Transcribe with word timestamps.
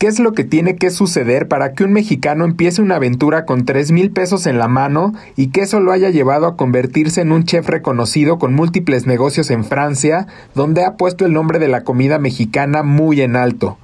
¿Qué 0.00 0.06
es 0.06 0.18
lo 0.18 0.32
que 0.32 0.44
tiene 0.44 0.76
que 0.76 0.88
suceder 0.88 1.46
para 1.46 1.74
que 1.74 1.84
un 1.84 1.92
mexicano 1.92 2.46
empiece 2.46 2.80
una 2.80 2.96
aventura 2.96 3.44
con 3.44 3.66
3 3.66 3.92
mil 3.92 4.10
pesos 4.10 4.46
en 4.46 4.56
la 4.56 4.66
mano 4.66 5.12
y 5.36 5.48
que 5.48 5.60
eso 5.60 5.78
lo 5.78 5.92
haya 5.92 6.08
llevado 6.08 6.46
a 6.46 6.56
convertirse 6.56 7.20
en 7.20 7.32
un 7.32 7.44
chef 7.44 7.68
reconocido 7.68 8.38
con 8.38 8.54
múltiples 8.54 9.06
negocios 9.06 9.50
en 9.50 9.62
Francia, 9.62 10.26
donde 10.54 10.86
ha 10.86 10.96
puesto 10.96 11.26
el 11.26 11.34
nombre 11.34 11.58
de 11.58 11.68
la 11.68 11.84
comida 11.84 12.18
mexicana 12.18 12.82
muy 12.82 13.20
en 13.20 13.36
alto? 13.36 13.76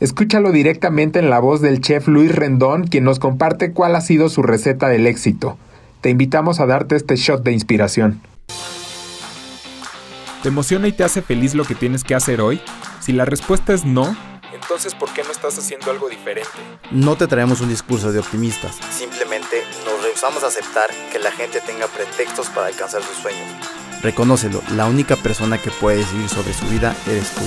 Escúchalo 0.00 0.52
directamente 0.52 1.18
en 1.18 1.28
la 1.28 1.38
voz 1.38 1.60
del 1.60 1.82
chef 1.82 2.08
Luis 2.08 2.34
Rendón, 2.34 2.86
quien 2.86 3.04
nos 3.04 3.18
comparte 3.18 3.72
cuál 3.72 3.94
ha 3.94 4.00
sido 4.00 4.30
su 4.30 4.42
receta 4.42 4.88
del 4.88 5.06
éxito. 5.06 5.58
Te 6.00 6.08
invitamos 6.08 6.60
a 6.60 6.66
darte 6.66 6.96
este 6.96 7.16
shot 7.16 7.44
de 7.44 7.52
inspiración. 7.52 8.22
¿Te 10.42 10.48
emociona 10.48 10.88
y 10.88 10.92
te 10.92 11.04
hace 11.04 11.20
feliz 11.20 11.54
lo 11.54 11.64
que 11.64 11.74
tienes 11.74 12.04
que 12.04 12.14
hacer 12.14 12.40
hoy? 12.40 12.58
Si 13.00 13.12
la 13.12 13.26
respuesta 13.26 13.74
es 13.74 13.84
no, 13.84 14.16
entonces 14.52 14.94
¿por 14.94 15.12
qué 15.12 15.22
no 15.22 15.30
estás 15.30 15.58
haciendo 15.58 15.90
algo 15.90 16.08
diferente? 16.08 16.50
No 16.90 17.16
te 17.16 17.26
traemos 17.26 17.60
un 17.60 17.68
discurso 17.68 18.12
de 18.12 18.18
optimistas. 18.18 18.76
Simplemente 18.90 19.62
nos 19.84 20.02
rehusamos 20.02 20.42
a 20.44 20.48
aceptar 20.48 20.90
que 21.12 21.18
la 21.18 21.30
gente 21.32 21.60
tenga 21.60 21.86
pretextos 21.86 22.48
para 22.48 22.68
alcanzar 22.68 23.02
sus 23.02 23.16
sueños. 23.16 23.48
Reconócelo, 24.02 24.62
la 24.76 24.86
única 24.86 25.16
persona 25.16 25.58
que 25.58 25.70
puede 25.70 25.98
decidir 25.98 26.28
sobre 26.28 26.54
su 26.54 26.66
vida 26.66 26.94
eres 27.06 27.30
tú. 27.32 27.42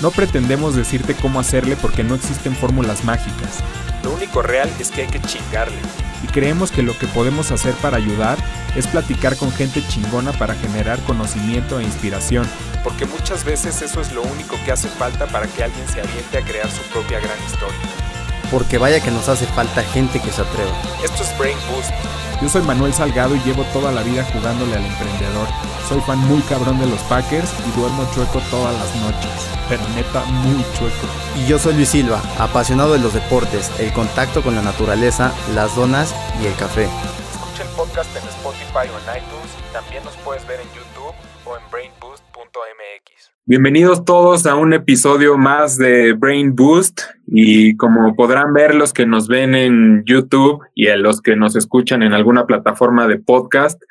No 0.00 0.10
pretendemos 0.10 0.74
decirte 0.74 1.14
cómo 1.14 1.40
hacerle 1.40 1.76
porque 1.76 2.02
no 2.02 2.14
existen 2.14 2.56
fórmulas 2.56 3.04
mágicas. 3.04 3.58
Lo 4.02 4.12
único 4.12 4.40
real 4.40 4.70
es 4.78 4.90
que 4.90 5.02
hay 5.02 5.08
que 5.08 5.20
chingarle. 5.20 5.78
Y 6.22 6.26
creemos 6.26 6.70
que 6.70 6.82
lo 6.82 6.96
que 6.98 7.06
podemos 7.06 7.50
hacer 7.50 7.74
para 7.74 7.96
ayudar 7.96 8.38
es 8.76 8.86
platicar 8.86 9.36
con 9.36 9.52
gente 9.52 9.82
chingona 9.86 10.32
para 10.32 10.54
generar 10.54 11.00
conocimiento 11.00 11.80
e 11.80 11.84
inspiración. 11.84 12.46
Porque 12.84 13.06
muchas 13.06 13.44
veces 13.44 13.82
eso 13.82 14.00
es 14.00 14.12
lo 14.12 14.22
único 14.22 14.56
que 14.64 14.72
hace 14.72 14.88
falta 14.88 15.26
para 15.26 15.46
que 15.46 15.64
alguien 15.64 15.88
se 15.88 16.00
aviente 16.00 16.38
a 16.38 16.42
crear 16.42 16.70
su 16.70 16.82
propia 16.90 17.20
gran 17.20 17.38
historia. 17.44 18.09
Porque 18.50 18.78
vaya 18.78 19.00
que 19.00 19.10
nos 19.10 19.28
hace 19.28 19.46
falta 19.46 19.82
gente 19.82 20.20
que 20.20 20.32
se 20.32 20.42
atreva. 20.42 20.72
Esto 21.04 21.22
es 21.22 21.38
Brain 21.38 21.58
Boost. 21.70 21.90
Yo 22.42 22.48
soy 22.48 22.62
Manuel 22.62 22.94
Salgado 22.94 23.36
y 23.36 23.40
llevo 23.40 23.64
toda 23.64 23.92
la 23.92 24.02
vida 24.02 24.24
jugándole 24.32 24.74
al 24.74 24.84
emprendedor. 24.84 25.46
Soy 25.88 26.00
fan 26.00 26.18
muy 26.20 26.40
cabrón 26.42 26.78
de 26.78 26.86
los 26.86 27.00
Packers 27.02 27.50
y 27.68 27.78
duermo 27.78 28.08
chueco 28.14 28.40
todas 28.50 28.74
las 28.74 28.94
noches. 28.96 29.30
Pero 29.68 29.82
neta, 29.94 30.24
muy 30.24 30.64
chueco. 30.78 31.06
Y 31.36 31.46
yo 31.46 31.58
soy 31.58 31.74
Luis 31.74 31.90
Silva, 31.90 32.22
apasionado 32.38 32.94
de 32.94 32.98
los 32.98 33.12
deportes, 33.12 33.70
el 33.78 33.92
contacto 33.92 34.42
con 34.42 34.54
la 34.54 34.62
naturaleza, 34.62 35.32
las 35.54 35.76
donas 35.76 36.14
y 36.42 36.46
el 36.46 36.54
café. 36.56 36.84
Escucha 36.84 37.62
el 37.62 37.68
podcast 37.76 38.16
en 38.16 38.26
Spotify 38.28 38.88
o 38.88 38.98
en 38.98 39.22
iTunes. 39.22 39.50
También 39.72 40.02
nos 40.04 40.16
puedes 40.24 40.46
ver 40.46 40.60
en 40.60 40.68
YouTube 40.68 41.14
o 41.44 41.56
en 41.56 41.70
brainboost.mx. 41.70 43.19
Bienvenidos 43.50 44.04
todos 44.04 44.46
a 44.46 44.54
un 44.54 44.74
episodio 44.74 45.36
más 45.36 45.76
de 45.76 46.12
Brain 46.12 46.54
Boost 46.54 47.00
y 47.26 47.76
como 47.76 48.14
podrán 48.14 48.52
ver 48.52 48.76
los 48.76 48.92
que 48.92 49.06
nos 49.06 49.26
ven 49.26 49.56
en 49.56 50.04
YouTube 50.06 50.60
y 50.76 50.86
a 50.86 50.96
los 50.96 51.20
que 51.20 51.34
nos 51.34 51.56
escuchan 51.56 52.04
en 52.04 52.12
alguna 52.12 52.46
plataforma 52.46 53.08
de 53.08 53.18
podcast, 53.18 53.82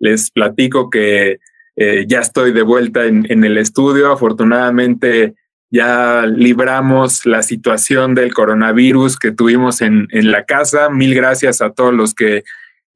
les 0.00 0.32
platico 0.32 0.90
que 0.90 1.38
eh, 1.76 2.06
ya 2.08 2.18
estoy 2.18 2.50
de 2.50 2.62
vuelta 2.62 3.04
en, 3.04 3.24
en, 3.30 3.44
el 3.44 3.56
estudio. 3.56 4.10
Afortunadamente 4.10 5.34
ya 5.70 6.26
libramos 6.26 7.24
la 7.24 7.44
situación 7.44 8.16
del 8.16 8.34
coronavirus 8.34 9.16
que 9.16 9.30
tuvimos 9.30 9.80
en, 9.80 10.08
en 10.10 10.32
la 10.32 10.44
casa. 10.44 10.90
Mil 10.90 11.14
gracias 11.14 11.62
a 11.62 11.70
todos 11.70 11.94
los 11.94 12.14
que 12.14 12.42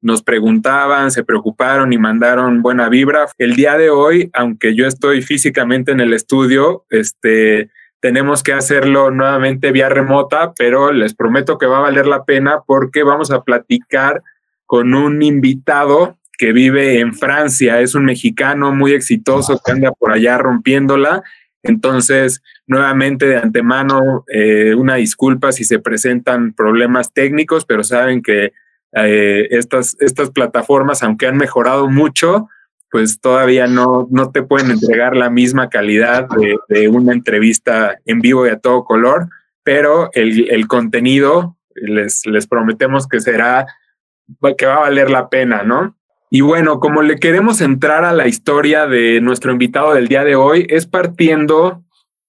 nos 0.01 0.23
preguntaban, 0.23 1.11
se 1.11 1.23
preocuparon 1.23 1.91
y 1.93 1.97
mandaron 1.97 2.61
buena 2.61 2.89
vibra. 2.89 3.27
El 3.37 3.55
día 3.55 3.77
de 3.77 3.89
hoy, 3.89 4.29
aunque 4.33 4.75
yo 4.75 4.85
estoy 4.85 5.21
físicamente 5.21 5.91
en 5.91 5.99
el 5.99 6.13
estudio, 6.13 6.85
este, 6.89 7.69
tenemos 7.99 8.43
que 8.43 8.53
hacerlo 8.53 9.11
nuevamente 9.11 9.71
vía 9.71 9.89
remota, 9.89 10.53
pero 10.57 10.91
les 10.91 11.13
prometo 11.13 11.57
que 11.57 11.65
va 11.65 11.79
a 11.79 11.81
valer 11.81 12.07
la 12.07 12.23
pena 12.23 12.61
porque 12.65 13.03
vamos 13.03 13.31
a 13.31 13.43
platicar 13.43 14.23
con 14.65 14.93
un 14.93 15.21
invitado 15.21 16.17
que 16.37 16.53
vive 16.53 17.01
en 17.01 17.13
Francia, 17.13 17.81
es 17.81 17.95
un 17.95 18.05
mexicano 18.05 18.73
muy 18.73 18.93
exitoso 18.93 19.59
que 19.63 19.73
anda 19.73 19.91
por 19.91 20.13
allá 20.13 20.37
rompiéndola. 20.37 21.21
Entonces, 21.63 22.41
nuevamente 22.65 23.25
de 23.25 23.35
antemano, 23.35 24.23
eh, 24.33 24.73
una 24.73 24.95
disculpa 24.95 25.51
si 25.51 25.65
se 25.65 25.79
presentan 25.79 26.53
problemas 26.53 27.11
técnicos, 27.11 27.65
pero 27.65 27.83
saben 27.83 28.21
que 28.21 28.53
eh, 28.93 29.47
estas, 29.51 29.97
estas 29.99 30.31
plataformas, 30.31 31.03
aunque 31.03 31.27
han 31.27 31.37
mejorado 31.37 31.89
mucho, 31.89 32.47
pues 32.91 33.19
todavía 33.21 33.67
no, 33.67 34.07
no 34.09 34.31
te 34.31 34.41
pueden 34.41 34.71
entregar 34.71 35.15
la 35.15 35.29
misma 35.29 35.69
calidad 35.69 36.27
de, 36.67 36.87
una 36.87 37.13
entrevista 37.13 37.97
en 38.05 38.19
vivo 38.19 38.47
y 38.47 38.49
a 38.49 38.59
todo 38.59 38.83
color, 38.83 39.29
pero 39.63 40.09
el, 40.13 40.49
el 40.49 40.67
contenido 40.67 41.57
les, 41.75 42.25
les 42.25 42.47
prometemos 42.47 43.07
que 43.07 43.19
será, 43.19 43.67
que 44.57 44.65
va 44.65 44.75
a 44.75 44.79
valer 44.79 45.09
la 45.11 45.29
pena, 45.29 45.63
¿no? 45.63 45.95
Y 46.31 46.41
bueno, 46.41 46.79
como 46.79 47.01
le 47.01 47.17
queremos 47.17 47.59
entrar 47.61 48.05
a 48.05 48.13
la 48.13 48.27
historia 48.27 48.85
de 48.85 49.19
nuestro 49.21 49.51
invitado 49.51 49.93
del 49.93 50.07
día 50.07 50.23
de 50.23 50.35
hoy, 50.35 50.67
es 50.69 50.85
partiendo 50.85 51.83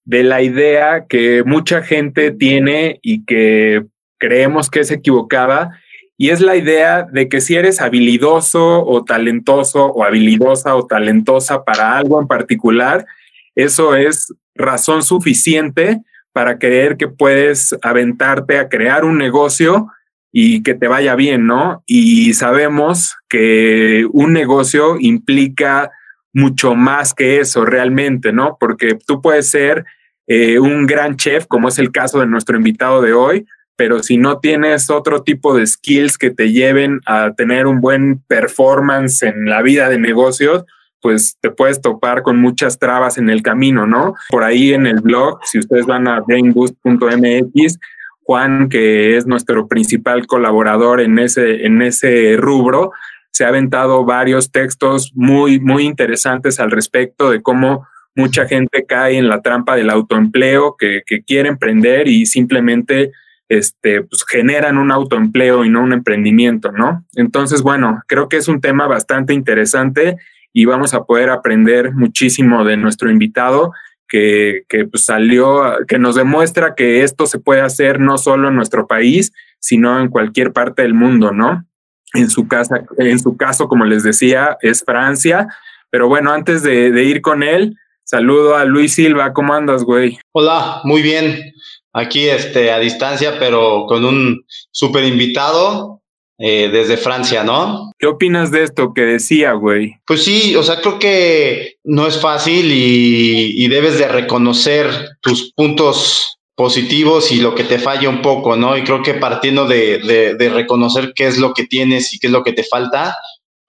de 0.05 0.23
la 0.23 0.41
idea 0.41 1.05
que 1.07 1.43
mucha 1.43 1.83
gente 1.83 2.31
tiene 2.31 2.99
y 3.03 3.25
que 3.25 3.85
creemos 4.17 4.69
que 4.69 4.79
es 4.79 4.91
equivocada, 4.91 5.79
y 6.21 6.29
es 6.29 6.39
la 6.39 6.55
idea 6.55 7.07
de 7.11 7.27
que 7.27 7.41
si 7.41 7.55
eres 7.55 7.81
habilidoso 7.81 8.85
o 8.85 9.03
talentoso 9.03 9.87
o 9.87 10.03
habilidosa 10.03 10.75
o 10.75 10.85
talentosa 10.85 11.63
para 11.63 11.97
algo 11.97 12.21
en 12.21 12.27
particular, 12.27 13.07
eso 13.55 13.95
es 13.95 14.31
razón 14.53 15.01
suficiente 15.01 15.99
para 16.31 16.59
creer 16.59 16.97
que 16.97 17.07
puedes 17.07 17.75
aventarte 17.81 18.59
a 18.59 18.69
crear 18.69 19.03
un 19.03 19.17
negocio 19.17 19.87
y 20.31 20.61
que 20.61 20.75
te 20.75 20.87
vaya 20.87 21.15
bien, 21.15 21.47
¿no? 21.47 21.81
Y 21.87 22.35
sabemos 22.35 23.15
que 23.27 24.05
un 24.11 24.31
negocio 24.31 24.97
implica 24.99 25.89
mucho 26.33 26.75
más 26.75 27.15
que 27.15 27.39
eso 27.39 27.65
realmente, 27.65 28.31
¿no? 28.31 28.57
Porque 28.59 28.95
tú 29.07 29.23
puedes 29.23 29.49
ser 29.49 29.85
eh, 30.27 30.59
un 30.59 30.85
gran 30.85 31.15
chef, 31.15 31.47
como 31.47 31.69
es 31.69 31.79
el 31.79 31.91
caso 31.91 32.19
de 32.19 32.27
nuestro 32.27 32.57
invitado 32.57 33.01
de 33.01 33.13
hoy, 33.13 33.47
pero 33.81 34.03
si 34.03 34.17
no 34.17 34.37
tienes 34.37 34.91
otro 34.91 35.23
tipo 35.23 35.57
de 35.57 35.65
skills 35.65 36.19
que 36.19 36.29
te 36.29 36.51
lleven 36.51 37.01
a 37.07 37.33
tener 37.33 37.65
un 37.65 37.81
buen 37.81 38.19
performance 38.27 39.23
en 39.23 39.45
la 39.45 39.63
vida 39.63 39.89
de 39.89 39.97
negocios, 39.97 40.65
pues 41.01 41.35
te 41.41 41.49
puedes 41.49 41.81
topar 41.81 42.21
con 42.21 42.37
muchas 42.37 42.77
trabas 42.77 43.17
en 43.17 43.31
el 43.31 43.41
camino, 43.41 43.87
¿no? 43.87 44.13
Por 44.29 44.43
ahí 44.43 44.71
en 44.75 44.85
el 44.85 44.99
blog, 44.99 45.39
si 45.45 45.57
ustedes 45.57 45.87
van 45.87 46.07
a 46.07 46.19
brainboost.mx, 46.19 47.79
Juan, 48.21 48.69
que 48.69 49.17
es 49.17 49.25
nuestro 49.25 49.67
principal 49.67 50.27
colaborador 50.27 51.01
en 51.01 51.17
ese, 51.17 51.65
en 51.65 51.81
ese 51.81 52.37
rubro, 52.37 52.91
se 53.31 53.45
ha 53.45 53.47
aventado 53.47 54.05
varios 54.05 54.51
textos 54.51 55.11
muy, 55.15 55.59
muy 55.59 55.85
interesantes 55.85 56.59
al 56.59 56.69
respecto 56.69 57.31
de 57.31 57.41
cómo 57.41 57.87
mucha 58.15 58.45
gente 58.45 58.85
cae 58.85 59.17
en 59.17 59.27
la 59.27 59.41
trampa 59.41 59.75
del 59.75 59.89
autoempleo, 59.89 60.75
que, 60.77 61.01
que 61.03 61.23
quiere 61.23 61.49
emprender 61.49 62.07
y 62.07 62.27
simplemente 62.27 63.11
este, 63.51 64.01
pues, 64.03 64.23
generan 64.25 64.77
un 64.77 64.93
autoempleo 64.93 65.65
y 65.65 65.69
no 65.69 65.83
un 65.83 65.91
emprendimiento, 65.91 66.71
¿no? 66.71 67.05
Entonces, 67.15 67.61
bueno, 67.63 68.01
creo 68.07 68.29
que 68.29 68.37
es 68.37 68.47
un 68.47 68.61
tema 68.61 68.87
bastante 68.87 69.33
interesante 69.33 70.15
y 70.53 70.63
vamos 70.63 70.93
a 70.93 71.03
poder 71.03 71.29
aprender 71.29 71.93
muchísimo 71.93 72.63
de 72.63 72.77
nuestro 72.77 73.11
invitado 73.11 73.73
que, 74.07 74.63
pues, 74.89 75.03
salió, 75.03 75.63
que 75.85 75.99
nos 75.99 76.15
demuestra 76.15 76.75
que 76.75 77.03
esto 77.03 77.25
se 77.25 77.39
puede 77.39 77.59
hacer 77.59 77.99
no 77.99 78.17
solo 78.17 78.47
en 78.47 78.55
nuestro 78.55 78.87
país, 78.87 79.33
sino 79.59 79.99
en 79.99 80.07
cualquier 80.07 80.53
parte 80.53 80.83
del 80.83 80.93
mundo, 80.93 81.31
¿no? 81.31 81.65
En 82.13 82.29
su, 82.29 82.47
casa, 82.47 82.85
en 82.99 83.19
su 83.19 83.35
caso, 83.35 83.67
como 83.67 83.83
les 83.83 84.03
decía, 84.03 84.57
es 84.61 84.81
Francia. 84.85 85.49
Pero 85.89 86.07
bueno, 86.07 86.31
antes 86.31 86.63
de, 86.63 86.91
de 86.91 87.03
ir 87.03 87.21
con 87.21 87.43
él, 87.43 87.75
saludo 88.05 88.55
a 88.55 88.63
Luis 88.63 88.93
Silva. 88.93 89.33
¿Cómo 89.33 89.53
andas, 89.53 89.83
güey? 89.83 90.19
Hola, 90.31 90.79
muy 90.85 91.01
bien 91.01 91.53
aquí 91.93 92.29
este, 92.29 92.71
a 92.71 92.79
distancia, 92.79 93.37
pero 93.39 93.85
con 93.87 94.05
un 94.05 94.45
súper 94.71 95.03
invitado 95.05 96.01
eh, 96.37 96.69
desde 96.71 96.97
Francia, 96.97 97.43
¿no? 97.43 97.91
¿Qué 97.99 98.07
opinas 98.07 98.49
de 98.51 98.63
esto 98.63 98.93
que 98.95 99.01
decía, 99.01 99.53
güey? 99.53 99.97
Pues 100.07 100.23
sí, 100.23 100.55
o 100.55 100.63
sea, 100.63 100.81
creo 100.81 100.97
que 100.97 101.75
no 101.83 102.07
es 102.07 102.19
fácil 102.19 102.71
y, 102.71 103.63
y 103.63 103.67
debes 103.67 103.99
de 103.99 104.07
reconocer 104.07 104.87
tus 105.21 105.53
puntos 105.53 106.39
positivos 106.55 107.31
y 107.31 107.41
lo 107.41 107.55
que 107.55 107.63
te 107.63 107.79
falla 107.79 108.09
un 108.09 108.21
poco, 108.21 108.55
¿no? 108.55 108.75
Y 108.77 108.83
creo 108.83 109.03
que 109.03 109.13
partiendo 109.13 109.67
de, 109.67 109.99
de, 109.99 110.35
de 110.35 110.49
reconocer 110.49 111.13
qué 111.15 111.27
es 111.27 111.37
lo 111.37 111.53
que 111.53 111.65
tienes 111.65 112.13
y 112.13 112.19
qué 112.19 112.27
es 112.27 112.33
lo 112.33 112.43
que 112.43 112.53
te 112.53 112.63
falta, 112.63 113.15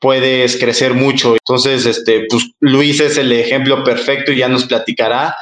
puedes 0.02 0.56
crecer 0.56 0.94
mucho. 0.94 1.34
Entonces, 1.34 1.86
este, 1.86 2.26
pues 2.28 2.50
Luis 2.60 3.00
es 3.00 3.16
el 3.19 3.32
ejemplo 3.32 3.84
perfecto 3.84 4.32
y 4.32 4.38
ya 4.38 4.48
nos 4.48 4.64
platicará 4.64 5.36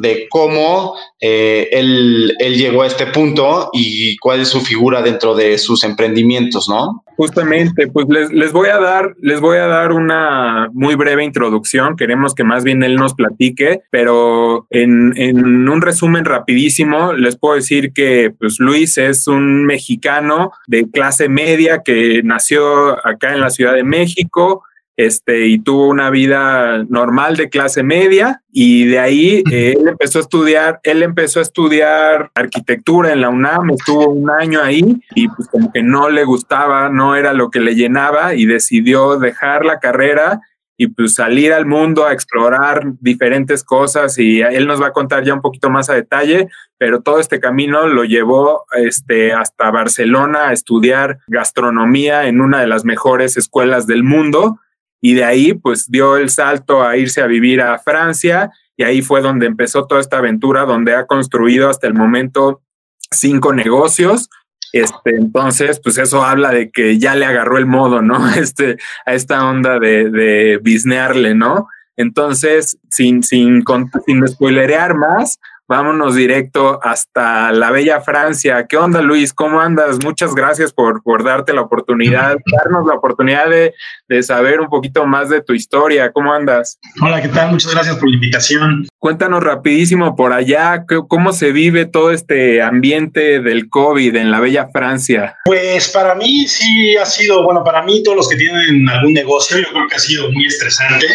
de 0.00 0.26
cómo 0.28 0.94
eh, 1.20 1.68
él, 1.72 2.34
él, 2.38 2.54
llegó 2.54 2.82
a 2.82 2.86
este 2.86 3.06
punto 3.06 3.70
y 3.72 4.16
cuál 4.18 4.40
es 4.40 4.48
su 4.48 4.60
figura 4.60 5.02
dentro 5.02 5.34
de 5.34 5.58
sus 5.58 5.84
emprendimientos, 5.84 6.68
¿no? 6.68 7.04
Justamente, 7.16 7.88
pues 7.88 8.06
les, 8.08 8.32
les, 8.32 8.52
voy 8.52 8.70
a 8.70 8.78
dar, 8.78 9.14
les 9.20 9.40
voy 9.40 9.58
a 9.58 9.66
dar 9.66 9.92
una 9.92 10.70
muy 10.72 10.94
breve 10.94 11.22
introducción. 11.22 11.96
Queremos 11.96 12.34
que 12.34 12.44
más 12.44 12.64
bien 12.64 12.82
él 12.82 12.96
nos 12.96 13.12
platique, 13.12 13.82
pero 13.90 14.66
en, 14.70 15.12
en 15.16 15.68
un 15.68 15.82
resumen 15.82 16.24
rapidísimo, 16.24 17.12
les 17.12 17.36
puedo 17.36 17.56
decir 17.56 17.92
que 17.92 18.32
pues 18.38 18.58
Luis 18.58 18.96
es 18.96 19.26
un 19.26 19.66
mexicano 19.66 20.52
de 20.66 20.90
clase 20.90 21.28
media 21.28 21.82
que 21.84 22.22
nació 22.24 23.06
acá 23.06 23.34
en 23.34 23.40
la 23.40 23.50
Ciudad 23.50 23.74
de 23.74 23.84
México, 23.84 24.64
este, 25.06 25.46
y 25.46 25.58
tuvo 25.58 25.86
una 25.88 26.10
vida 26.10 26.84
normal 26.90 27.36
de 27.36 27.48
clase 27.48 27.82
media 27.82 28.42
y 28.52 28.84
de 28.84 28.98
ahí 28.98 29.42
eh, 29.50 29.74
él 29.78 29.88
empezó 29.88 30.18
a 30.18 30.22
estudiar, 30.22 30.80
él 30.82 31.02
empezó 31.02 31.38
a 31.38 31.42
estudiar 31.42 32.30
arquitectura 32.34 33.10
en 33.10 33.22
la 33.22 33.30
UNAM, 33.30 33.70
estuvo 33.70 34.10
un 34.10 34.28
año 34.28 34.60
ahí 34.62 35.00
y 35.14 35.28
pues 35.28 35.48
como 35.48 35.72
que 35.72 35.82
no 35.82 36.10
le 36.10 36.24
gustaba, 36.24 36.90
no 36.90 37.16
era 37.16 37.32
lo 37.32 37.50
que 37.50 37.60
le 37.60 37.74
llenaba 37.74 38.34
y 38.34 38.44
decidió 38.44 39.18
dejar 39.18 39.64
la 39.64 39.80
carrera 39.80 40.42
y 40.76 40.88
pues 40.88 41.14
salir 41.14 41.54
al 41.54 41.64
mundo 41.64 42.04
a 42.04 42.12
explorar 42.12 42.82
diferentes 43.00 43.64
cosas 43.64 44.18
y 44.18 44.42
él 44.42 44.66
nos 44.66 44.82
va 44.82 44.88
a 44.88 44.92
contar 44.92 45.24
ya 45.24 45.32
un 45.32 45.40
poquito 45.40 45.70
más 45.70 45.88
a 45.88 45.94
detalle, 45.94 46.48
pero 46.76 47.00
todo 47.00 47.20
este 47.20 47.40
camino 47.40 47.86
lo 47.86 48.04
llevó 48.04 48.66
este, 48.72 49.32
hasta 49.32 49.70
Barcelona 49.70 50.48
a 50.48 50.52
estudiar 50.52 51.20
gastronomía 51.26 52.26
en 52.26 52.42
una 52.42 52.60
de 52.60 52.66
las 52.66 52.84
mejores 52.84 53.38
escuelas 53.38 53.86
del 53.86 54.04
mundo 54.04 54.58
y 55.00 55.14
de 55.14 55.24
ahí 55.24 55.54
pues 55.54 55.90
dio 55.90 56.16
el 56.16 56.30
salto 56.30 56.82
a 56.82 56.96
irse 56.96 57.22
a 57.22 57.26
vivir 57.26 57.60
a 57.60 57.78
Francia 57.78 58.50
y 58.76 58.84
ahí 58.84 59.02
fue 59.02 59.20
donde 59.20 59.46
empezó 59.46 59.86
toda 59.86 60.00
esta 60.00 60.18
aventura 60.18 60.64
donde 60.64 60.94
ha 60.94 61.06
construido 61.06 61.68
hasta 61.68 61.86
el 61.86 61.94
momento 61.94 62.62
cinco 63.10 63.52
negocios. 63.52 64.30
Este, 64.72 65.16
entonces, 65.16 65.80
pues 65.82 65.98
eso 65.98 66.24
habla 66.24 66.50
de 66.50 66.70
que 66.70 66.98
ya 66.98 67.14
le 67.14 67.26
agarró 67.26 67.58
el 67.58 67.66
modo, 67.66 68.02
¿no? 68.02 68.30
Este, 68.36 68.78
a 69.04 69.14
esta 69.14 69.46
onda 69.48 69.78
de, 69.78 70.10
de 70.10 70.60
bisnearle, 70.62 71.34
¿no? 71.34 71.68
Entonces, 71.96 72.78
sin, 72.88 73.22
sin, 73.22 73.62
sin 74.06 74.26
spoilerear 74.26 74.94
más, 74.94 75.38
vámonos 75.70 76.16
directo 76.16 76.80
hasta 76.82 77.52
la 77.52 77.70
bella 77.70 78.00
Francia. 78.00 78.66
¿Qué 78.68 78.76
onda, 78.76 79.00
Luis? 79.00 79.32
¿Cómo 79.32 79.60
andas? 79.60 79.98
Muchas 80.04 80.34
gracias 80.34 80.72
por, 80.72 81.00
por 81.04 81.22
darte 81.22 81.54
la 81.54 81.60
oportunidad, 81.60 82.36
darnos 82.44 82.84
la 82.88 82.94
oportunidad 82.94 83.48
de, 83.48 83.72
de, 84.08 84.22
saber 84.24 84.60
un 84.60 84.68
poquito 84.68 85.06
más 85.06 85.28
de 85.28 85.42
tu 85.42 85.54
historia. 85.54 86.10
¿Cómo 86.10 86.32
andas? 86.32 86.80
Hola, 87.00 87.22
¿qué 87.22 87.28
tal? 87.28 87.52
Muchas 87.52 87.72
gracias 87.72 87.96
por 87.98 88.08
la 88.08 88.16
invitación. 88.16 88.88
Cuéntanos 88.98 89.44
rapidísimo 89.44 90.16
por 90.16 90.32
allá, 90.32 90.84
¿cómo 91.08 91.32
se 91.32 91.52
vive 91.52 91.86
todo 91.86 92.10
este 92.10 92.60
ambiente 92.62 93.40
del 93.40 93.70
COVID 93.70 94.16
en 94.16 94.32
la 94.32 94.40
bella 94.40 94.68
Francia? 94.72 95.36
Pues 95.44 95.88
para 95.88 96.16
mí 96.16 96.48
sí 96.48 96.96
ha 96.96 97.06
sido, 97.06 97.44
bueno, 97.44 97.62
para 97.62 97.82
mí 97.82 98.02
todos 98.02 98.16
los 98.16 98.28
que 98.28 98.36
tienen 98.36 98.88
algún 98.88 99.12
negocio, 99.12 99.56
yo 99.56 99.68
creo 99.70 99.86
que 99.88 99.94
ha 99.94 100.00
sido 100.00 100.30
muy 100.32 100.46
estresante, 100.46 101.06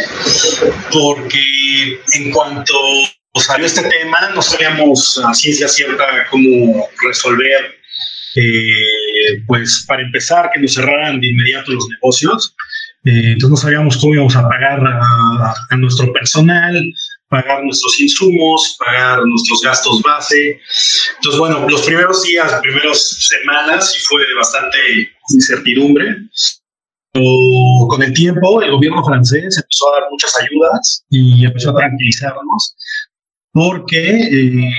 porque 0.92 2.00
en 2.14 2.32
cuanto 2.32 2.74
salió 3.42 3.66
este 3.66 3.84
tema, 3.84 4.30
no 4.34 4.42
sabíamos 4.42 5.22
a 5.24 5.34
ciencia 5.34 5.68
cierta 5.68 6.06
cómo 6.30 6.88
resolver, 7.06 7.76
eh, 8.36 9.44
pues 9.48 9.86
para 9.88 10.04
empezar, 10.04 10.50
que 10.54 10.62
nos 10.62 10.74
cerraran 10.74 11.20
de 11.20 11.28
inmediato 11.28 11.72
los 11.72 11.88
negocios. 11.90 12.56
Eh, 13.06 13.34
entonces 13.34 13.50
no 13.50 13.58
sabíamos 13.58 13.98
cómo 13.98 14.16
íbamos 14.16 14.36
a 14.36 14.48
pagar 14.48 14.80
a, 14.84 15.76
nuestro 15.78 16.12
personal, 16.12 16.82
pagar 17.30 17.64
nuestros 17.64 18.00
insumos, 18.00 18.78
pagar 18.80 19.24
nuestros 19.26 19.62
gastos 19.62 20.02
base. 20.02 20.60
Entonces, 21.16 21.40
bueno, 21.40 21.68
los 21.70 21.82
primeros 21.84 22.24
días, 22.24 22.52
primeras 22.62 23.28
semanas, 23.30 23.94
sí 23.94 24.02
fue 24.02 24.24
bastante 24.36 24.78
incertidumbre. 25.30 26.18
Pero 27.12 27.88
con 27.88 28.02
el 28.04 28.12
tiempo, 28.14 28.62
el 28.62 28.72
gobierno 28.72 29.04
francés 29.06 29.58
empezó 29.58 29.90
a 29.90 30.02
dar 30.02 30.10
muchas 30.12 30.34
ayudas 30.38 31.06
y 31.10 31.46
empezó 31.46 31.70
a 31.70 31.76
tranquilizarnos 31.76 32.76
porque 33.56 34.10
eh, 34.10 34.70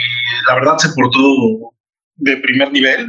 la 0.46 0.54
verdad 0.54 0.76
se 0.76 0.90
portó 0.90 1.72
de 2.16 2.36
primer 2.36 2.70
nivel. 2.72 3.06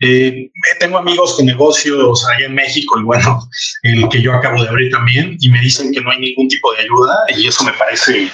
Eh, 0.00 0.50
tengo 0.78 0.98
amigos 0.98 1.34
con 1.36 1.46
negocios 1.46 2.26
allá 2.28 2.44
en 2.44 2.54
México 2.54 3.00
y 3.00 3.02
bueno, 3.02 3.40
el 3.82 4.06
que 4.10 4.20
yo 4.20 4.34
acabo 4.34 4.62
de 4.62 4.68
abrir 4.68 4.92
también, 4.92 5.38
y 5.40 5.48
me 5.48 5.60
dicen 5.60 5.90
que 5.90 6.02
no 6.02 6.10
hay 6.10 6.20
ningún 6.20 6.48
tipo 6.48 6.70
de 6.74 6.82
ayuda 6.82 7.16
y 7.34 7.46
eso 7.46 7.64
me 7.64 7.72
parece 7.72 8.30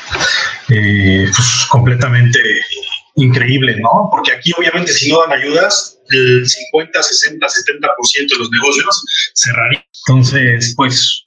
eh, 0.70 1.25
pues, 1.25 1.67
completamente 1.70 2.40
increíble, 3.16 3.76
¿no? 3.80 4.08
Porque 4.10 4.32
aquí 4.32 4.52
obviamente 4.56 4.92
si 4.92 5.10
no 5.10 5.20
dan 5.20 5.32
ayudas, 5.32 5.98
el 6.10 6.46
50, 6.48 7.02
60, 7.02 7.46
70% 7.46 8.32
de 8.32 8.38
los 8.38 8.50
negocios 8.50 9.04
cerrarían. 9.34 9.84
Entonces, 10.08 10.74
pues 10.76 11.22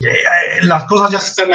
las 0.63 0.83
cosas 0.85 1.11
ya 1.11 1.19
se 1.19 1.29
están 1.29 1.49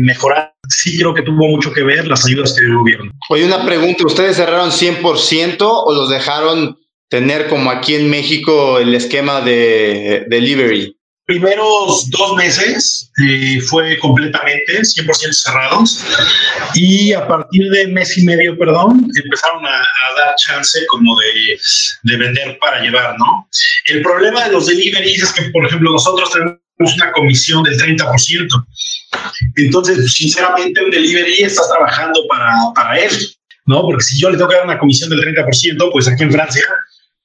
mejorando 0.00 0.52
sí 0.68 0.98
creo 0.98 1.14
que 1.14 1.22
tuvo 1.22 1.48
mucho 1.48 1.72
que 1.72 1.82
ver 1.82 2.06
las 2.06 2.26
ayudas 2.26 2.52
que 2.52 2.60
dio 2.60 2.70
el 2.70 2.78
gobierno. 2.78 3.12
Oye, 3.30 3.44
una 3.44 3.64
pregunta, 3.64 4.06
¿ustedes 4.06 4.36
cerraron 4.36 4.70
100% 4.70 5.56
o 5.60 5.92
los 5.94 6.10
dejaron 6.10 6.78
tener 7.08 7.48
como 7.48 7.70
aquí 7.70 7.94
en 7.94 8.10
México 8.10 8.78
el 8.78 8.94
esquema 8.94 9.40
de 9.40 10.26
delivery? 10.28 10.97
Primeros 11.28 12.08
dos 12.08 12.36
meses 12.36 13.12
eh, 13.22 13.60
fue 13.60 13.98
completamente 13.98 14.80
100% 14.80 15.30
cerrados 15.30 16.02
y 16.74 17.12
a 17.12 17.28
partir 17.28 17.68
de 17.68 17.86
mes 17.88 18.16
y 18.16 18.24
medio, 18.24 18.56
perdón, 18.56 19.06
empezaron 19.14 19.66
a, 19.66 19.84
dar 20.16 20.34
chance 20.36 20.86
como 20.86 21.14
de, 21.20 21.60
de, 22.04 22.16
vender 22.16 22.58
para 22.58 22.80
llevar, 22.80 23.14
¿no? 23.18 23.46
El 23.84 24.00
problema 24.00 24.44
de 24.44 24.52
los 24.52 24.68
deliveries 24.68 25.22
es 25.24 25.32
que, 25.34 25.50
por 25.50 25.66
ejemplo, 25.66 25.92
nosotros 25.92 26.30
tenemos 26.32 26.94
una 26.96 27.12
comisión 27.12 27.62
del 27.62 27.78
30%. 27.78 28.66
Entonces, 29.56 30.10
sinceramente, 30.10 30.82
un 30.82 30.90
delivery 30.90 31.42
estás 31.42 31.68
trabajando 31.68 32.20
para, 32.26 32.54
para 32.74 32.98
él, 33.00 33.12
¿no? 33.66 33.82
Porque 33.82 34.02
si 34.02 34.18
yo 34.18 34.30
le 34.30 34.38
tengo 34.38 34.48
que 34.48 34.56
dar 34.56 34.64
una 34.64 34.78
comisión 34.78 35.10
del 35.10 35.20
30%, 35.20 35.92
pues 35.92 36.08
aquí 36.08 36.22
en 36.22 36.32
Francia 36.32 36.64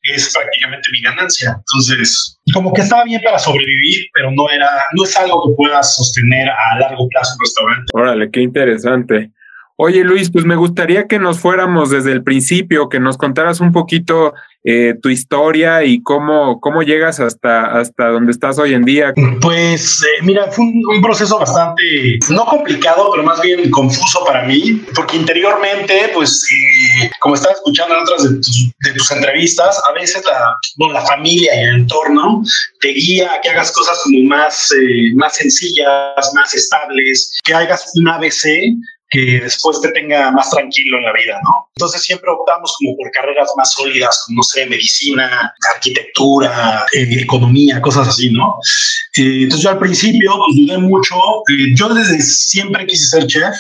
es 0.03 0.33
prácticamente 0.33 0.89
mi 0.91 1.01
ganancia. 1.01 1.55
Entonces, 1.57 2.39
como 2.53 2.73
que 2.73 2.81
estaba 2.81 3.03
bien 3.05 3.21
para 3.23 3.39
sobrevivir, 3.39 4.05
pero 4.13 4.31
no 4.31 4.49
era, 4.49 4.69
no 4.95 5.03
es 5.03 5.15
algo 5.17 5.47
que 5.47 5.55
puedas 5.55 5.95
sostener 5.95 6.49
a 6.49 6.79
largo 6.79 7.07
plazo 7.09 7.35
un 7.35 7.45
restaurante. 7.45 7.91
Órale, 7.93 8.29
qué 8.29 8.41
interesante. 8.41 9.31
Oye 9.75 10.03
Luis, 10.03 10.29
pues 10.31 10.45
me 10.45 10.55
gustaría 10.55 11.07
que 11.07 11.17
nos 11.17 11.39
fuéramos 11.39 11.89
desde 11.89 12.11
el 12.11 12.23
principio, 12.23 12.89
que 12.89 12.99
nos 12.99 13.17
contaras 13.17 13.59
un 13.59 13.71
poquito 13.71 14.33
eh, 14.65 14.93
tu 15.01 15.09
historia 15.09 15.83
y 15.83 16.01
cómo, 16.01 16.61
cómo 16.61 16.83
llegas 16.83 17.19
hasta, 17.19 17.79
hasta 17.79 18.07
donde 18.07 18.31
estás 18.31 18.59
hoy 18.59 18.73
en 18.73 18.85
día. 18.85 19.13
Pues 19.41 20.01
eh, 20.03 20.21
mira, 20.21 20.49
fue 20.51 20.63
un, 20.63 21.01
proceso 21.01 21.37
bastante, 21.37 22.19
no 22.29 22.45
complicado, 22.45 23.09
pero 23.11 23.23
más 23.23 23.41
bien 23.41 23.69
confuso 23.71 24.23
para 24.25 24.43
mí, 24.43 24.81
porque 24.95 25.17
interiormente, 25.17 26.11
pues 26.13 26.47
eh, 26.53 27.09
como 27.19 27.35
estaba 27.35 27.55
escuchando 27.55 27.95
en 27.95 28.01
otras 28.03 28.23
de 28.23 28.93
tus, 28.93 29.11
entrevistas, 29.11 29.81
a 29.89 29.93
veces 29.93 30.23
la, 30.25 30.93
la 30.93 31.01
familia 31.01 31.53
y 31.55 31.63
el 31.63 31.75
entorno 31.81 32.41
te 32.79 32.89
guía 32.89 33.33
a 33.33 33.41
que 33.41 33.49
hagas 33.49 33.71
cosas 33.73 33.99
como 34.03 34.19
más, 34.29 34.69
más 35.15 35.35
sencillas, 35.35 36.31
más 36.35 36.53
estables, 36.53 37.33
que 37.43 37.53
hagas 37.53 37.91
un 37.95 38.07
ABC 38.07 38.45
que 39.09 39.39
después 39.41 39.79
te 39.81 39.89
tenga 39.91 40.31
más 40.31 40.49
tranquilo 40.49 40.97
en 40.97 41.03
la 41.03 41.13
vida, 41.13 41.39
¿no? 41.43 41.69
Entonces 41.75 42.01
siempre 42.01 42.29
optamos 42.31 42.75
como 42.79 42.95
por 42.97 43.11
carreras 43.11 43.49
más 43.55 43.73
sólidas, 43.73 44.23
como, 44.25 44.37
no 44.37 44.43
sé, 44.43 44.65
medicina, 44.65 45.53
arquitectura, 45.75 46.85
eh, 46.93 47.07
economía, 47.19 47.79
cosas 47.81 48.07
así, 48.07 48.31
¿no? 48.31 48.55
Eh, 49.17 49.43
entonces 49.43 49.63
yo 49.63 49.69
al 49.69 49.79
principio 49.79 50.33
pues, 50.35 50.55
dudé 50.57 50.77
mucho, 50.79 51.15
eh, 51.49 51.75
yo 51.75 51.89
desde 51.89 52.19
siempre 52.21 52.87
quise 52.87 53.05
ser 53.05 53.27
chef, 53.27 53.55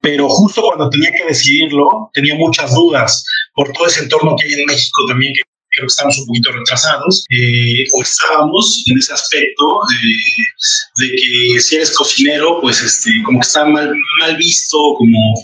pero 0.00 0.28
justo 0.28 0.62
cuando 0.62 0.90
tenía 0.90 1.12
que 1.12 1.26
decidirlo, 1.26 2.10
tenía 2.12 2.34
muchas 2.34 2.74
dudas 2.74 3.24
por 3.54 3.70
todo 3.72 3.86
ese 3.86 4.02
entorno 4.02 4.34
que 4.36 4.46
hay 4.46 4.60
en 4.60 4.66
México 4.66 5.02
también, 5.06 5.34
que 5.34 5.42
creo 5.70 5.86
que 5.86 5.90
estamos 5.90 6.18
un 6.18 6.26
poquito 6.26 6.52
retrasados, 6.52 7.24
eh, 7.30 7.84
o 7.92 8.02
estábamos 8.02 8.84
en 8.86 8.98
ese 8.98 9.12
aspecto 9.12 9.80
de, 10.98 11.10
que 11.54 11.60
si 11.60 11.76
eres 11.76 11.92
cocinero, 11.92 12.60
pues 12.60 12.82
este, 12.82 13.10
como 13.24 13.40
que 13.40 13.46
está 13.46 13.64
mal, 13.64 13.92
mal 14.20 14.36
visto, 14.36 14.94
como, 14.96 15.34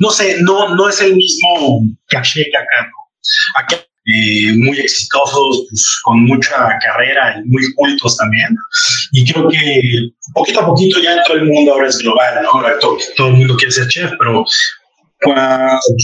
no 0.00 0.10
sé, 0.10 0.38
no, 0.42 0.74
no 0.74 0.88
es 0.88 1.00
el 1.00 1.14
mismo 1.14 1.82
caché 2.08 2.44
que 2.50 2.56
acá, 2.56 2.90
¿no? 2.90 3.60
Acá 3.60 3.86
eh, 4.06 4.52
muy 4.56 4.78
exitosos, 4.78 5.64
pues, 5.70 6.00
con 6.02 6.24
mucha 6.24 6.78
carrera 6.84 7.38
y 7.38 7.48
muy 7.48 7.72
cultos 7.74 8.16
también. 8.18 8.54
Y 9.12 9.24
creo 9.24 9.48
que 9.48 10.10
poquito 10.34 10.60
a 10.60 10.66
poquito 10.66 11.00
ya 11.00 11.22
todo 11.22 11.38
el 11.38 11.46
mundo 11.46 11.72
ahora 11.72 11.88
es 11.88 11.98
global, 11.98 12.42
¿no? 12.42 12.50
Ahora 12.50 12.78
todo, 12.80 12.98
todo 13.16 13.28
el 13.28 13.34
mundo 13.34 13.56
quiere 13.56 13.72
ser 13.72 13.88
chef, 13.88 14.10
pero 14.18 14.44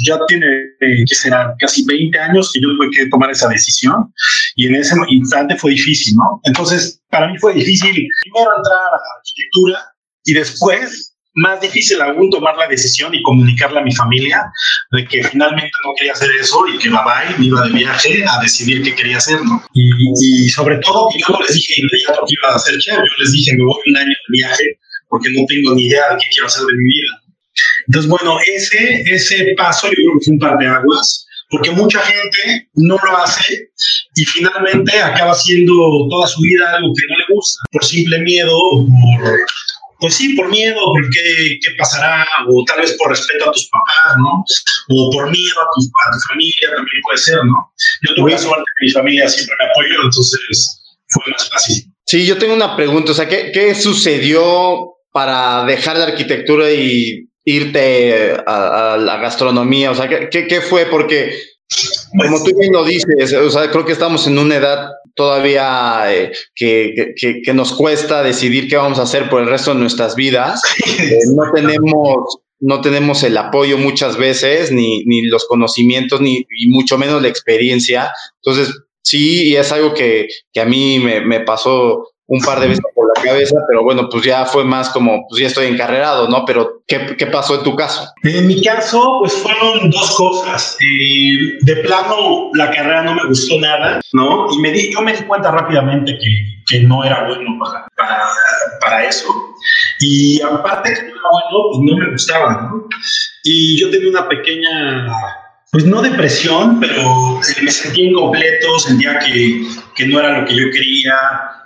ya 0.07 0.19
tiene, 0.29 0.47
eh, 0.81 1.05
que 1.09 1.15
será 1.15 1.55
casi 1.59 1.85
20 1.85 2.19
años 2.19 2.51
que 2.53 2.61
yo 2.61 2.69
tuve 2.77 2.91
que 2.91 3.07
tomar 3.07 3.31
esa 3.31 3.49
decisión 3.49 4.13
y 4.57 4.67
en 4.67 4.75
ese 4.77 4.95
instante 5.09 5.57
fue 5.57 5.73
difícil, 5.73 6.15
¿no? 6.17 6.41
Entonces, 6.45 7.01
para 7.11 7.29
mí 7.29 7.39
fue 7.39 7.55
difícil 7.55 7.93
primero 8.23 8.51
entrar 8.57 8.79
a 8.79 8.91
la 8.91 9.19
arquitectura 9.19 9.79
y 10.25 10.35
después 10.35 11.11
más 11.35 11.61
difícil 11.61 12.01
aún 12.01 12.29
tomar 12.31 12.57
la 12.57 12.67
decisión 12.67 13.15
y 13.15 13.23
comunicarle 13.23 13.79
a 13.79 13.83
mi 13.83 13.95
familia 13.95 14.45
de 14.93 15.05
que 15.07 15.23
finalmente 15.23 15.71
no 15.85 15.93
quería 15.97 16.13
hacer 16.13 16.31
eso 16.39 16.65
y 16.67 16.79
que 16.79 16.89
bye, 16.89 17.39
me 17.39 17.47
iba 17.47 17.63
de 17.67 17.73
viaje 17.73 18.25
a 18.27 18.41
decidir 18.43 18.83
qué 18.83 18.95
quería 18.95 19.19
hacer, 19.19 19.41
¿no? 19.45 19.63
Y, 19.73 20.49
sobre 20.49 20.79
todo, 20.79 21.09
yo 21.17 21.27
no 21.33 21.41
les 21.41 21.55
dije 21.55 21.75
inmediato 21.81 22.27
que 22.27 22.35
iba 22.41 22.53
a 22.53 22.57
hacer 22.57 22.79
chef, 22.79 22.97
yo 22.97 23.23
les 23.23 23.33
dije, 23.33 23.57
me 23.57 23.65
voy 23.65 23.81
un 23.87 23.97
año 23.97 24.09
de 24.09 24.39
viaje 24.39 24.65
porque 25.09 25.29
no 25.31 25.45
tengo 25.47 25.75
ni 25.75 25.87
idea 25.87 26.11
de 26.11 26.17
qué 26.19 26.27
quiero 26.33 26.47
hacer 26.47 26.63
de 26.63 26.73
mi 26.73 26.85
vida. 26.85 27.30
Entonces, 27.91 28.09
bueno, 28.09 28.39
ese, 28.47 29.03
ese 29.05 29.47
paso 29.57 29.89
yo 29.89 29.95
creo 29.95 30.13
que 30.21 30.25
fue 30.27 30.35
un 30.35 30.39
par 30.39 30.57
de 30.59 30.67
aguas, 30.69 31.27
porque 31.49 31.73
mucha 31.73 31.99
gente 31.99 32.69
no 32.75 32.97
lo 33.03 33.17
hace 33.17 33.69
y 34.15 34.25
finalmente 34.25 34.97
acaba 35.03 35.33
haciendo 35.33 35.75
toda 36.09 36.29
su 36.29 36.41
vida 36.41 36.77
algo 36.77 36.93
que 36.95 37.03
no 37.09 37.19
le 37.19 37.35
gusta, 37.35 37.59
por 37.73 37.85
simple 37.85 38.21
miedo, 38.21 38.57
por 39.25 39.41
pues 39.99 40.15
sí, 40.15 40.35
por 40.35 40.49
miedo, 40.51 40.77
por 40.77 41.11
qué, 41.11 41.59
qué, 41.61 41.71
pasará, 41.77 42.25
o 42.49 42.65
tal 42.65 42.81
vez 42.81 42.93
por 42.93 43.11
respeto 43.11 43.51
a 43.51 43.53
tus 43.53 43.69
papás, 43.69 44.17
¿no? 44.19 44.45
O 44.91 45.11
por 45.11 45.29
miedo 45.29 45.61
a 45.61 45.67
tu, 45.75 45.83
a 45.83 46.13
tu 46.13 46.19
familia, 46.29 46.69
también 46.69 47.03
puede 47.03 47.19
ser, 47.19 47.45
¿no? 47.45 47.73
Yo 48.07 48.15
tuve 48.15 48.31
la 48.31 48.39
suerte 48.39 48.63
que 48.79 48.87
mi 48.87 48.93
familia 48.93 49.29
siempre 49.29 49.57
me 49.59 49.69
apoyó, 49.69 50.05
entonces 50.05 50.81
fue 51.09 51.25
más 51.33 51.51
fácil. 51.51 51.93
Sí, 52.07 52.25
yo 52.25 52.39
tengo 52.39 52.55
una 52.55 52.77
pregunta, 52.77 53.11
o 53.11 53.15
sea, 53.17 53.29
¿qué, 53.29 53.51
qué 53.53 53.75
sucedió 53.75 54.95
para 55.13 55.65
dejar 55.65 55.97
la 55.97 56.05
arquitectura 56.05 56.71
y 56.71 57.30
irte 57.45 58.37
a, 58.47 58.95
a 58.95 58.97
la 58.97 59.17
gastronomía? 59.19 59.91
O 59.91 59.95
sea, 59.95 60.09
¿qué, 60.09 60.47
qué, 60.47 60.61
fue? 60.61 60.87
Porque 60.87 61.33
como 62.17 62.43
tú 62.43 62.57
bien 62.59 62.73
lo 62.73 62.85
dices, 62.85 63.33
o 63.33 63.51
sea, 63.51 63.71
creo 63.71 63.85
que 63.85 63.93
estamos 63.93 64.27
en 64.27 64.39
una 64.39 64.57
edad 64.57 64.91
todavía 65.15 66.05
eh, 66.13 66.33
que, 66.55 67.15
que, 67.17 67.43
que, 67.43 67.55
nos 67.55 67.73
cuesta 67.73 68.23
decidir 68.23 68.69
qué 68.69 68.77
vamos 68.77 68.99
a 68.99 69.03
hacer 69.03 69.29
por 69.29 69.43
el 69.43 69.49
resto 69.49 69.75
de 69.75 69.81
nuestras 69.81 70.15
vidas. 70.15 70.63
Eh, 71.01 71.19
no 71.35 71.51
tenemos 71.53 72.41
no 72.61 72.81
tenemos 72.83 73.23
el 73.23 73.37
apoyo 73.39 73.79
muchas 73.79 74.17
veces, 74.17 74.71
ni, 74.71 75.03
ni 75.05 75.23
los 75.23 75.47
conocimientos, 75.47 76.21
ni 76.21 76.47
y 76.59 76.69
mucho 76.69 76.99
menos 76.99 77.23
la 77.23 77.29
experiencia. 77.29 78.13
Entonces, 78.45 78.75
sí, 79.03 79.49
y 79.49 79.57
es 79.57 79.73
algo 79.73 79.95
que, 79.95 80.29
que 80.53 80.61
a 80.61 80.67
mí 80.67 80.99
me, 80.99 81.21
me 81.23 81.41
pasó 81.41 82.11
un 82.31 82.41
par 82.43 82.61
de 82.61 82.69
veces 82.69 82.85
por 82.95 83.09
la 83.09 83.23
cabeza, 83.23 83.57
pero 83.67 83.83
bueno, 83.83 84.09
pues 84.09 84.25
ya 84.25 84.47
fue 84.47 84.65
más 84.65 84.89
como, 84.91 85.27
pues 85.29 85.41
ya 85.43 85.49
estoy 85.49 85.67
encarrerado, 85.67 86.29
¿no? 86.29 86.45
Pero, 86.45 86.85
¿qué, 86.87 87.17
qué 87.19 87.27
pasó 87.27 87.57
en 87.57 87.65
tu 87.65 87.75
caso? 87.75 88.09
En 88.23 88.47
mi 88.47 88.63
caso, 88.63 89.17
pues 89.19 89.33
fueron 89.35 89.91
dos 89.91 90.17
cosas. 90.17 90.77
Eh, 90.81 91.59
de 91.61 91.77
plano, 91.77 92.51
la 92.55 92.71
carrera 92.71 93.03
no 93.03 93.15
me 93.17 93.27
gustó 93.27 93.59
nada, 93.59 94.01
¿no? 94.13 94.47
Y 94.53 94.59
me 94.61 94.71
di, 94.71 94.93
yo 94.93 95.03
me 95.03 95.13
di 95.13 95.25
cuenta 95.25 95.51
rápidamente 95.51 96.17
que, 96.19 96.31
que 96.69 96.85
no 96.85 97.03
era 97.03 97.27
bueno 97.27 97.59
para, 97.59 97.89
para, 98.81 99.05
eso. 99.05 99.27
Y 99.99 100.41
aparte 100.41 100.95
que 100.95 101.03
no 101.03 101.09
era 101.09 101.29
bueno, 101.33 101.69
pues 101.73 101.81
no 101.81 101.97
me 101.97 102.13
gustaba, 102.13 102.63
¿no? 102.63 102.87
Y 103.43 103.81
yo 103.81 103.91
tenía 103.91 104.09
una 104.09 104.29
pequeña 104.29 105.13
pues 105.73 105.85
no 105.85 106.03
depresión, 106.03 106.81
pero 106.81 107.41
me 107.63 107.71
sentía 107.71 108.07
incompleto, 108.07 108.79
sentía 108.81 109.19
que, 109.21 109.65
que, 109.95 110.07
no 110.07 110.19
era 110.19 110.41
lo 110.41 110.47
que 110.47 110.57
yo 110.57 110.65
quería, 110.73 111.15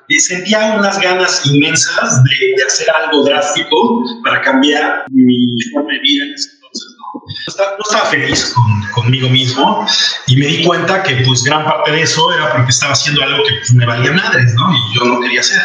y 0.09 0.19
sentía 0.19 0.75
unas 0.79 1.01
ganas 1.01 1.45
inmensas 1.47 2.23
de, 2.25 2.55
de, 2.57 2.65
hacer 2.65 2.87
algo 2.91 3.25
drástico 3.25 4.05
para 4.23 4.41
cambiar 4.43 5.05
mi 5.11 5.57
forma 5.73 5.93
de 5.93 6.01
vida 6.01 6.25
en 6.25 6.35
ese 6.35 6.51
entonces. 6.55 6.97
No, 6.99 7.65
no 7.77 7.85
estaba, 7.85 8.07
feliz 8.07 8.53
con, 8.55 9.03
conmigo 9.03 9.29
mismo 9.29 9.87
y 10.27 10.37
me 10.37 10.47
di 10.47 10.65
cuenta 10.65 11.03
que 11.03 11.17
pues 11.27 11.45
gran 11.45 11.65
parte 11.65 11.93
de 11.93 12.03
eso 12.03 12.33
era 12.33 12.53
porque 12.53 12.71
estaba 12.71 12.93
haciendo 12.93 13.23
algo 13.23 13.45
que 13.45 13.55
pues, 13.55 13.73
me 13.75 13.87
valía 13.87 14.13
madres, 14.13 14.53
¿no? 14.55 14.75
Y 14.75 14.99
yo 14.99 15.05
no 15.05 15.21
quería 15.21 15.41
hacer. 15.41 15.63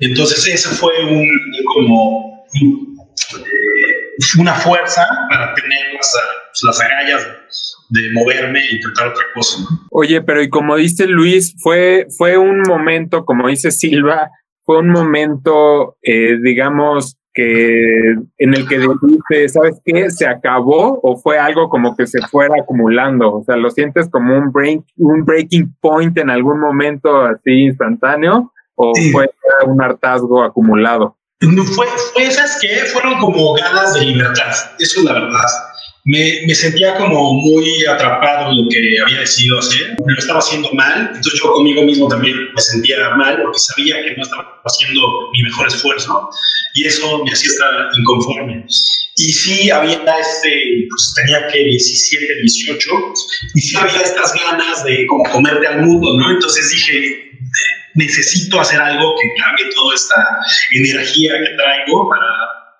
Entonces 0.00 0.46
ese 0.46 0.68
fue 0.70 0.92
un, 1.04 1.28
como 1.74 2.46
eh, 2.54 3.40
una 4.38 4.54
fuerza 4.54 5.06
para 5.28 5.54
tener 5.54 5.94
las, 5.94 6.14
las 6.62 6.80
agallas 6.80 7.26
de 7.90 8.12
moverme 8.12 8.60
e 8.60 8.76
intentar 8.76 9.08
otra 9.08 9.24
cosa. 9.34 9.58
¿no? 9.62 9.80
Oye, 9.90 10.22
pero 10.22 10.42
y 10.42 10.48
como 10.48 10.76
dice 10.76 11.06
Luis, 11.06 11.54
fue, 11.60 12.06
fue 12.16 12.38
un 12.38 12.62
momento, 12.62 13.24
como 13.24 13.48
dice 13.48 13.70
Silva, 13.70 14.30
fue 14.64 14.78
un 14.78 14.90
momento, 14.90 15.96
eh, 16.02 16.38
digamos, 16.40 17.16
que 17.32 18.14
en 18.38 18.54
el 18.54 18.68
que 18.68 18.78
dijiste, 18.78 19.48
¿sabes 19.48 19.80
qué? 19.84 20.10
¿Se 20.10 20.26
acabó 20.26 21.00
o 21.02 21.16
fue 21.16 21.38
algo 21.38 21.68
como 21.68 21.96
que 21.96 22.06
se 22.06 22.20
fuera 22.28 22.54
acumulando? 22.60 23.32
O 23.32 23.44
sea, 23.44 23.56
¿lo 23.56 23.70
sientes 23.70 24.08
como 24.08 24.36
un, 24.36 24.52
break, 24.52 24.82
un 24.96 25.24
breaking 25.24 25.74
point 25.80 26.16
en 26.18 26.30
algún 26.30 26.60
momento 26.60 27.22
así 27.22 27.50
instantáneo 27.64 28.52
o 28.74 28.92
sí. 28.94 29.10
fue 29.10 29.30
un 29.66 29.82
hartazgo 29.82 30.42
acumulado? 30.42 31.16
Fue, 31.40 31.86
fue, 32.12 32.24
esas 32.24 32.58
que 32.60 32.68
fueron 32.92 33.18
como 33.18 33.54
ganas 33.54 33.94
de 33.94 34.04
libertad, 34.04 34.50
eso 34.78 35.00
es 35.00 35.04
la 35.04 35.14
verdad 35.14 35.69
me, 36.04 36.42
me, 36.46 36.54
sentía 36.54 36.94
como 36.94 37.34
muy 37.34 37.84
atrapado 37.86 38.50
en 38.50 38.62
lo 38.62 38.68
que 38.68 38.78
había 39.02 39.20
decidido 39.20 39.58
hacer. 39.58 39.96
Lo 40.04 40.18
estaba 40.18 40.38
haciendo 40.38 40.72
mal, 40.72 41.10
entonces 41.14 41.40
yo 41.42 41.52
conmigo 41.52 41.82
mismo 41.82 42.08
también 42.08 42.36
me 42.54 42.62
sentía 42.62 42.96
mal 43.16 43.40
porque 43.42 43.58
sabía 43.58 44.02
que 44.02 44.16
no 44.16 44.22
estaba 44.22 44.60
haciendo 44.64 45.02
mi 45.32 45.42
mejor 45.42 45.68
esfuerzo 45.68 46.30
y 46.74 46.86
eso 46.86 47.24
me 47.24 47.30
hacía 47.30 47.50
estar 47.50 47.70
inconforme. 47.98 48.64
Y 49.16 49.32
sí 49.32 49.70
había 49.70 49.98
este, 49.98 50.86
pues 50.88 51.12
tenía 51.16 51.46
que 51.48 51.64
17, 51.64 52.40
18, 52.40 52.90
y 53.54 53.60
sí 53.60 53.76
había 53.76 54.00
estas 54.00 54.32
ganas 54.34 54.84
de 54.84 55.06
como 55.06 55.24
comerte 55.24 55.66
al 55.66 55.82
mundo, 55.82 56.16
¿no? 56.16 56.30
Entonces 56.30 56.70
dije, 56.70 57.30
necesito 57.94 58.60
hacer 58.60 58.80
algo 58.80 59.14
que 59.20 59.42
cambie 59.42 59.66
toda 59.74 59.94
esta 59.94 60.38
energía 60.72 61.32
que 61.32 61.56
traigo 61.56 62.08
para, 62.08 62.30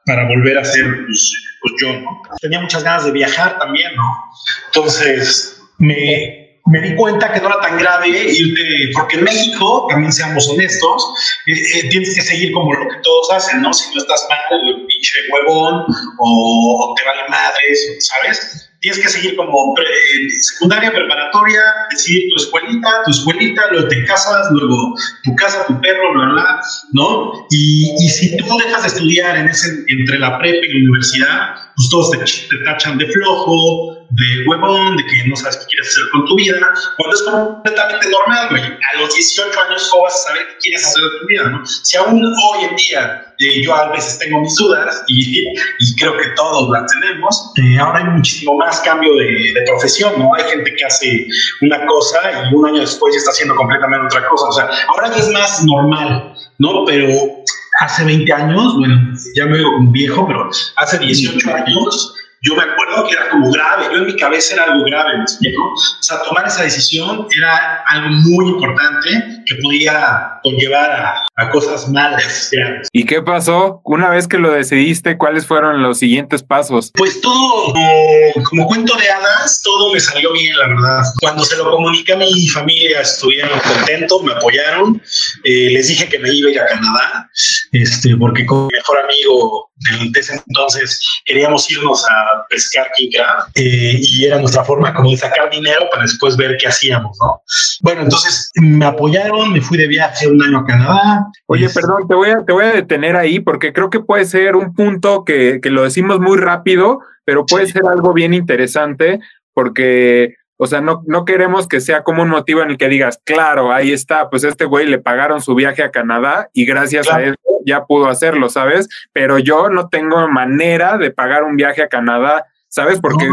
para 0.06 0.28
volver 0.28 0.58
a 0.58 0.64
ser 0.64 1.04
pues, 1.06 1.32
pues 1.60 1.74
yo, 1.80 1.92
¿no? 2.00 2.22
Tenía 2.40 2.60
muchas 2.60 2.82
ganas 2.82 3.04
de 3.04 3.12
viajar 3.12 3.58
también, 3.58 3.94
¿no? 3.96 4.24
Entonces, 4.66 5.62
me, 5.78 6.40
me 6.66 6.80
di 6.80 6.94
cuenta 6.94 7.32
que 7.32 7.40
no 7.40 7.48
era 7.48 7.60
tan 7.60 7.78
grave 7.78 8.08
irte, 8.08 8.90
porque 8.94 9.16
en 9.16 9.24
México, 9.24 9.86
también 9.90 10.12
seamos 10.12 10.48
honestos, 10.48 11.04
eh, 11.46 11.52
eh, 11.52 11.88
tienes 11.88 12.14
que 12.14 12.22
seguir 12.22 12.52
como 12.52 12.72
lo 12.72 12.88
que 12.88 12.96
todos 13.02 13.32
hacen, 13.32 13.60
¿no? 13.60 13.72
Si 13.72 13.92
no 13.94 14.00
estás 14.00 14.26
mal, 14.28 14.86
pinche 14.86 15.16
huevón, 15.32 15.84
o, 16.18 16.94
te 16.96 17.04
vale 17.04 17.22
madres, 17.28 17.96
¿sabes? 18.00 18.69
Tienes 18.80 18.98
que 19.00 19.08
seguir 19.08 19.36
como 19.36 19.74
pre, 19.74 19.86
secundaria, 20.30 20.90
preparatoria, 20.90 21.60
decidir 21.90 22.30
tu 22.30 22.42
escuelita, 22.42 22.88
tu 23.04 23.10
escuelita, 23.10 23.62
luego 23.70 23.88
te 23.88 24.04
casas, 24.04 24.48
luego 24.50 24.94
tu 25.22 25.34
casa, 25.36 25.66
tu 25.66 25.80
perro, 25.80 26.12
bla, 26.14 26.32
bla, 26.32 26.60
¿no? 26.92 27.46
Y, 27.50 27.94
y 27.98 28.08
si 28.08 28.36
tú 28.36 28.44
dejas 28.64 28.82
de 28.82 28.88
estudiar 28.88 29.36
en 29.36 29.48
ese, 29.48 29.84
entre 29.88 30.18
la 30.18 30.38
prepa 30.38 30.66
y 30.66 30.72
la 30.72 30.80
universidad, 30.80 31.54
pues 31.80 31.88
todos 31.88 32.10
te, 32.10 32.18
te 32.18 32.64
tachan 32.64 32.98
de 32.98 33.06
flojo, 33.06 33.96
de 34.10 34.44
huevón, 34.46 34.98
de 34.98 35.04
que 35.06 35.28
no 35.28 35.36
sabes 35.36 35.56
qué 35.56 35.64
quieres 35.66 35.88
hacer 35.88 36.04
con 36.12 36.26
tu 36.26 36.36
vida, 36.36 36.58
cuando 36.98 37.16
es 37.16 37.22
completamente 37.22 38.10
normal, 38.10 38.48
güey. 38.50 38.62
A 38.62 39.00
los 39.00 39.14
18 39.14 39.60
años, 39.68 39.88
¿cómo 39.90 40.02
vas 40.02 40.14
a 40.14 40.28
saber 40.28 40.42
qué 40.48 40.54
quieres 40.60 40.86
hacer 40.86 41.02
de 41.02 41.08
tu 41.20 41.26
vida, 41.26 41.48
no? 41.48 41.64
Si 41.64 41.96
aún 41.96 42.22
hoy 42.22 42.64
en 42.68 42.76
día 42.76 43.34
eh, 43.38 43.62
yo 43.62 43.74
a 43.74 43.90
veces 43.92 44.18
tengo 44.18 44.40
mis 44.40 44.54
dudas 44.56 45.04
y, 45.08 45.40
y 45.40 45.96
creo 45.98 46.14
que 46.18 46.28
todos 46.36 46.68
las 46.68 46.90
tenemos, 46.92 47.52
eh, 47.56 47.78
ahora 47.78 48.00
hay 48.00 48.04
muchísimo 48.04 48.56
más 48.56 48.80
cambio 48.80 49.14
de, 49.14 49.52
de, 49.54 49.62
profesión, 49.66 50.12
¿no? 50.18 50.34
Hay 50.34 50.44
gente 50.50 50.74
que 50.76 50.84
hace 50.84 51.26
una 51.62 51.86
cosa 51.86 52.18
y 52.50 52.54
un 52.54 52.66
año 52.66 52.80
después 52.80 53.14
ya 53.14 53.18
está 53.18 53.30
haciendo 53.30 53.54
completamente 53.54 54.04
otra 54.04 54.28
cosa. 54.28 54.48
O 54.48 54.52
sea, 54.52 54.70
ahora 54.88 55.08
ya 55.08 55.16
es 55.16 55.30
más 55.30 55.64
normal, 55.64 56.34
¿no? 56.58 56.84
Pero 56.84 57.39
hace 57.80 58.04
20 58.04 58.32
años, 58.32 58.76
bueno, 58.76 59.14
ya 59.34 59.46
me 59.46 59.58
veo 59.58 59.76
un 59.76 59.90
viejo, 59.90 60.26
pero 60.26 60.50
hace 60.76 60.98
18 60.98 61.54
años 61.54 62.14
yo 62.42 62.54
me 62.54 62.62
acuerdo 62.62 63.06
que 63.06 63.14
era 63.14 63.28
como 63.28 63.50
grave, 63.50 63.84
yo 63.92 63.98
en 63.98 64.06
mi 64.06 64.16
cabeza 64.16 64.54
era 64.54 64.64
algo 64.64 64.84
grave, 64.84 65.16
¿me 65.16 65.22
explico? 65.22 65.62
O 65.62 66.02
sea, 66.02 66.22
tomar 66.22 66.46
esa 66.46 66.62
decisión 66.62 67.26
era 67.36 67.82
algo 67.86 68.08
muy 68.08 68.48
importante 68.48 69.42
que 69.44 69.54
podía 69.56 70.39
conllevar 70.42 70.90
a, 70.90 71.22
a 71.36 71.50
cosas 71.50 71.88
malas. 71.88 72.48
Grandes. 72.52 72.88
¿Y 72.92 73.04
qué 73.04 73.22
pasó? 73.22 73.80
Una 73.84 74.10
vez 74.10 74.26
que 74.26 74.38
lo 74.38 74.50
decidiste, 74.50 75.18
¿cuáles 75.18 75.46
fueron 75.46 75.82
los 75.82 75.98
siguientes 75.98 76.42
pasos? 76.42 76.90
Pues 76.94 77.20
todo, 77.20 77.72
como, 77.72 78.44
como 78.44 78.66
cuento 78.66 78.94
de 78.96 79.10
hadas, 79.10 79.60
todo 79.62 79.92
me 79.92 80.00
salió 80.00 80.32
bien, 80.32 80.56
la 80.56 80.68
verdad. 80.68 81.02
Cuando 81.20 81.44
se 81.44 81.56
lo 81.56 81.70
comuniqué 81.70 82.12
a 82.12 82.16
mi 82.16 82.48
familia, 82.48 83.00
estuvieron 83.00 83.58
contentos, 83.60 84.22
me 84.22 84.32
apoyaron. 84.32 85.02
Eh, 85.44 85.70
les 85.72 85.88
dije 85.88 86.08
que 86.08 86.18
me 86.18 86.32
iba 86.32 86.48
a 86.48 86.52
ir 86.52 86.60
a 86.60 86.66
Canadá, 86.66 87.30
este, 87.72 88.16
porque 88.16 88.46
con 88.46 88.66
mi 88.66 88.72
mejor 88.72 88.98
amigo 88.98 89.70
de 90.12 90.20
ese 90.20 90.40
entonces 90.46 91.00
queríamos 91.24 91.70
irnos 91.70 92.04
a 92.04 92.46
pescar 92.50 92.90
king 92.96 93.10
crab 93.12 93.44
eh, 93.54 93.98
y 93.98 94.26
era 94.26 94.38
nuestra 94.38 94.64
forma 94.64 94.92
como 94.92 95.10
de 95.10 95.16
sacar 95.16 95.48
dinero 95.50 95.88
para 95.90 96.02
después 96.02 96.36
ver 96.36 96.56
qué 96.58 96.68
hacíamos, 96.68 97.16
¿no? 97.20 97.40
Bueno, 97.80 98.02
entonces 98.02 98.50
me 98.56 98.84
apoyaron, 98.84 99.52
me 99.52 99.60
fui 99.60 99.78
de 99.78 99.86
viaje 99.86 100.26
un 100.30 100.42
año 100.42 100.58
a 100.58 100.64
Canadá. 100.64 101.26
Oye, 101.46 101.66
es... 101.66 101.74
perdón, 101.74 102.06
te 102.08 102.14
voy, 102.14 102.30
a, 102.30 102.44
te 102.44 102.52
voy 102.52 102.64
a 102.64 102.72
detener 102.72 103.16
ahí 103.16 103.40
porque 103.40 103.72
creo 103.72 103.90
que 103.90 104.00
puede 104.00 104.24
ser 104.24 104.56
un 104.56 104.74
punto 104.74 105.24
que, 105.24 105.60
que 105.62 105.70
lo 105.70 105.82
decimos 105.82 106.20
muy 106.20 106.38
rápido, 106.38 107.00
pero 107.24 107.46
puede 107.46 107.66
sí. 107.66 107.72
ser 107.72 107.82
algo 107.86 108.12
bien 108.12 108.34
interesante 108.34 109.20
porque 109.52 110.36
O 110.62 110.66
sea, 110.66 110.82
no, 110.82 111.02
no 111.06 111.24
queremos 111.24 111.66
que 111.66 111.80
sea 111.80 112.02
como 112.02 112.22
un 112.22 112.28
motivo 112.28 112.60
en 112.60 112.68
el 112.68 112.76
que 112.76 112.90
digas, 112.90 113.18
claro, 113.24 113.72
ahí 113.72 113.92
está, 113.92 114.28
pues 114.28 114.44
este 114.44 114.66
güey 114.66 114.86
le 114.86 114.98
pagaron 114.98 115.40
su 115.40 115.54
viaje 115.54 115.82
a 115.82 115.90
Canadá 115.90 116.50
y 116.52 116.66
gracias 116.66 117.10
a 117.10 117.22
eso 117.22 117.34
ya 117.64 117.86
pudo 117.86 118.08
hacerlo, 118.08 118.50
¿sabes? 118.50 118.86
Pero 119.14 119.38
yo 119.38 119.70
no 119.70 119.88
tengo 119.88 120.28
manera 120.28 120.98
de 120.98 121.12
pagar 121.12 121.44
un 121.44 121.56
viaje 121.56 121.82
a 121.82 121.88
Canadá, 121.88 122.44
¿sabes? 122.68 123.00
Porque... 123.00 123.26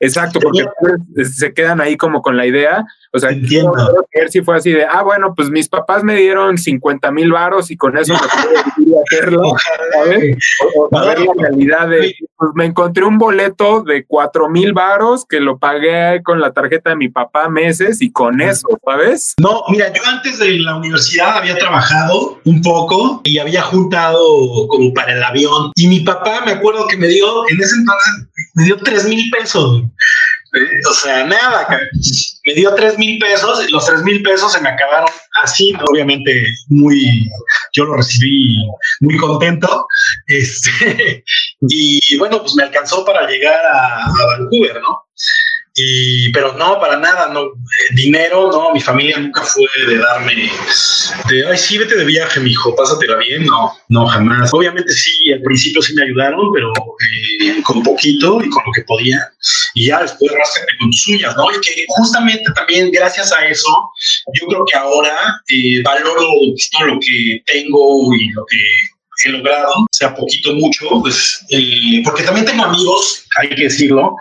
Exacto, 0.00 0.40
porque 0.40 0.64
se 1.24 1.52
quedan 1.52 1.80
ahí 1.80 1.96
como 1.96 2.22
con 2.22 2.36
la 2.36 2.46
idea. 2.46 2.84
O 3.12 3.18
sea, 3.18 3.30
entiendo. 3.30 3.72
ver 4.14 4.30
si 4.30 4.40
fue 4.40 4.56
así 4.56 4.72
de, 4.72 4.84
ah, 4.84 5.02
bueno, 5.02 5.34
pues 5.34 5.50
mis 5.50 5.68
papás 5.68 6.02
me 6.04 6.14
dieron 6.14 6.56
50 6.56 7.10
mil 7.10 7.32
varos 7.32 7.70
y 7.70 7.76
con 7.76 7.98
eso 7.98 8.14
me 8.14 8.84
pude 8.84 8.94
hacerlo. 9.02 9.52
¿sabes? 9.92 10.36
O, 10.76 10.88
ver 10.90 11.20
la 11.20 11.32
realidad 11.36 11.88
de, 11.88 12.14
pues 12.36 12.50
me 12.54 12.66
encontré 12.66 13.04
un 13.04 13.18
boleto 13.18 13.82
de 13.82 14.06
4 14.06 14.48
mil 14.48 14.72
varos 14.72 15.26
que 15.28 15.40
lo 15.40 15.58
pagué 15.58 16.22
con 16.22 16.40
la 16.40 16.52
tarjeta 16.52 16.90
de 16.90 16.96
mi 16.96 17.08
papá 17.08 17.48
meses 17.48 18.00
y 18.00 18.12
con 18.12 18.40
eso, 18.40 18.68
¿sabes? 18.84 19.34
No, 19.38 19.64
mira, 19.68 19.92
yo 19.92 20.02
antes 20.06 20.38
de 20.38 20.58
la 20.60 20.76
universidad 20.76 21.36
había 21.36 21.58
trabajado 21.58 22.40
un 22.44 22.62
poco 22.62 23.20
y 23.24 23.38
había 23.38 23.62
juntado 23.62 24.18
como 24.68 24.94
para 24.94 25.12
el 25.12 25.22
avión. 25.22 25.72
Y 25.74 25.88
mi 25.88 26.00
papá, 26.00 26.42
me 26.46 26.52
acuerdo 26.52 26.86
que 26.86 26.96
me 26.96 27.08
dio, 27.08 27.48
en 27.50 27.60
ese 27.60 27.74
entonces, 27.76 28.28
me 28.54 28.64
dio 28.64 28.76
3 28.76 29.04
mil 29.06 29.30
pesos. 29.30 29.82
O 30.88 30.92
sea, 30.94 31.24
nada, 31.24 31.66
me 32.44 32.54
dio 32.54 32.74
tres 32.74 32.98
mil 32.98 33.20
pesos, 33.20 33.70
los 33.70 33.86
tres 33.86 34.02
mil 34.02 34.20
pesos 34.22 34.52
se 34.52 34.60
me 34.60 34.68
acabaron 34.68 35.08
así, 35.44 35.72
obviamente 35.88 36.44
muy, 36.68 37.28
yo 37.72 37.84
lo 37.84 37.96
recibí 37.96 38.56
muy 39.00 39.16
contento, 39.16 39.86
este, 40.26 41.22
y 41.68 42.18
bueno, 42.18 42.40
pues 42.40 42.54
me 42.56 42.64
alcanzó 42.64 43.04
para 43.04 43.28
llegar 43.28 43.64
a, 43.64 44.06
a 44.06 44.26
Vancouver, 44.26 44.80
¿no? 44.80 45.09
Y, 45.74 46.32
pero 46.32 46.52
no, 46.54 46.80
para 46.80 46.98
nada, 46.98 47.28
no, 47.32 47.42
eh, 47.42 47.94
dinero, 47.94 48.50
no, 48.50 48.72
mi 48.72 48.80
familia 48.80 49.18
nunca 49.18 49.42
fue 49.42 49.66
de 49.86 49.98
darme, 49.98 50.50
de, 51.28 51.46
ay, 51.46 51.56
sí, 51.56 51.78
vete 51.78 51.94
de 51.94 52.04
viaje, 52.04 52.40
mi 52.40 52.50
hijo, 52.50 52.74
pásatela 52.74 53.16
bien, 53.18 53.46
no, 53.46 53.72
no, 53.88 54.06
jamás. 54.06 54.52
Obviamente 54.52 54.92
sí, 54.92 55.32
al 55.32 55.42
principio 55.42 55.80
sí 55.80 55.94
me 55.94 56.02
ayudaron, 56.02 56.52
pero 56.52 56.72
eh, 56.72 57.62
con 57.62 57.82
poquito 57.84 58.42
y 58.42 58.50
con 58.50 58.64
lo 58.66 58.72
que 58.72 58.82
podía, 58.82 59.20
y 59.74 59.86
ya 59.86 60.02
después 60.02 60.32
ráscate 60.32 60.72
con 60.80 60.90
tus 60.90 61.06
uñas, 61.06 61.36
¿no? 61.36 61.50
Y 61.52 61.60
que 61.60 61.84
justamente 61.88 62.44
también 62.54 62.90
gracias 62.90 63.32
a 63.32 63.46
eso, 63.46 63.70
yo 64.40 64.46
creo 64.48 64.64
que 64.64 64.76
ahora 64.76 65.40
eh, 65.48 65.82
valoro 65.84 66.26
todo 66.72 66.86
lo 66.86 66.98
que 67.00 67.42
tengo 67.46 68.12
y 68.14 68.28
lo 68.30 68.44
que 68.46 68.58
he 69.24 69.28
logrado, 69.30 69.72
sea 69.92 70.14
poquito 70.14 70.54
mucho, 70.54 70.86
pues, 71.00 71.44
eh, 71.50 72.02
porque 72.04 72.22
también 72.22 72.46
tengo 72.46 72.64
amigos, 72.64 73.24
hay 73.38 73.50
que 73.50 73.64
decirlo, 73.64 74.16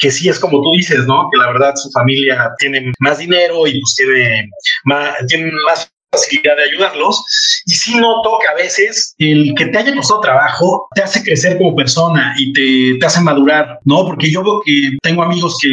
que 0.00 0.10
sí 0.10 0.28
es 0.28 0.40
como 0.40 0.62
tú 0.62 0.72
dices, 0.72 1.06
¿no? 1.06 1.28
Que 1.30 1.38
la 1.38 1.52
verdad 1.52 1.74
su 1.76 1.90
familia 1.90 2.50
tiene 2.58 2.92
más 2.98 3.18
dinero 3.18 3.66
y 3.66 3.80
pues 3.80 3.94
tiene 3.96 4.48
más, 4.84 5.14
tienen 5.28 5.54
más 5.66 5.92
facilidad 6.10 6.56
de 6.56 6.64
ayudarlos. 6.64 7.22
Y 7.66 7.74
sí 7.74 7.96
noto 7.96 8.38
que 8.40 8.48
a 8.48 8.54
veces 8.54 9.14
el 9.18 9.54
que 9.56 9.66
te 9.66 9.78
haya 9.78 9.94
costado 9.94 10.20
trabajo 10.20 10.88
te 10.94 11.02
hace 11.02 11.22
crecer 11.22 11.58
como 11.58 11.76
persona 11.76 12.34
y 12.38 12.52
te, 12.52 12.98
te 12.98 13.06
hace 13.06 13.20
madurar, 13.20 13.78
¿no? 13.84 14.04
Porque 14.06 14.30
yo 14.30 14.42
veo 14.42 14.62
que 14.64 14.96
tengo 15.02 15.22
amigos 15.22 15.58
que 15.60 15.68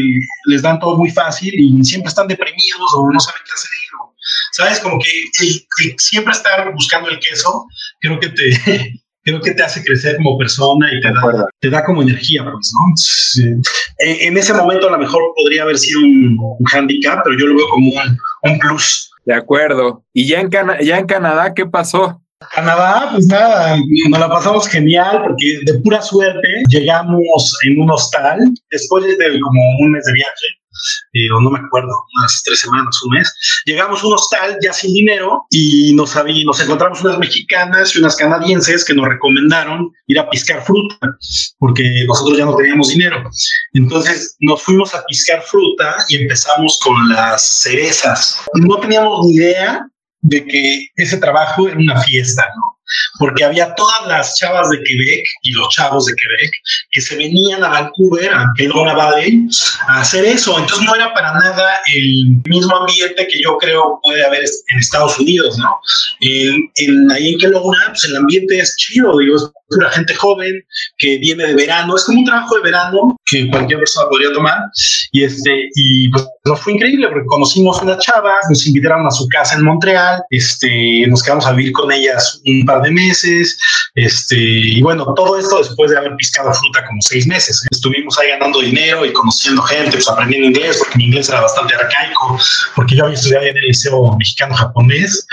les 0.46 0.62
dan 0.62 0.80
todo 0.80 0.98
muy 0.98 1.10
fácil 1.10 1.54
y 1.58 1.84
siempre 1.84 2.10
están 2.10 2.28
deprimidos 2.28 2.94
o 2.96 3.10
no 3.12 3.20
saben 3.20 3.42
qué 3.46 3.52
hacer 3.54 3.72
¿Sabes? 4.52 4.80
Como 4.80 5.00
que 5.00 5.96
siempre 5.98 6.34
estar 6.34 6.74
buscando 6.74 7.10
el 7.10 7.20
queso, 7.20 7.66
creo 8.02 8.20
que 8.20 8.30
te, 8.30 9.00
creo 9.28 9.42
que 9.42 9.52
te 9.52 9.64
hace 9.64 9.84
crecer 9.84 10.16
como 10.18 10.38
persona 10.38 10.88
y 10.94 11.02
te 11.02 11.10
da, 11.10 11.46
te 11.60 11.70
da 11.70 11.84
como 11.84 12.02
energía, 12.02 12.46
pues, 12.50 12.72
¿no? 12.74 13.62
En, 14.00 14.38
ese 14.38 14.54
momento 14.54 14.88
a 14.88 14.92
lo 14.92 14.98
mejor 14.98 15.22
podría 15.36 15.64
haber 15.64 15.78
sido 15.78 16.00
un, 16.00 16.38
handicap, 16.74 17.20
pero 17.26 17.38
yo 17.38 17.48
lo 17.48 17.56
veo 17.56 17.68
como 17.70 17.92
un, 18.44 18.60
plus. 18.60 19.12
De 19.26 19.34
acuerdo. 19.34 20.04
¿Y 20.14 20.28
ya 20.28 20.40
en, 20.40 20.50
ya 20.82 20.98
en 20.98 21.06
Canadá 21.08 21.54
qué 21.54 21.66
pasó? 21.66 22.22
Canadá, 22.54 23.10
pues 23.12 23.28
nada, 23.28 23.78
nos 24.10 24.20
la 24.20 24.30
pasamos 24.30 24.68
genial 24.70 25.24
porque 25.28 25.60
de 25.66 25.80
pura 25.80 26.02
suerte 26.02 26.48
llegamos 26.70 27.58
en 27.66 27.82
un 27.82 27.92
hostal 27.92 28.40
después 28.72 29.06
de 29.06 29.40
como 29.40 29.62
un 29.80 29.92
mes 29.92 30.06
de 30.06 30.14
viaje 30.14 30.57
eh, 31.14 31.30
o 31.32 31.42
no 31.42 31.50
me 31.52 31.60
acuerdo, 31.60 31.90
unas 32.18 32.42
tres 32.46 32.60
semanas, 32.60 33.02
un 33.04 33.12
mes. 33.12 33.34
Llegamos 33.66 34.04
a 34.04 34.08
un 34.08 34.14
hostal 34.14 34.58
ya 34.64 34.74
sin 34.74 34.94
dinero 34.94 35.46
y 35.50 35.94
nos, 35.94 36.16
nos 36.46 36.60
encontramos 36.62 37.02
unas 37.02 37.20
mexicanas 37.20 37.96
y 37.96 38.00
unas 38.00 38.16
canadienses 38.16 38.86
que 38.86 38.94
nos 38.94 39.08
recomendaron 39.08 39.92
ir 40.08 40.20
a 40.20 40.30
piscar 40.30 40.64
fruta 40.64 40.98
porque 41.60 42.06
nosotros 42.08 42.38
ya 42.38 42.46
no 42.46 42.56
teníamos 42.56 42.90
dinero. 42.90 43.24
Entonces 43.74 44.36
nos 44.40 44.62
fuimos 44.62 44.94
a 44.94 45.04
piscar 45.06 45.42
fruta 45.44 45.96
y 46.10 46.18
empezamos 46.18 46.80
con 46.84 47.10
las 47.10 47.42
cerezas. 47.62 48.42
No 48.54 48.78
teníamos 48.80 49.26
ni 49.26 49.36
idea 49.36 49.88
de 50.22 50.46
que 50.46 50.88
ese 50.96 51.18
trabajo 51.18 51.68
era 51.68 51.78
una 51.78 52.02
fiesta, 52.02 52.44
¿no? 52.56 52.77
Porque 53.20 53.44
había 53.44 53.74
todas 53.76 54.08
las 54.08 54.36
chavas 54.36 54.70
de 54.70 54.82
Quebec 54.84 55.26
y 55.44 55.52
los 55.52 55.70
chavos 55.70 56.06
de 56.06 56.14
Quebec 56.16 56.52
que 56.92 57.02
se 57.02 57.16
venían 57.16 57.64
a 57.64 57.70
Vancouver, 57.70 58.34
a 58.34 58.52
Kelowna 58.56 58.94
Valley, 58.94 59.48
a 59.88 60.02
hacer 60.02 60.26
eso. 60.26 60.58
Entonces 60.58 60.86
no 60.86 60.96
era 60.96 61.14
para 61.14 61.34
nada 61.34 61.80
el 61.94 62.42
mismo 62.46 62.76
ambiente 62.76 63.28
que 63.28 63.42
yo 63.42 63.58
creo 63.58 64.00
puede 64.02 64.26
haber 64.26 64.44
en 64.44 64.80
Estados 64.80 65.20
Unidos, 65.20 65.58
¿no? 65.58 65.80
En, 66.22 67.12
ahí 67.12 67.34
en 67.34 67.40
Kelowna, 67.40 67.86
pues 67.90 68.06
el 68.06 68.16
ambiente 68.16 68.60
es 68.60 68.76
chido, 68.78 69.18
digo, 69.18 69.36
es 69.36 69.52
pura 69.70 69.90
gente 69.92 70.14
joven 70.16 70.54
que 70.98 71.18
viene 71.18 71.46
de 71.46 71.56
verano, 71.56 71.96
es 71.96 72.04
como 72.06 72.20
un 72.20 72.26
trabajo 72.26 72.56
de 72.56 72.62
verano 72.64 73.18
que 73.26 73.50
cualquier 73.50 73.80
persona 73.80 74.08
podría 74.10 74.32
tomar. 74.34 74.58
Y, 75.12 75.24
este, 75.24 75.70
y 75.76 76.10
pues 76.10 76.26
nos 76.46 76.62
fue 76.62 76.74
increíble 76.74 77.08
porque 77.10 77.26
conocimos 77.26 77.82
unas 77.82 78.00
chavas, 78.00 78.46
nos 78.50 78.66
invitaron 78.66 79.06
a 79.06 79.12
su 79.12 79.28
casa 79.28 79.56
en 79.56 79.64
Montreal, 79.64 80.22
este, 80.30 81.06
nos 81.08 81.24
quedamos 81.24 81.46
a 81.46 81.54
vivir 81.54 81.74
con 81.74 81.92
ellas 81.92 82.42
un 82.46 82.66
par 82.66 82.82
de 82.82 82.92
meses, 82.92 83.58
este, 83.96 84.38
y 84.38 84.82
bueno, 84.82 85.14
todo 85.16 85.38
esto 85.38 85.60
después 85.60 85.92
de 85.92 85.98
haber 85.98 86.16
piscado 86.16 86.54
fruta 86.54 86.86
como 86.86 87.02
seis 87.02 87.28
meses. 87.28 87.66
Estuvimos 87.72 88.18
ahí 88.20 88.30
ganando 88.30 88.62
dinero 88.62 89.06
y 89.06 89.14
conociendo 89.14 89.62
gente, 89.64 89.92
pues 89.92 90.10
aprendiendo 90.10 90.48
inglés, 90.48 90.78
porque 90.78 90.98
mi 90.98 91.06
inglés 91.06 91.30
era 91.30 91.42
bastante 91.42 91.76
arcaico, 91.76 92.40
porque 92.76 92.96
yo 92.96 93.06
había 93.06 93.16
estudiado 93.16 93.46
en 93.46 93.58
el 93.58 93.64
liceo 93.64 94.16
mexicano-japonés, 94.18 95.28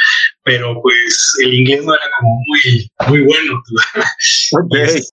pero 0.45 0.81
pues 0.83 1.33
el 1.43 1.55
inglés 1.55 1.85
no 1.85 1.95
era 1.95 2.05
como 2.19 2.41
muy, 2.47 2.91
muy 3.09 3.21
bueno. 3.23 3.63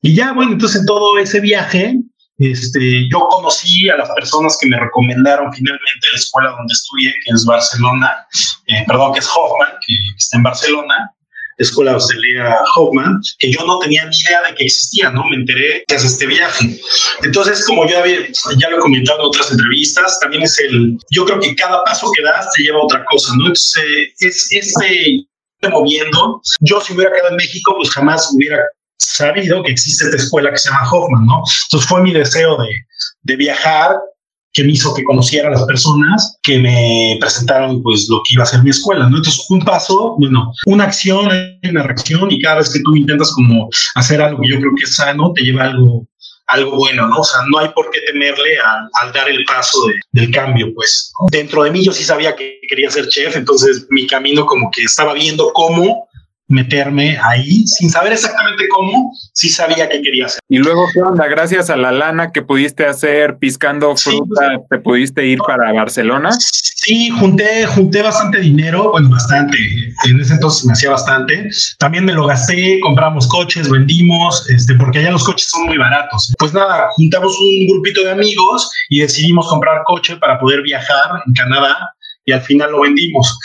Y 0.02 0.16
ya, 0.16 0.34
bueno, 0.34 0.54
entonces 0.54 0.82
en 0.82 0.86
todo 0.86 1.18
ese 1.18 1.40
viaje, 1.40 1.96
este, 2.38 3.08
yo 3.10 3.20
conocí 3.30 3.90
a 3.90 3.98
las 3.98 4.10
personas 4.12 4.58
que 4.60 4.68
me 4.68 4.80
recomendaron 4.80 5.54
finalmente 5.54 6.08
la 6.12 6.18
escuela 6.18 6.52
donde 6.52 6.74
estudié, 6.74 7.14
que 7.24 7.34
es 7.34 7.46
Barcelona, 7.46 8.26
eh, 8.68 8.84
perdón, 8.88 9.14
que 9.14 9.20
es 9.20 9.28
Hoffman, 9.28 9.74
que 9.86 9.94
está 10.18 10.38
en 10.38 10.44
Barcelona, 10.44 11.12
escuela 11.58 11.96
hostelera 11.96 12.58
Hoffman, 12.76 13.22
que 13.38 13.52
yo 13.52 13.64
no 13.66 13.80
tenía 13.80 14.06
ni 14.06 14.16
idea 14.18 14.42
de 14.50 14.56
que 14.56 14.66
existía, 14.66 15.12
¿no? 15.12 15.24
Me 15.30 15.36
enteré 15.36 15.84
que 15.88 15.96
es 15.96 16.04
este 16.04 16.26
viaje. 16.26 16.80
Entonces, 17.24 17.64
como 17.66 17.88
ya, 17.88 18.00
había, 18.00 18.20
ya 18.58 18.70
lo 18.70 18.78
he 18.78 18.80
comentado 18.80 19.20
en 19.20 19.26
otras 19.28 19.52
entrevistas, 19.52 20.20
también 20.20 20.44
es 20.44 20.58
el, 20.60 20.98
yo 21.12 21.26
creo 21.26 21.40
que 21.40 21.56
cada 21.56 21.84
paso 21.84 22.12
que 22.16 22.24
das 22.24 22.52
te 22.54 22.64
lleva 22.64 22.80
a 22.80 22.84
otra 22.84 23.06
cosa, 23.06 23.34
¿no? 23.36 23.46
Entonces, 23.46 24.14
es 24.20 24.52
ese 24.52 25.28
moviendo. 25.70 26.42
Yo 26.62 26.82
si 26.82 26.94
hubiera 26.94 27.12
quedado 27.12 27.30
en 27.30 27.36
México, 27.36 27.76
pues 27.78 27.92
jamás 27.92 28.32
hubiera 28.34 28.58
sabido 29.02 29.64
que 29.64 29.72
existe 29.72 30.06
esta 30.06 30.18
escuela 30.18 30.52
que 30.52 30.58
se 30.58 30.70
llama 30.70 30.90
Hoffman, 30.90 31.26
¿no? 31.26 31.44
Entonces 31.68 31.90
fue 31.90 32.02
mi 32.02 32.14
deseo 32.14 32.58
de, 32.58 32.70
de 33.24 33.36
viajar 33.36 33.96
que 34.54 34.64
me 34.64 34.72
hizo 34.72 34.94
que 34.94 35.04
conociera 35.04 35.48
a 35.48 35.52
las 35.52 35.64
personas 35.64 36.38
que 36.44 36.60
me 36.60 37.18
presentaron 37.20 37.82
pues 37.82 38.08
lo 38.10 38.22
que 38.24 38.34
iba 38.34 38.44
a 38.44 38.48
ser 38.48 38.62
mi 38.64 38.70
escuela, 38.70 39.08
¿no? 39.08 39.18
Entonces, 39.18 39.46
un 39.50 39.62
paso, 39.62 40.16
bueno, 40.20 40.52
una 40.66 40.86
acción, 40.86 41.30
una 41.64 41.84
reacción 41.84 42.30
y 42.32 42.42
cada 42.42 42.58
vez 42.58 42.70
que 42.70 42.82
tú 42.82 42.96
intentas 42.96 43.32
como 43.32 43.70
hacer 43.96 44.22
algo 44.22 44.42
que 44.42 44.50
yo 44.50 44.60
creo 44.60 44.72
que 44.76 44.84
es 44.84 44.96
sano, 44.96 45.32
te 45.34 45.44
lleva 45.44 45.64
algo 45.64 46.06
algo 46.48 46.76
bueno, 46.76 47.08
¿no? 47.08 47.20
O 47.20 47.24
sea, 47.24 47.40
no 47.50 47.60
hay 47.60 47.70
por 47.70 47.90
qué 47.92 48.02
temerle 48.02 48.58
al, 49.02 49.14
dar 49.14 49.30
el 49.30 49.44
paso 49.46 49.78
del 50.12 50.32
cambio, 50.32 50.74
pues. 50.76 51.12
Dentro 51.32 51.64
de 51.64 51.72
mí 51.72 51.84
yo 51.84 51.94
sí 51.94 52.04
sabía 52.04 52.36
que 52.36 52.60
quería 52.68 52.92
ser 52.92 53.08
chef, 53.08 53.36
entonces 53.38 53.88
mi 53.90 54.06
camino 54.06 54.46
como 54.46 54.70
que 54.70 54.84
estaba 54.84 55.14
viendo 55.14 55.52
cómo 55.54 56.10
meterme 56.52 57.18
ahí 57.24 57.66
sin 57.68 57.90
saber 57.90 58.14
exactamente 58.14 58.68
cómo, 58.70 59.14
sí 59.34 59.50
sabía 59.50 59.90
que 59.90 60.02
quería 60.02 60.26
hacer. 60.26 60.40
Y 60.50 60.58
luego, 60.58 60.88
¿qué 60.94 61.02
onda? 61.02 61.28
Gracias 61.28 61.70
a 61.70 61.78
la 61.78 61.92
lana 61.92 62.32
que 62.32 62.42
pudiste 62.42 62.86
hacer 62.86 63.38
piscando 63.38 63.96
fruta, 63.96 64.60
¿te 64.70 64.80
pudiste 64.80 65.26
ir 65.26 65.40
para 65.40 65.72
Barcelona? 65.74 66.32
Sí, 66.84 67.10
junté, 67.12 67.66
junté 67.68 68.02
bastante 68.02 68.40
dinero, 68.40 68.92
bueno, 68.92 69.10
bastante. 69.10 69.58
En 70.06 70.20
ese 70.20 70.34
entonces 70.34 70.66
me 70.66 70.74
hacía 70.74 70.90
bastante. 70.90 71.48
También 71.78 72.06
me 72.06 72.14
lo 72.14 72.26
gasté, 72.26 72.80
compramos 72.82 73.28
coches, 73.28 73.70
vendimos, 73.70 74.50
este, 74.50 74.74
porque 74.76 75.00
allá 75.00 75.12
los 75.12 75.24
coches 75.24 75.48
son 75.50 75.68
muy 75.68 75.78
baratos. 75.78 76.34
Pues 76.40 76.54
nada, 76.54 76.90
juntamos 76.96 77.38
un 77.40 77.68
grupito 77.68 78.04
de 78.04 78.12
amigos 78.12 78.72
y 78.90 79.00
decidimos 79.00 79.48
comprar 79.48 79.84
coche 79.86 80.18
para 80.18 80.40
poder 80.40 80.64
viajar 80.64 81.22
en 81.26 81.34
Canadá 81.34 81.78
y 82.26 82.32
al 82.32 82.42
final 82.42 82.72
lo 82.72 82.82
vendimos. 82.82 83.38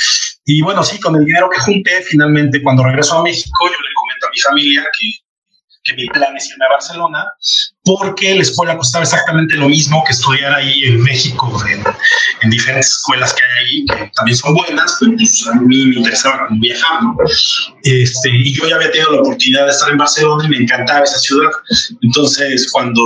Y 0.49 0.63
bueno, 0.63 0.83
sí, 0.85 0.99
con 1.01 1.17
el 1.17 1.25
dinero 1.25 1.51
que 1.51 1.61
junté, 1.61 2.03
finalmente 2.03 2.63
cuando 2.63 2.85
regreso 2.85 3.19
a 3.19 3.23
México, 3.23 3.59
yo 3.63 3.71
le 3.71 3.95
comento 3.95 4.27
a 4.29 4.31
mi 4.31 4.39
familia 4.39 4.87
que, 4.97 5.09
que 5.83 5.95
mi 5.95 6.07
plan 6.09 6.37
es 6.37 6.49
irme 6.49 6.65
a 6.67 6.75
Barcelona, 6.75 7.25
porque 7.85 8.33
la 8.35 8.43
escuela 8.43 8.77
costaba 8.77 9.03
exactamente 9.03 9.57
lo 9.57 9.69
mismo 9.69 10.05
que 10.05 10.13
estudiar 10.13 10.55
ahí 10.55 10.85
en 10.85 11.03
México, 11.03 11.53
en, 12.43 12.51
diferentes 12.51 12.93
escuelas 12.93 13.35
que 13.35 13.43
hay 13.43 13.65
ahí, 13.65 13.87
que 13.87 14.11
también 14.15 14.37
son 14.37 14.55
buenas, 14.55 14.97
pero 15.01 15.13
pues, 15.17 15.47
a 15.49 15.55
mí 15.57 15.87
me 15.87 15.97
interesaba 15.97 16.47
viajar, 16.51 17.03
¿no? 17.03 17.17
Este, 17.83 18.31
y 18.31 18.55
yo 18.55 18.69
ya 18.69 18.77
había 18.77 18.93
tenido 18.93 19.13
la 19.13 19.21
oportunidad 19.23 19.65
de 19.65 19.73
estar 19.73 19.91
en 19.91 19.99
Barcelona 19.99 20.45
y 20.45 20.49
me 20.49 20.59
encantaba 20.59 21.05
esa 21.05 21.19
ciudad. 21.19 21.51
Entonces, 22.03 22.71
cuando 22.71 23.03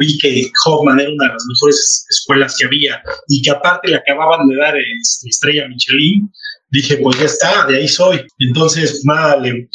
vi 0.00 0.16
que 0.18 0.50
Hoffman 0.64 1.00
era 1.00 1.10
una 1.10 1.26
de 1.26 1.32
las 1.32 1.44
mejores 1.48 2.06
escuelas 2.08 2.56
que 2.58 2.64
había 2.64 3.02
y 3.28 3.42
que 3.42 3.50
aparte 3.50 3.88
le 3.88 3.96
acababan 3.96 4.46
de 4.48 4.56
dar 4.56 4.74
este, 4.76 5.28
estrella 5.28 5.68
Michelin, 5.68 6.30
dije, 6.72 6.96
pues 6.96 7.18
ya 7.18 7.26
está, 7.26 7.66
de 7.66 7.76
ahí 7.76 7.88
soy. 7.88 8.26
Entonces, 8.38 9.02
nada, 9.04 9.36
le, 9.36 9.68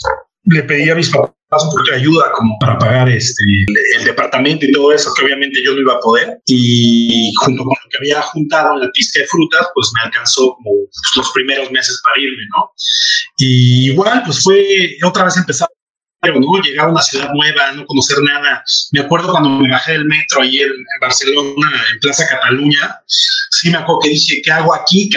pedí 0.64 0.90
a 0.90 0.96
mis 0.96 1.10
papás 1.10 1.32
un 1.64 1.72
poquito 1.72 1.92
de 1.92 1.98
ayuda 1.98 2.32
como 2.34 2.58
para 2.60 2.78
pagar 2.78 3.10
este, 3.10 3.44
el, 3.98 4.04
departamento 4.04 4.66
y 4.66 4.72
todo 4.72 4.92
eso, 4.92 5.14
que 5.14 5.24
obviamente 5.24 5.64
yo 5.64 5.74
no 5.74 5.82
iba 5.82 5.94
a 5.94 6.00
poder. 6.00 6.40
Y 6.48 7.32
junto 7.40 7.64
con 7.64 7.76
lo 7.84 7.90
que 7.90 7.98
había 7.98 8.22
juntado 8.24 8.74
en 8.74 8.82
la 8.82 8.92
pista 8.92 9.20
de 9.20 9.28
frutas, 9.28 9.68
pues 9.74 9.90
me 9.96 10.02
alcanzó 10.02 10.56
como 10.56 10.72
los 11.16 11.32
primeros 11.32 11.72
meses 11.72 12.02
para 12.04 12.22
irme, 12.22 12.44
¿no? 12.58 12.72
Y 13.38 13.92
igual, 13.92 14.24
pues 14.26 14.42
fue 14.42 14.98
otra 15.04 15.26
vez 15.26 15.38
empezar 15.38 15.70
¿no? 16.36 16.62
Llegar 16.62 16.88
a 16.88 16.92
una 16.92 17.02
ciudad 17.02 17.30
nueva, 17.34 17.72
no 17.74 17.86
conocer 17.86 18.18
nada. 18.22 18.64
Me 18.92 19.02
acuerdo 19.02 19.32
cuando 19.32 19.50
me 19.50 19.70
bajé 19.70 19.94
del 19.94 20.06
metro 20.06 20.42
ahí 20.42 20.60
en, 20.60 20.72
Barcelona, 21.02 21.86
en 21.94 22.00
Plaza 22.00 22.28
Cataluña, 22.28 23.00
sí 23.08 23.70
me 23.70 23.78
acuerdo 23.78 24.00
que 24.04 24.10
dije, 24.10 24.42
¿qué 24.44 24.52
hago 24.52 24.74
aquí, 24.74 25.10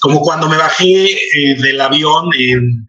como 0.00 0.20
cuando 0.20 0.48
me 0.48 0.56
bajé 0.56 1.04
eh, 1.12 1.54
del 1.58 1.80
avión 1.80 2.28
en, 2.38 2.88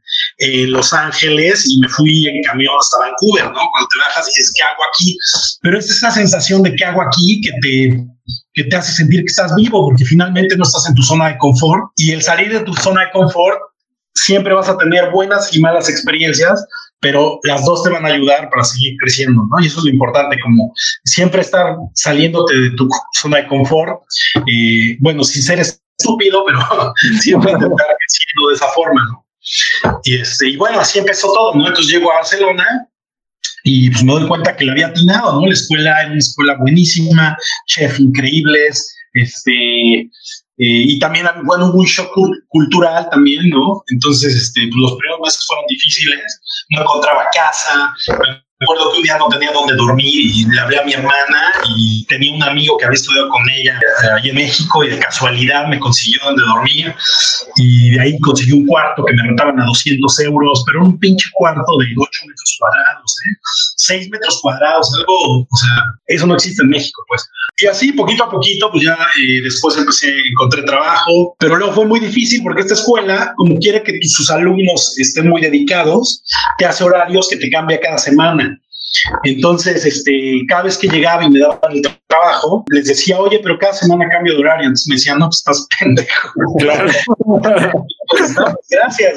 Los 0.72 0.94
Ángeles 0.94 1.66
y 1.68 1.80
me 1.80 1.88
fui 1.90 2.28
en 2.28 2.42
camión 2.44 2.74
hasta 2.80 3.00
Vancouver. 3.00 3.44
Cuando 3.44 3.88
te 3.92 4.00
bajas 4.00 4.28
y 4.28 4.32
dices, 4.32 4.54
¿qué 4.56 4.64
hago 4.64 4.84
aquí? 4.94 5.18
Pero 5.62 5.78
es 5.78 5.90
esa 5.90 6.12
sensación 6.12 6.64
de 6.64 6.76
¿qué 6.76 6.86
hago 6.86 7.02
aquí? 7.02 7.42
que 7.42 7.52
te 7.62 8.10
que 8.54 8.64
te 8.66 8.76
hace 8.76 8.92
sentir 8.92 9.22
que 9.22 9.28
estás 9.28 9.56
vivo, 9.56 9.86
porque 9.86 10.06
finalmente 10.06 10.58
no 10.58 10.64
estás 10.64 10.88
en 10.88 10.96
tu 10.96 11.04
zona 11.04 11.30
de 11.30 11.38
confort 11.38 11.92
y 11.96 12.12
el 12.12 12.22
salir 12.22 12.52
de 12.52 12.60
tu 12.62 12.74
zona 12.74 13.06
de 13.06 13.12
confort 13.12 13.58
siempre 14.14 14.54
vas 14.54 14.68
a 14.68 14.78
tener 14.78 15.12
buenas 15.12 15.56
y 15.56 15.62
malas 15.62 15.90
experiencias, 15.90 16.66
pero 17.02 17.40
las 17.44 17.66
dos 17.66 17.84
te 17.84 17.90
van 17.90 18.06
a 18.06 18.10
ayudar 18.10 18.50
para 18.50 18.64
seguir 18.64 18.96
creciendo, 19.00 19.48
¿no? 19.50 19.64
Y 19.64 19.68
eso 19.68 19.80
es 19.80 19.86
lo 19.86 19.92
importante, 19.92 20.38
como 20.42 20.74
siempre 21.06 21.42
estar 21.42 21.76
saliéndote 21.94 22.56
de 22.56 22.72
tu 22.72 22.90
zona 23.14 23.38
de 23.38 23.48
confort, 23.48 24.02
y 24.46 24.98
bueno, 24.98 25.24
sin 25.24 25.42
ser 25.42 25.60
estúpido, 25.60 26.44
pero 26.46 26.60
siempre 27.22 27.52
intentar 27.52 27.88
creciendo 27.98 28.50
de 28.50 28.56
esa 28.56 28.68
forma, 28.68 29.02
¿no? 29.12 29.26
Y, 30.04 30.16
este, 30.16 30.50
y 30.50 30.58
bueno, 30.58 30.80
así 30.80 31.00
empezó 31.00 31.28
todo, 31.34 31.56
¿no? 31.56 31.68
Entonces 31.68 31.92
llego 31.92 32.12
a 32.12 32.16
Barcelona 32.16 32.66
y 33.64 33.90
pues 33.90 34.04
me 34.04 34.14
doy 34.14 34.28
cuenta 34.28 34.56
que 34.56 34.66
le 34.66 34.72
había 34.72 34.88
atinado, 34.88 35.40
¿no? 35.40 35.48
La 35.48 35.54
escuela 35.54 36.02
era 36.02 36.10
una 36.10 36.18
escuela 36.18 36.58
buenísima, 36.60 37.38
chef 37.68 38.00
increíbles, 38.00 38.94
este, 39.14 40.10
eh, 40.62 40.84
y 40.92 41.00
también, 41.00 41.26
bueno, 41.46 41.68
hubo 41.68 41.80
un 41.80 41.86
shock 41.86 42.12
cultural 42.50 43.08
también, 43.10 43.50
¿no? 43.50 43.82
Entonces, 43.88 44.36
este, 44.36 44.68
pues, 44.68 44.76
los 44.76 44.96
primeros 44.98 45.20
meses 45.24 45.46
fueron 45.48 45.66
difíciles, 45.70 46.42
no 46.70 46.82
encontraba 46.82 47.28
casa, 47.32 47.94
Recuerdo 48.62 48.92
que 48.92 48.98
un 48.98 49.04
día 49.04 49.18
no 49.18 49.30
tenía 49.30 49.54
dónde 49.54 49.74
dormir 49.76 50.14
y 50.14 50.44
le 50.44 50.60
hablé 50.60 50.80
a 50.80 50.84
mi 50.84 50.92
hermana 50.92 51.54
y 51.78 52.06
tenía 52.08 52.36
un 52.36 52.44
amigo 52.44 52.78
que 52.78 52.84
había 52.84 52.96
estudiado 52.96 53.30
con 53.30 53.42
ella 53.50 53.80
eh, 53.80 54.08
ahí 54.18 54.30
en 54.32 54.36
México 54.36 54.84
y 54.84 54.90
de 54.90 55.00
casualidad 55.00 55.66
me 55.68 55.80
consiguió 55.80 56.20
donde 56.26 56.44
dormir 56.44 56.94
y 57.56 57.92
de 57.92 58.02
ahí 58.02 58.20
conseguí 58.20 58.52
un 58.52 58.66
cuarto 58.68 59.06
que 59.06 59.14
me 59.14 59.24
rentaban 59.24 59.62
a 59.62 59.66
200 59.66 60.20
euros, 60.20 60.64
pero 60.66 60.84
un 60.84 61.00
pinche 61.00 61.30
cuarto 61.32 61.78
de 61.80 61.86
8 61.98 62.10
metros 62.28 62.58
cuadrados, 62.60 63.16
¿eh? 63.32 63.40
6 63.78 64.10
metros 64.10 64.40
cuadrados, 64.42 64.94
algo, 64.94 65.40
o 65.40 65.58
sea, 65.58 65.84
eso 66.08 66.28
no 66.28 66.36
existe 66.36 66.62
en 66.62 66.70
México, 66.70 67.02
pues. 67.08 67.26
Y 67.62 67.68
así, 67.68 67.94
poquito 67.94 68.26
a 68.26 68.30
poquito, 68.30 68.70
pues 68.72 68.84
ya 68.84 68.98
eh, 69.22 69.42
después 69.42 69.78
empecé, 69.78 70.14
encontré 70.32 70.64
trabajo, 70.64 71.36
pero 71.40 71.56
luego 71.56 71.74
fue 71.74 71.86
muy 71.86 72.00
difícil 72.02 72.42
porque 72.44 72.62
esta 72.62 72.74
escuela, 72.74 73.34
como 73.38 73.58
quiere 73.58 73.84
que 73.84 74.00
sus 74.04 74.30
alumnos 74.30 74.98
estén 74.98 75.30
muy 75.30 75.42
dedicados, 75.42 76.24
te 76.58 76.66
hace 76.66 76.84
horarios 76.84 77.28
que 77.30 77.38
te 77.38 77.50
cambia 77.50 77.80
cada 77.80 77.98
semana. 77.98 78.49
Entonces, 79.24 79.86
este, 79.86 80.42
cada 80.48 80.64
vez 80.64 80.78
que 80.78 80.88
llegaba 80.88 81.24
y 81.24 81.30
me 81.30 81.40
daban 81.40 81.72
el 81.72 81.82
trabajo, 82.08 82.64
les 82.70 82.86
decía, 82.86 83.20
oye, 83.20 83.40
pero 83.42 83.58
cada 83.58 83.74
semana 83.74 84.10
cambio 84.10 84.34
de 84.34 84.40
horario. 84.40 84.64
Entonces 84.66 84.88
me 84.88 84.96
decían, 84.96 85.20
no, 85.20 85.28
pues 85.28 85.38
estás 85.38 85.68
pendejo. 85.80 86.30
Claro. 86.60 86.90
Pues, 88.10 88.36
gracias. 88.70 89.14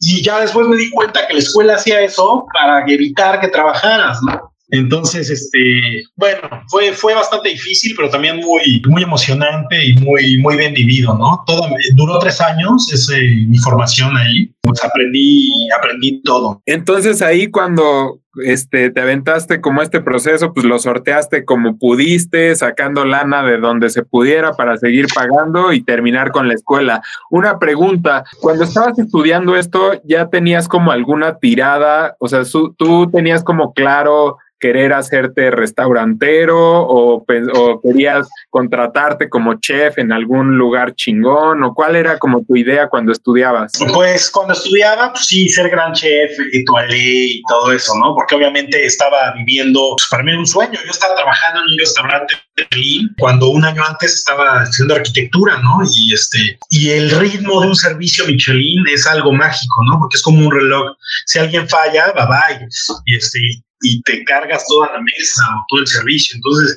Y 0.00 0.22
ya 0.22 0.40
después 0.40 0.66
me 0.68 0.76
di 0.76 0.90
cuenta 0.90 1.26
que 1.26 1.34
la 1.34 1.40
escuela 1.40 1.74
hacía 1.74 2.00
eso 2.00 2.46
para 2.54 2.84
evitar 2.86 3.40
que 3.40 3.48
trabajaras, 3.48 4.18
¿no? 4.22 4.54
Entonces, 4.70 5.30
este, 5.30 6.04
bueno, 6.16 6.40
fue, 6.68 6.92
fue 6.92 7.14
bastante 7.14 7.50
difícil, 7.50 7.94
pero 7.96 8.10
también 8.10 8.38
muy, 8.38 8.82
muy 8.88 9.02
emocionante 9.02 9.84
y 9.84 9.92
muy, 9.94 10.38
muy 10.38 10.56
bien 10.56 10.72
vivido, 10.74 11.16
¿no? 11.16 11.42
Todo, 11.46 11.68
duró 11.94 12.18
tres 12.18 12.40
años 12.40 12.90
ese, 12.92 13.20
mi 13.46 13.58
formación 13.58 14.16
ahí, 14.16 14.50
pues 14.64 14.82
aprendí, 14.84 15.68
aprendí 15.78 16.22
todo. 16.22 16.62
Entonces 16.66 17.22
ahí 17.22 17.50
cuando 17.50 18.20
este, 18.42 18.90
te 18.90 19.00
aventaste 19.00 19.60
como 19.60 19.82
este 19.82 20.00
proceso, 20.00 20.52
pues 20.52 20.66
lo 20.66 20.78
sorteaste 20.78 21.44
como 21.44 21.78
pudiste, 21.78 22.54
sacando 22.56 23.04
lana 23.04 23.42
de 23.44 23.58
donde 23.58 23.90
se 23.90 24.02
pudiera 24.02 24.54
para 24.54 24.76
seguir 24.76 25.06
pagando 25.14 25.72
y 25.72 25.82
terminar 25.82 26.32
con 26.32 26.48
la 26.48 26.54
escuela. 26.54 27.02
Una 27.30 27.58
pregunta, 27.58 28.24
cuando 28.40 28.64
estabas 28.64 28.98
estudiando 28.98 29.56
esto, 29.56 30.00
¿ya 30.04 30.28
tenías 30.28 30.66
como 30.66 30.90
alguna 30.90 31.38
tirada? 31.38 32.16
O 32.18 32.28
sea, 32.28 32.42
tú 32.76 33.10
tenías 33.10 33.44
como 33.44 33.72
claro 33.72 34.38
querer 34.64 34.94
hacerte 34.94 35.50
restaurantero 35.50 36.56
o, 36.58 37.22
o, 37.54 37.80
querías 37.82 38.26
contratarte 38.48 39.28
como 39.28 39.60
chef 39.60 39.98
en 39.98 40.10
algún 40.10 40.56
lugar 40.56 40.94
chingón 40.94 41.62
o 41.62 41.74
cuál 41.74 41.96
era 41.96 42.18
como 42.18 42.42
tu 42.46 42.56
idea 42.56 42.88
cuando 42.88 43.12
estudiabas? 43.12 43.72
Pues 43.92 44.30
cuando 44.30 44.54
estudiaba, 44.54 45.12
pues 45.12 45.26
sí, 45.26 45.50
ser 45.50 45.68
gran 45.68 45.92
chef 45.92 46.30
y 46.50 46.64
toalé 46.64 47.26
y 47.26 47.42
todo 47.46 47.72
eso, 47.72 47.92
¿no? 47.98 48.14
Porque 48.14 48.36
obviamente 48.36 48.86
estaba 48.86 49.34
viviendo, 49.36 49.94
pues 49.98 50.08
para 50.10 50.22
mí 50.22 50.30
era 50.30 50.40
un 50.40 50.46
sueño. 50.46 50.80
Yo 50.82 50.90
estaba 50.90 51.14
trabajando 51.14 51.60
en 51.60 51.66
un 51.66 51.78
restaurante 51.80 52.34
de 52.56 52.66
Berlín 52.70 53.14
cuando 53.18 53.50
un 53.50 53.66
año 53.66 53.82
antes 53.86 54.14
estaba 54.14 54.62
haciendo 54.62 54.94
arquitectura, 54.94 55.58
¿no? 55.58 55.80
Y 55.94 56.14
este, 56.14 56.58
y 56.70 56.88
el 56.88 57.10
ritmo 57.10 57.60
de 57.60 57.68
un 57.68 57.76
servicio 57.76 58.24
Michelin 58.24 58.82
es 58.90 59.06
algo 59.06 59.30
mágico, 59.30 59.84
¿no? 59.90 59.98
Porque 59.98 60.16
es 60.16 60.22
como 60.22 60.38
un 60.38 60.50
reloj. 60.50 60.96
Si 61.26 61.38
alguien 61.38 61.68
falla, 61.68 62.12
bye 62.12 62.24
bye. 62.24 62.66
Y 63.04 63.16
este, 63.16 63.38
y 63.84 64.02
te 64.02 64.24
cargas 64.24 64.64
toda 64.66 64.92
la 64.92 65.00
mesa 65.00 65.42
o 65.56 65.64
todo 65.68 65.80
el 65.80 65.86
servicio. 65.86 66.36
Entonces, 66.36 66.76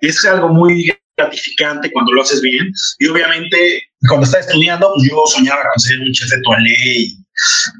es 0.00 0.24
algo 0.24 0.48
muy 0.48 0.92
gratificante 1.16 1.90
cuando 1.92 2.12
lo 2.12 2.22
haces 2.22 2.40
bien. 2.40 2.72
Y 2.98 3.06
obviamente, 3.08 3.82
cuando 4.08 4.24
estaba 4.24 4.44
estudiando, 4.44 4.90
pues 4.94 5.08
yo 5.08 5.22
soñaba 5.26 5.62
con 5.62 5.80
ser 5.80 6.00
un 6.00 6.12
chef 6.12 6.30
de 6.30 6.40
toilette 6.42 7.12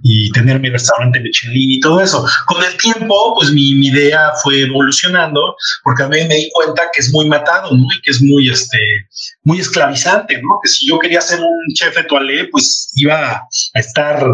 y, 0.02 0.30
tener 0.32 0.60
mi 0.60 0.68
restaurante 0.68 1.20
Michelin 1.20 1.70
y 1.70 1.80
todo 1.80 2.00
eso. 2.00 2.26
Con 2.46 2.62
el 2.62 2.76
tiempo, 2.76 3.34
pues 3.36 3.50
mi, 3.52 3.74
mi, 3.74 3.86
idea 3.88 4.32
fue 4.42 4.62
evolucionando, 4.62 5.56
porque 5.82 6.02
también 6.02 6.28
me 6.28 6.34
di 6.36 6.50
cuenta 6.52 6.90
que 6.92 7.00
es 7.00 7.10
muy 7.10 7.26
matado, 7.26 7.70
¿no? 7.74 7.86
Y 7.96 8.02
que 8.02 8.10
es 8.10 8.20
muy, 8.20 8.50
este, 8.50 8.78
muy 9.44 9.60
esclavizante, 9.60 10.40
¿no? 10.42 10.58
Que 10.62 10.68
si 10.68 10.86
yo 10.86 10.98
quería 10.98 11.20
ser 11.20 11.40
un 11.40 11.74
chef 11.74 11.96
de 11.96 12.04
toilette, 12.04 12.50
pues 12.50 12.90
iba 12.96 13.36
a 13.74 13.80
estar 13.80 14.26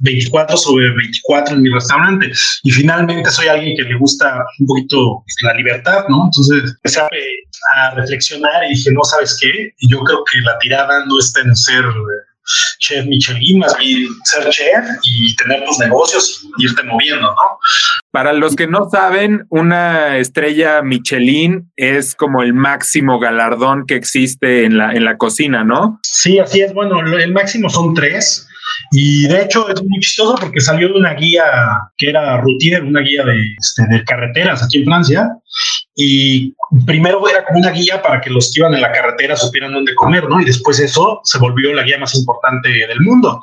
24 0.00 0.56
sobre 0.56 0.90
24 0.90 1.54
en 1.54 1.62
mi 1.62 1.70
restaurante. 1.70 2.32
Y 2.62 2.70
finalmente 2.70 3.30
soy 3.30 3.48
alguien 3.48 3.76
que 3.76 3.84
le 3.84 3.96
gusta 3.96 4.44
un 4.58 4.66
poquito 4.66 5.24
la 5.42 5.54
libertad, 5.54 6.04
¿no? 6.08 6.24
Entonces 6.26 6.74
empecé 6.76 7.00
a, 7.00 7.08
reflexionar 7.94 8.64
y 8.64 8.70
dije, 8.70 8.90
no 8.92 9.04
sabes 9.04 9.36
qué, 9.40 9.72
y 9.78 9.90
yo 9.90 10.00
creo 10.00 10.24
que 10.24 10.38
la 10.40 10.58
tirada 10.58 11.04
no 11.06 11.18
está 11.18 11.40
en 11.40 11.54
ser 11.54 11.84
chef 12.78 13.06
Michelin, 13.06 13.58
más 13.58 13.76
bien 13.78 14.08
ser 14.24 14.48
chef 14.48 14.84
y 15.02 15.36
tener 15.36 15.64
tus 15.64 15.78
negocios 15.78 16.46
y 16.58 16.64
irte 16.64 16.82
moviendo, 16.82 17.28
¿no? 17.28 17.58
Para 18.10 18.32
los 18.32 18.56
que 18.56 18.66
no 18.66 18.88
saben, 18.90 19.46
una 19.50 20.16
estrella 20.18 20.82
Michelin 20.82 21.70
es 21.76 22.14
como 22.14 22.42
el 22.42 22.54
máximo 22.54 23.18
galardón 23.20 23.86
que 23.86 23.94
existe 23.94 24.64
en 24.64 24.78
la, 24.78 24.92
en 24.92 25.04
la 25.04 25.16
cocina, 25.16 25.64
¿no? 25.64 26.00
Sí, 26.02 26.38
así 26.38 26.60
es. 26.60 26.72
Bueno, 26.74 27.00
el 27.00 27.32
máximo 27.32 27.70
son 27.70 27.94
tres. 27.94 28.48
Y 28.92 29.26
de 29.26 29.42
hecho 29.42 29.68
es 29.68 29.82
muy 29.82 30.00
chistoso 30.00 30.36
porque 30.40 30.60
salió 30.60 30.88
de 30.88 30.94
una 30.94 31.14
guía 31.14 31.44
que 31.96 32.10
era 32.10 32.40
routine, 32.40 32.80
una 32.80 33.00
guía 33.00 33.24
de, 33.24 33.36
este, 33.58 33.82
de 33.88 34.04
carreteras 34.04 34.62
aquí 34.62 34.78
en 34.78 34.84
Francia. 34.84 35.28
Y 35.94 36.54
primero 36.86 37.26
era 37.28 37.44
como 37.44 37.60
una 37.60 37.70
guía 37.70 38.00
para 38.00 38.20
que 38.20 38.30
los 38.30 38.52
que 38.52 38.60
iban 38.60 38.74
en 38.74 38.80
la 38.80 38.92
carretera 38.92 39.36
supieran 39.36 39.72
dónde 39.72 39.94
comer, 39.94 40.28
¿no? 40.28 40.40
Y 40.40 40.44
después 40.44 40.78
eso 40.80 41.20
se 41.24 41.38
volvió 41.38 41.74
la 41.74 41.82
guía 41.82 41.98
más 41.98 42.14
importante 42.14 42.68
del 42.68 43.00
mundo. 43.00 43.40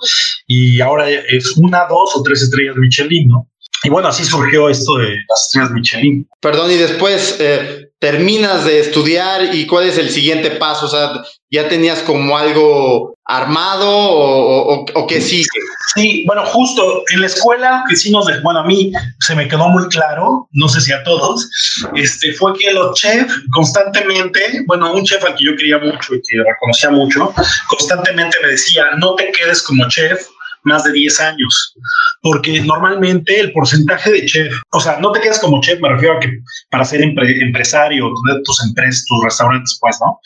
Y 0.47 0.81
ahora 0.81 1.09
es 1.09 1.55
una, 1.57 1.85
dos 1.87 2.15
o 2.15 2.23
tres 2.23 2.41
estrellas 2.41 2.75
Michelin, 2.75 3.27
¿no? 3.27 3.47
Y 3.83 3.89
bueno, 3.89 4.07
así 4.07 4.23
surgió 4.23 4.69
esto 4.69 4.97
de 4.97 5.17
las 5.29 5.45
estrellas 5.45 5.71
Michelin. 5.71 6.27
Perdón, 6.41 6.71
y 6.71 6.75
después, 6.75 7.37
eh, 7.39 7.87
terminas 7.99 8.65
de 8.65 8.79
estudiar 8.79 9.55
y 9.55 9.65
cuál 9.65 9.87
es 9.87 9.97
el 9.97 10.09
siguiente 10.09 10.51
paso? 10.51 10.85
O 10.85 10.89
sea, 10.89 11.23
¿ya 11.49 11.67
tenías 11.67 11.99
como 11.99 12.37
algo 12.37 13.16
armado 13.27 13.89
o, 13.89 14.85
o, 14.93 15.07
qué 15.07 15.19
sigue? 15.19 15.47
Sí, 15.93 16.23
bueno, 16.25 16.45
justo 16.45 17.03
en 17.13 17.21
la 17.21 17.27
escuela, 17.27 17.83
que 17.89 17.95
sí 17.95 18.11
nos, 18.11 18.25
bueno, 18.41 18.61
a 18.61 18.63
mí 18.63 18.91
se 19.19 19.35
me 19.35 19.47
quedó 19.47 19.67
muy 19.69 19.87
claro, 19.89 20.47
no 20.53 20.69
sé 20.69 20.81
si 20.81 20.93
a 20.93 21.03
todos, 21.03 21.49
este, 21.95 22.33
fue 22.33 22.57
que 22.57 22.71
los 22.71 22.97
chefs 22.97 23.33
constantemente, 23.53 24.63
bueno, 24.65 24.93
un 24.93 25.03
chef 25.03 25.23
al 25.25 25.35
que 25.35 25.45
yo 25.45 25.55
quería 25.55 25.77
mucho 25.77 26.15
y 26.15 26.21
que 26.21 26.37
reconocía 26.45 26.89
mucho, 26.89 27.33
constantemente 27.67 28.37
me 28.41 28.49
decía, 28.49 28.85
no 28.97 29.15
te 29.15 29.31
quedes 29.31 29.61
como 29.61 29.87
chef 29.89 30.27
más 30.63 30.83
de 30.83 30.91
10 30.91 31.19
años, 31.21 31.75
porque 32.21 32.61
normalmente 32.61 33.39
el 33.39 33.51
porcentaje 33.51 34.11
de 34.11 34.25
chef, 34.25 34.53
o 34.71 34.79
sea, 34.79 34.99
no 34.99 35.11
te 35.11 35.21
quedas 35.21 35.39
como 35.39 35.61
chef, 35.61 35.79
me 35.79 35.89
refiero 35.89 36.17
a 36.17 36.19
que 36.19 36.39
para 36.69 36.85
ser 36.85 37.01
empresario, 37.01 38.11
tener 38.25 38.41
tus 38.43 38.63
empresas, 38.65 39.05
tus 39.07 39.23
restaurantes, 39.23 39.77
pues, 39.79 39.97
¿no? 40.01 40.19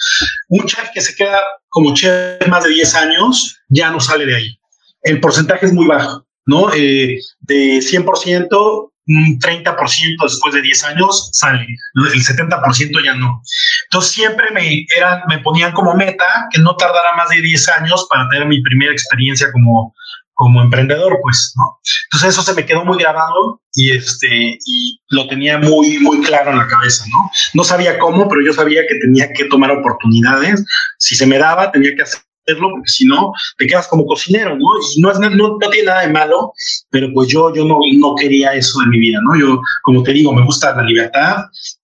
Un 0.49 0.65
chef 0.65 0.89
que 0.93 1.01
se 1.01 1.15
queda 1.15 1.39
como 1.69 1.93
chef 1.93 2.47
más 2.47 2.63
de 2.63 2.71
10 2.71 2.95
años 2.95 3.57
ya 3.69 3.91
no 3.91 3.99
sale 3.99 4.25
de 4.25 4.35
ahí. 4.35 4.59
El 5.03 5.19
porcentaje 5.19 5.65
es 5.65 5.73
muy 5.73 5.87
bajo, 5.87 6.25
¿no? 6.45 6.73
Eh, 6.73 7.19
de 7.41 7.79
100%, 7.79 8.91
un 9.07 9.39
30% 9.39 10.23
después 10.23 10.53
de 10.53 10.61
10 10.61 10.83
años 10.85 11.29
sale, 11.33 11.65
el 11.95 12.23
70% 12.23 13.03
ya 13.03 13.15
no. 13.15 13.41
Entonces 13.85 14.11
siempre 14.11 14.51
me, 14.51 14.85
eran, 14.95 15.21
me 15.27 15.39
ponían 15.39 15.71
como 15.71 15.95
meta 15.95 16.47
que 16.51 16.61
no 16.61 16.75
tardara 16.75 17.15
más 17.15 17.29
de 17.29 17.41
10 17.41 17.69
años 17.69 18.07
para 18.09 18.29
tener 18.29 18.47
mi 18.47 18.61
primera 18.61 18.91
experiencia 18.91 19.51
como, 19.51 19.93
como 20.41 20.59
emprendedor, 20.59 21.19
pues, 21.21 21.53
¿no? 21.55 21.77
Entonces 22.05 22.29
eso 22.29 22.41
se 22.41 22.55
me 22.55 22.65
quedó 22.65 22.83
muy 22.83 22.97
grabado 22.97 23.61
y 23.75 23.95
este 23.95 24.57
y 24.65 24.99
lo 25.09 25.27
tenía 25.27 25.59
muy 25.59 25.99
muy 25.99 26.19
claro 26.21 26.49
en 26.49 26.57
la 26.57 26.67
cabeza, 26.67 27.05
¿no? 27.11 27.29
No 27.53 27.63
sabía 27.63 27.99
cómo, 27.99 28.27
pero 28.27 28.41
yo 28.43 28.51
sabía 28.51 28.81
que 28.87 28.95
tenía 28.95 29.31
que 29.33 29.45
tomar 29.45 29.69
oportunidades. 29.69 30.65
Si 30.97 31.15
se 31.15 31.27
me 31.27 31.37
daba, 31.37 31.71
tenía 31.71 31.91
que 31.95 32.01
hacer 32.01 32.21
porque 32.59 32.89
si 32.89 33.05
no, 33.05 33.31
te 33.57 33.67
quedas 33.67 33.87
como 33.87 34.05
cocinero, 34.05 34.57
¿no? 34.57 34.65
Y 34.95 35.01
no, 35.01 35.11
es, 35.11 35.19
no, 35.19 35.29
no, 35.29 35.57
tiene 35.57 35.87
nada 35.87 36.01
de 36.01 36.09
malo, 36.09 36.53
pero 36.89 37.11
pues 37.13 37.29
yo, 37.29 37.53
yo 37.53 37.65
no, 37.65 37.79
no 37.93 38.15
quería 38.15 38.53
eso 38.53 38.81
en 38.83 38.89
mi 38.89 38.99
vida, 38.99 39.19
¿no? 39.23 39.39
Yo, 39.39 39.61
como 39.83 40.03
te 40.03 40.13
digo, 40.13 40.33
me 40.33 40.45
gusta 40.45 40.75
la 40.75 40.83
libertad 40.83 41.37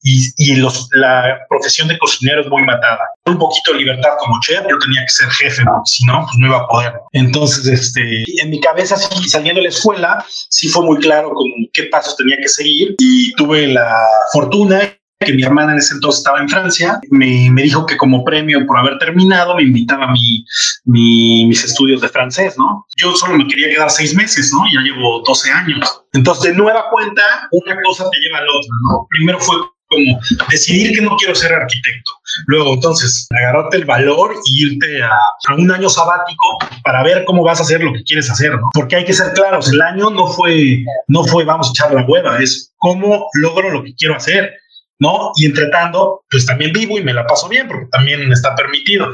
y, 0.03 0.27
y 0.38 0.56
los, 0.56 0.88
la 0.93 1.38
profesión 1.49 1.88
de 1.88 1.97
cocinero 1.97 2.41
es 2.41 2.47
muy 2.47 2.63
matada. 2.63 2.99
Un 3.25 3.38
poquito 3.38 3.73
de 3.73 3.80
libertad 3.80 4.12
como 4.19 4.39
chef, 4.41 4.62
yo 4.69 4.77
tenía 4.80 5.01
que 5.01 5.10
ser 5.10 5.30
jefe, 5.30 5.63
porque 5.65 5.89
si 5.89 6.06
no, 6.06 6.23
pues 6.25 6.38
no 6.38 6.47
iba 6.47 6.58
a 6.58 6.67
poder. 6.67 6.93
Entonces, 7.13 7.67
este, 7.67 8.23
en 8.41 8.49
mi 8.49 8.60
cabeza, 8.60 8.97
sí, 8.97 9.30
saliendo 9.30 9.60
de 9.60 9.63
la 9.63 9.73
escuela, 9.73 10.25
sí 10.49 10.67
fue 10.67 10.84
muy 10.84 10.97
claro 10.97 11.32
como 11.34 11.53
qué 11.73 11.84
pasos 11.84 12.15
tenía 12.15 12.38
que 12.38 12.47
seguir 12.47 12.95
y 12.99 13.34
tuve 13.34 13.67
la 13.67 13.95
fortuna 14.34 14.96
que 15.19 15.34
mi 15.34 15.43
hermana 15.43 15.73
en 15.73 15.80
ese 15.80 15.95
entonces 15.95 16.19
estaba 16.19 16.39
en 16.39 16.49
Francia, 16.49 16.99
me, 17.10 17.49
me 17.51 17.63
dijo 17.63 17.86
que 17.86 17.97
como 17.97 18.23
premio 18.23 18.65
por 18.67 18.77
haber 18.77 18.99
terminado 18.99 19.56
me 19.56 19.63
invitaba 19.63 20.06
a 20.06 20.12
mi, 20.12 20.45
mis 20.86 21.63
estudios 21.63 22.01
de 22.01 22.10
francés, 22.10 22.56
¿no? 22.58 22.86
Yo 22.97 23.15
solo 23.15 23.38
me 23.38 23.47
quería 23.47 23.69
quedar 23.69 23.89
seis 23.89 24.13
meses, 24.13 24.51
¿no? 24.53 24.63
Ya 24.71 24.82
llevo 24.82 25.23
12 25.25 25.51
años. 25.51 26.03
Entonces, 26.13 26.51
de 26.51 26.58
nueva 26.58 26.86
cuenta, 26.91 27.21
una 27.51 27.82
cosa 27.84 28.10
te 28.12 28.19
lleva 28.19 28.38
a 28.38 28.41
la 28.41 28.47
otra, 28.47 28.69
¿no? 28.84 29.08
Primero 29.10 29.39
fue 29.39 29.56
como 29.89 30.19
decidir 30.51 30.93
que 30.93 31.01
no 31.01 31.15
quiero 31.15 31.34
ser 31.34 31.53
arquitecto. 31.53 32.12
Luego, 32.45 32.73
entonces, 32.73 33.25
agarrarte 33.39 33.77
el 33.77 33.86
valor 33.86 34.36
y 34.45 34.67
irte 34.67 35.01
a, 35.01 35.10
a, 35.10 35.56
un 35.56 35.71
año 35.71 35.89
sabático 35.89 36.60
para 36.84 37.01
ver 37.03 37.23
cómo 37.25 37.43
vas 37.43 37.60
a 37.60 37.63
hacer 37.63 37.82
lo 37.82 37.93
que 37.93 38.03
quieres 38.03 38.30
hacer, 38.30 38.51
¿no? 38.51 38.69
Porque 38.73 38.97
hay 38.97 39.06
que 39.06 39.13
ser 39.13 39.34
claros, 39.34 39.71
el 39.71 39.82
año 39.82 40.10
no 40.12 40.27
fue, 40.27 40.84
no 41.08 41.23
fue 41.23 41.45
vamos 41.45 41.69
a 41.69 41.71
echar 41.71 41.93
la 41.93 42.06
hueva, 42.06 42.38
es 42.38 42.73
cómo 42.77 43.27
logro 43.34 43.71
lo 43.71 43.84
que 43.84 43.95
quiero 43.95 44.15
hacer 44.15 44.53
¿no? 44.99 45.31
Y 45.36 45.45
entre 45.45 45.67
tanto, 45.69 46.23
pues 46.29 46.45
también 46.45 46.73
vivo 46.73 46.97
y 46.97 47.03
me 47.03 47.13
la 47.13 47.25
paso 47.25 47.47
bien 47.47 47.67
porque 47.67 47.88
también 47.91 48.31
está 48.31 48.55
permitido. 48.55 49.13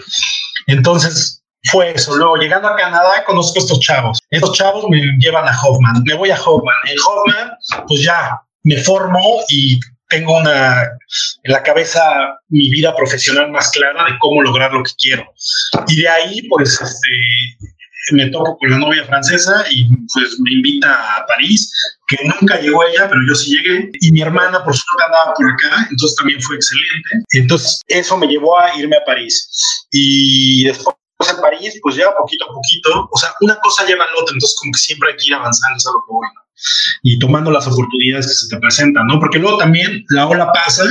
Entonces, 0.67 1.43
fue 1.71 1.91
eso. 1.91 2.15
Luego, 2.15 2.35
llegando 2.37 2.67
a 2.67 2.75
Canadá, 2.75 3.23
conozco 3.25 3.59
a 3.59 3.61
estos 3.61 3.79
chavos. 3.79 4.19
Estos 4.29 4.53
chavos 4.57 4.85
me 4.89 4.99
llevan 5.19 5.47
a 5.47 5.61
Hoffman. 5.61 6.03
Me 6.05 6.13
voy 6.13 6.29
a 6.29 6.41
Hoffman. 6.41 6.75
En 6.85 6.97
Hoffman, 6.99 7.51
pues 7.87 8.03
ya 8.03 8.41
me 8.63 8.77
formo 8.77 9.41
y 9.49 9.79
tengo 10.09 10.37
una 10.37 10.83
en 11.43 11.51
la 11.51 11.63
cabeza 11.63 12.01
mi 12.49 12.69
vida 12.69 12.95
profesional 12.95 13.49
más 13.51 13.71
clara 13.71 14.05
de 14.05 14.17
cómo 14.19 14.41
lograr 14.41 14.71
lo 14.71 14.83
que 14.83 14.91
quiero. 14.97 15.25
Y 15.87 16.01
de 16.01 16.09
ahí, 16.09 16.47
pues, 16.49 16.79
este, 16.79 17.07
me 18.11 18.29
toco 18.29 18.57
con 18.57 18.69
la 18.69 18.77
novia 18.77 19.05
francesa 19.05 19.63
y 19.71 19.87
pues 20.13 20.39
me 20.39 20.51
invita 20.51 21.17
a 21.17 21.25
París, 21.25 21.71
que 22.07 22.17
nunca 22.25 22.59
llegó 22.59 22.83
ella, 22.83 23.07
pero 23.07 23.21
yo 23.27 23.35
sí 23.35 23.55
llegué. 23.55 23.89
Y 24.01 24.11
mi 24.11 24.21
hermana, 24.21 24.63
por 24.63 24.75
suerte, 24.75 25.05
andaba 25.05 25.33
por 25.33 25.51
acá, 25.51 25.87
entonces 25.89 26.17
también 26.17 26.41
fue 26.41 26.55
excelente. 26.57 27.09
Entonces, 27.31 27.81
eso 27.87 28.17
me 28.17 28.27
llevó 28.27 28.59
a 28.59 28.75
irme 28.77 28.97
a 28.97 29.05
París. 29.05 29.49
Y 29.91 30.65
después 30.65 30.95
en 31.29 31.41
París, 31.41 31.79
pues 31.81 31.95
ya 31.95 32.13
poquito 32.17 32.45
a 32.45 32.53
poquito, 32.53 33.09
o 33.09 33.17
sea, 33.17 33.33
una 33.41 33.55
cosa 33.59 33.85
lleva 33.85 34.03
a 34.03 34.07
la 34.07 34.21
otra, 34.21 34.33
entonces 34.33 34.57
como 34.59 34.73
que 34.73 34.79
siempre 34.79 35.11
hay 35.11 35.17
que 35.17 35.27
ir 35.27 35.35
avanzando, 35.35 35.77
es 35.77 35.87
algo 35.87 36.03
bueno 36.09 36.42
y 37.01 37.19
tomando 37.19 37.51
las 37.51 37.67
oportunidades 37.67 38.27
que 38.27 38.33
se 38.33 38.47
te 38.49 38.57
presentan, 38.59 39.07
¿no? 39.07 39.19
Porque 39.19 39.39
luego 39.39 39.57
también 39.57 40.03
la 40.09 40.27
ola 40.27 40.51
pasa 40.53 40.83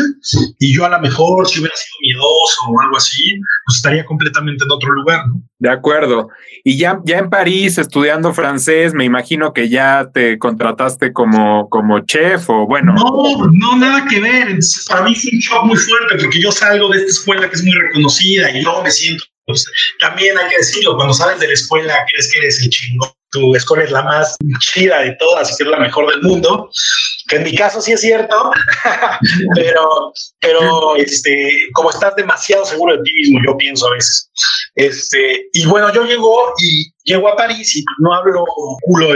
y 0.58 0.74
yo 0.74 0.84
a 0.84 0.90
lo 0.90 1.00
mejor 1.00 1.48
si 1.48 1.60
hubiera 1.60 1.74
sido 1.74 1.94
miedoso 2.00 2.60
o 2.68 2.80
algo 2.80 2.96
así, 2.96 3.40
pues 3.66 3.76
estaría 3.76 4.04
completamente 4.04 4.64
en 4.64 4.70
otro 4.70 4.92
lugar, 4.92 5.26
¿no? 5.28 5.42
De 5.58 5.70
acuerdo. 5.70 6.28
Y 6.64 6.76
ya, 6.76 7.00
ya 7.04 7.18
en 7.18 7.30
París 7.30 7.78
estudiando 7.78 8.34
francés, 8.34 8.94
me 8.94 9.04
imagino 9.04 9.52
que 9.52 9.68
ya 9.68 10.10
te 10.12 10.38
contrataste 10.38 11.12
como, 11.12 11.68
como 11.68 12.00
chef 12.00 12.50
o 12.50 12.66
bueno. 12.66 12.94
No, 12.94 13.48
no, 13.52 13.76
nada 13.76 14.04
que 14.08 14.20
ver. 14.20 14.58
Para 14.88 15.02
mí 15.02 15.14
fue 15.14 15.30
un 15.32 15.38
shock 15.38 15.64
muy 15.64 15.76
fuerte 15.76 16.16
porque 16.20 16.40
yo 16.40 16.50
salgo 16.50 16.88
de 16.88 16.98
esta 16.98 17.10
escuela 17.10 17.48
que 17.48 17.54
es 17.54 17.64
muy 17.64 17.74
reconocida 17.74 18.50
y 18.50 18.62
luego 18.62 18.82
me 18.82 18.90
siento 18.90 19.24
pues, 19.46 19.66
también 19.98 20.38
hay 20.38 20.48
que 20.50 20.58
decirlo, 20.58 20.96
cuando 20.96 21.12
sales 21.14 21.40
de 21.40 21.48
la 21.48 21.52
escuela 21.54 21.94
crees 22.10 22.32
que 22.32 22.38
eres 22.38 22.62
el 22.62 22.70
chingón 22.70 23.10
tu 23.32 23.56
escuela 23.56 23.84
es 23.84 23.90
la 23.90 24.02
más 24.02 24.36
chida 24.60 25.00
de 25.00 25.16
todas 25.18 25.48
y 25.50 25.62
es 25.62 25.68
la 25.68 25.78
mejor 25.78 26.08
del 26.10 26.22
mundo, 26.22 26.70
que 27.28 27.36
en 27.36 27.44
mi 27.44 27.54
caso 27.54 27.80
sí 27.80 27.92
es 27.92 28.00
cierto, 28.00 28.52
pero, 29.54 30.12
pero 30.38 30.96
este, 30.96 31.50
como 31.72 31.90
estás 31.90 32.14
demasiado 32.14 32.64
seguro 32.64 32.96
de 32.96 33.02
ti 33.02 33.12
mismo, 33.14 33.40
yo 33.44 33.56
pienso 33.56 33.88
a 33.88 33.92
veces. 33.92 34.30
Este, 34.74 35.48
y 35.52 35.66
bueno, 35.66 35.92
yo 35.92 36.04
llego 36.04 36.52
y 36.58 36.92
llego 37.04 37.28
a 37.28 37.36
París 37.36 37.74
y 37.74 37.84
no 37.98 38.14
hablo 38.14 38.44
culo, 38.82 39.08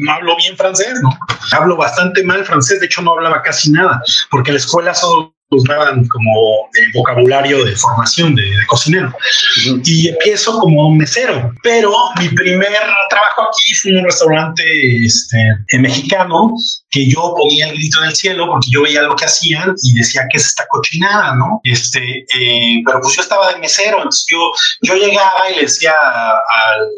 no 0.00 0.12
hablo 0.12 0.36
bien 0.36 0.56
francés, 0.56 1.00
¿no? 1.02 1.10
Hablo 1.52 1.76
bastante 1.76 2.22
mal 2.22 2.44
francés, 2.44 2.78
de 2.80 2.86
hecho 2.86 3.02
no 3.02 3.12
hablaba 3.12 3.42
casi 3.42 3.70
nada, 3.70 4.02
porque 4.30 4.52
la 4.52 4.58
escuela 4.58 4.94
solo 4.94 5.34
usaban 5.56 6.06
como 6.08 6.68
el 6.74 6.92
vocabulario 6.92 7.64
de 7.64 7.76
formación 7.76 8.34
de, 8.34 8.50
cocinero. 8.66 9.12
Y 9.84 10.08
empiezo 10.08 10.58
como 10.58 10.90
mesero, 10.90 11.52
pero 11.62 11.92
mi 12.18 12.28
primer 12.28 12.80
trabajo 13.10 13.48
aquí 13.48 13.74
fue 13.74 13.90
en 13.92 13.98
un 13.98 14.04
restaurante 14.04 15.04
este, 15.04 15.38
mexicano 15.78 16.54
que 16.90 17.08
yo 17.08 17.34
ponía 17.36 17.68
el 17.68 17.74
grito 17.74 18.02
en 18.02 18.10
el 18.10 18.16
cielo 18.16 18.46
porque 18.46 18.68
yo 18.70 18.82
veía 18.82 19.02
lo 19.02 19.16
que 19.16 19.24
hacían 19.24 19.74
y 19.82 19.94
decía 19.94 20.22
que 20.30 20.38
es 20.38 20.46
esta 20.46 20.64
cochinada, 20.68 21.34
¿no? 21.34 21.60
Este, 21.64 22.00
eh, 22.38 22.82
pero 22.84 23.00
pues 23.00 23.16
yo 23.16 23.22
estaba 23.22 23.52
de 23.52 23.58
mesero, 23.58 23.98
entonces 23.98 24.26
yo, 24.30 24.52
yo 24.82 24.94
llegaba 24.94 25.50
y 25.50 25.56
le 25.56 25.62
decía 25.62 25.92
al, 25.92 26.88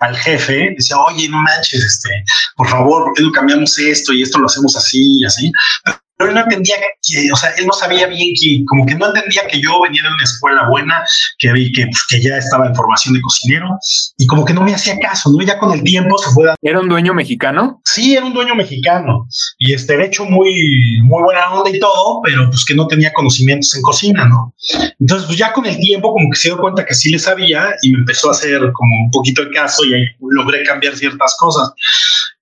al 0.00 0.16
jefe, 0.16 0.74
decía, 0.76 0.98
oye, 0.98 1.28
no 1.28 1.38
manches, 1.38 1.82
este, 1.82 2.10
por 2.56 2.68
favor, 2.68 3.04
¿por 3.04 3.14
qué 3.14 3.22
no 3.22 3.32
cambiamos 3.32 3.78
esto 3.78 4.12
y 4.12 4.22
esto 4.22 4.38
lo 4.38 4.46
hacemos 4.46 4.76
así 4.76 5.20
y 5.20 5.24
así? 5.24 5.52
pero 5.84 5.96
él 6.18 6.34
no 6.34 6.40
entendía 6.40 6.76
que, 7.02 7.32
o 7.32 7.36
sea, 7.36 7.50
él 7.58 7.66
no 7.66 7.72
sabía 7.72 8.06
bien 8.06 8.34
que, 8.40 8.64
como 8.66 8.86
que 8.86 8.94
no 8.94 9.06
entendía 9.06 9.46
que 9.48 9.60
yo 9.60 9.80
venía 9.82 10.02
de 10.02 10.08
una 10.08 10.24
escuela 10.24 10.68
buena, 10.68 11.04
que, 11.38 11.48
que, 11.74 11.86
pues, 11.86 12.04
que 12.08 12.22
ya 12.22 12.36
estaba 12.36 12.66
en 12.66 12.74
formación 12.74 13.14
de 13.14 13.20
cocinero, 13.20 13.68
y 14.16 14.26
como 14.26 14.44
que 14.44 14.54
no 14.54 14.62
me 14.62 14.74
hacía 14.74 14.98
caso, 14.98 15.30
¿no? 15.32 15.44
Ya 15.44 15.58
con 15.58 15.72
el 15.72 15.82
tiempo 15.82 16.16
se 16.18 16.30
fue 16.30 16.54
¿Era 16.62 16.80
un 16.80 16.88
dueño 16.88 17.14
mexicano? 17.14 17.80
Sí, 17.84 18.14
era 18.14 18.24
un 18.24 18.32
dueño 18.32 18.54
mexicano, 18.54 19.26
y 19.58 19.72
este, 19.72 19.96
de 19.96 20.06
hecho, 20.06 20.24
muy, 20.24 21.00
muy 21.02 21.22
buena 21.22 21.52
onda 21.52 21.70
y 21.70 21.80
todo, 21.80 22.20
pero 22.22 22.48
pues 22.48 22.64
que 22.64 22.74
no 22.74 22.86
tenía 22.86 23.12
conocimientos 23.12 23.74
en 23.74 23.82
cocina, 23.82 24.24
¿no? 24.26 24.54
Entonces, 25.00 25.26
pues 25.26 25.38
ya 25.38 25.52
con 25.52 25.66
el 25.66 25.76
tiempo, 25.78 26.12
como 26.12 26.30
que 26.30 26.38
se 26.38 26.48
dio 26.48 26.58
cuenta 26.58 26.84
que 26.84 26.94
sí 26.94 27.10
le 27.10 27.18
sabía, 27.18 27.70
y 27.82 27.90
me 27.90 27.98
empezó 27.98 28.28
a 28.28 28.32
hacer 28.32 28.60
como 28.72 29.04
un 29.04 29.10
poquito 29.10 29.42
el 29.42 29.50
caso, 29.52 29.84
y 29.84 29.94
ahí 29.94 30.04
logré 30.20 30.62
cambiar 30.62 30.96
ciertas 30.96 31.36
cosas 31.38 31.72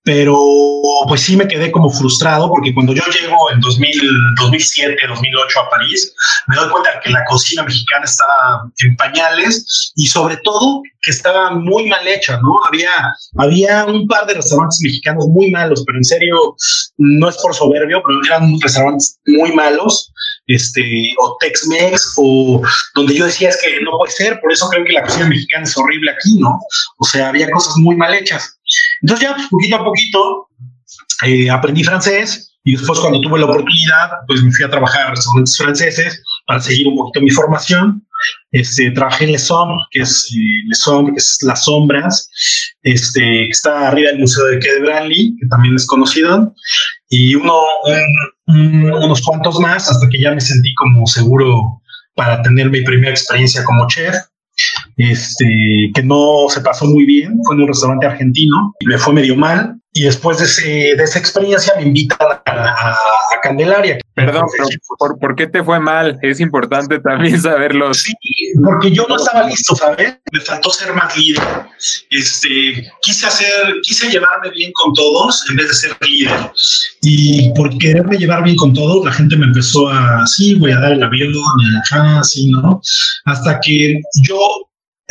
pero 0.05 0.37
pues 1.07 1.21
sí 1.23 1.37
me 1.37 1.47
quedé 1.47 1.71
como 1.71 1.91
frustrado 1.91 2.49
porque 2.49 2.75
cuando 2.75 2.93
yo 2.93 3.03
llego 3.21 3.51
en 3.53 3.61
2000, 3.61 4.01
2007, 4.41 4.97
2008 5.09 5.61
a 5.61 5.71
París, 5.71 6.15
me 6.49 6.57
doy 6.57 6.71
cuenta 6.71 7.01
que 7.03 7.11
la 7.11 7.25
cocina 7.25 7.63
mexicana 7.63 8.05
estaba 8.05 8.65
en 8.83 8.97
pañales 8.97 9.93
y 9.97 10.07
sobre 10.07 10.37
todo 10.39 10.83
que 11.03 11.11
estaba 11.11 11.51
muy 11.51 11.89
mal 11.89 12.07
hecha, 12.07 12.39
¿no? 12.41 12.61
Había, 12.67 12.91
había 13.39 13.85
un 13.87 14.07
par 14.07 14.27
de 14.27 14.35
restaurantes 14.35 14.81
mexicanos 14.83 15.27
muy 15.29 15.51
malos, 15.51 15.83
pero 15.85 15.99
en 15.99 16.05
serio, 16.05 16.57
no 16.97 17.29
es 17.29 17.37
por 17.39 17.55
soberbio, 17.55 18.03
pero 18.07 18.25
eran 18.25 18.59
restaurantes 18.61 19.19
muy 19.27 19.53
malos, 19.53 20.13
este, 20.47 20.83
o 21.21 21.37
Tex-Mex, 21.41 22.15
o 22.17 22.63
donde 22.95 23.17
yo 23.17 23.27
decía 23.27 23.49
es 23.49 23.61
que 23.61 23.81
no 23.83 23.91
puede 23.99 24.13
ser, 24.13 24.41
por 24.41 24.53
eso 24.53 24.69
creo 24.69 24.85
que 24.85 24.93
la 24.93 25.03
cocina 25.03 25.27
mexicana 25.27 25.65
es 25.65 25.77
horrible 25.77 26.13
aquí, 26.13 26.37
¿no? 26.39 26.61
O 26.99 27.05
sea, 27.05 27.29
había 27.29 27.51
cosas 27.51 27.77
muy 27.79 27.97
mal 27.97 28.15
hechas. 28.15 28.59
Entonces 29.03 29.29
ya, 29.29 29.35
pues, 29.35 29.49
poquito 29.49 29.77
a 29.77 29.85
poquito, 29.85 30.49
eh, 31.25 31.51
aprendí 31.51 31.85
francés 31.85 32.49
Y 32.65 32.77
después 32.77 33.01
cuando 33.01 33.21
tuve 33.21 33.41
la 33.41 33.47
oportunidad, 33.47 34.11
pues 34.29 34.43
me 34.43 34.53
fui 34.53 34.65
a 34.65 34.71
trabajar 34.71 35.09
en 35.09 35.17
restaurantes 35.17 35.57
franceses 35.57 36.23
para 36.47 36.61
seguir 36.61 36.87
un 36.87 36.97
poquito 36.97 37.21
mi 37.21 37.31
formación. 37.31 38.07
Este, 38.53 38.93
trabajé 38.93 39.25
en 39.25 39.33
Le 39.33 39.39
Somme, 39.39 39.75
que 39.91 40.03
es 40.03 40.31
eh, 40.33 40.69
Le 40.69 40.75
Somme, 40.77 41.11
que 41.11 41.19
es 41.19 41.39
Las 41.43 41.65
Sombras, 41.65 42.31
este, 42.83 43.21
que 43.21 43.49
está 43.49 43.89
arriba 43.89 44.11
del 44.11 44.21
Museo 44.21 44.45
de 44.47 44.61
Quai 44.61 44.81
Branly, 44.81 45.37
que 45.41 45.47
también 45.49 45.75
es 45.75 45.87
conocido, 45.87 46.55
y 47.09 47.35
uno, 47.35 47.61
unos 48.47 49.23
cuantos 49.23 49.59
más 49.59 49.91
hasta 49.91 50.09
que 50.09 50.21
ya 50.21 50.31
me 50.31 50.41
sentí 50.41 50.73
como 50.75 51.05
seguro 51.07 51.83
para 52.15 52.43
tener 52.43 52.71
mi 52.71 52.83
primera 52.83 53.11
experiencia 53.11 53.65
como 53.65 53.89
chef 53.89 54.15
este, 54.97 55.91
que 55.95 56.03
no 56.03 56.47
se 56.49 56.61
pasó 56.61 56.87
muy 56.87 57.05
bien, 57.05 57.39
fue 57.45 57.57
en 57.57 57.63
un 57.63 57.69
restaurante 57.69 58.07
argentino 58.07 58.75
y 58.81 58.87
me 58.87 58.99
fue 58.99 59.15
medio 59.15 59.37
mal. 59.37 59.77
Y 59.95 60.05
después 60.05 60.39
de, 60.39 60.93
esa 60.93 61.19
experiencia 61.19 61.75
me 61.77 61.83
invitan 61.83 62.19
a, 62.47 62.97
Candelaria. 63.43 63.99
Perdón, 64.15 64.45
¿por, 64.99 65.19
¿por, 65.19 65.35
qué 65.35 65.49
te 65.49 65.65
fue 65.65 65.81
mal? 65.81 66.17
Es 66.23 66.39
importante 66.39 67.01
también 67.01 67.39
saberlo. 67.43 67.93
Sí, 67.93 68.13
porque 68.65 68.93
yo 68.93 69.05
no 69.09 69.17
estaba 69.17 69.49
listo, 69.49 69.75
¿sabes? 69.75 70.17
Me 70.31 70.41
faltó 70.41 70.71
ser 70.71 70.95
más 70.95 71.17
líder. 71.17 71.43
Este, 72.09 72.89
quise 73.03 73.27
hacer, 73.27 73.75
quise 73.83 74.09
llevarme 74.09 74.51
bien 74.51 74.71
con 74.75 74.95
todos 74.95 75.45
en 75.51 75.57
vez 75.57 75.69
de 75.69 75.75
ser 75.75 75.97
líder. 76.01 76.53
Y 77.03 77.53
por 77.55 77.77
quererme 77.79 78.17
llevar 78.17 78.45
bien 78.45 78.57
con 78.57 78.73
todos, 78.73 79.05
la 79.05 79.13
gente 79.13 79.37
me 79.37 79.47
empezó 79.47 79.89
a, 79.89 80.25
sí, 80.27 80.55
voy 80.55 80.71
a 80.71 80.79
dar 80.79 80.93
el 80.93 81.03
avión, 81.03 81.35
ajá, 81.85 82.23
sí, 82.23 82.49
¿no? 82.51 82.81
Hasta 83.25 83.59
que 83.61 84.01
yo 84.23 84.39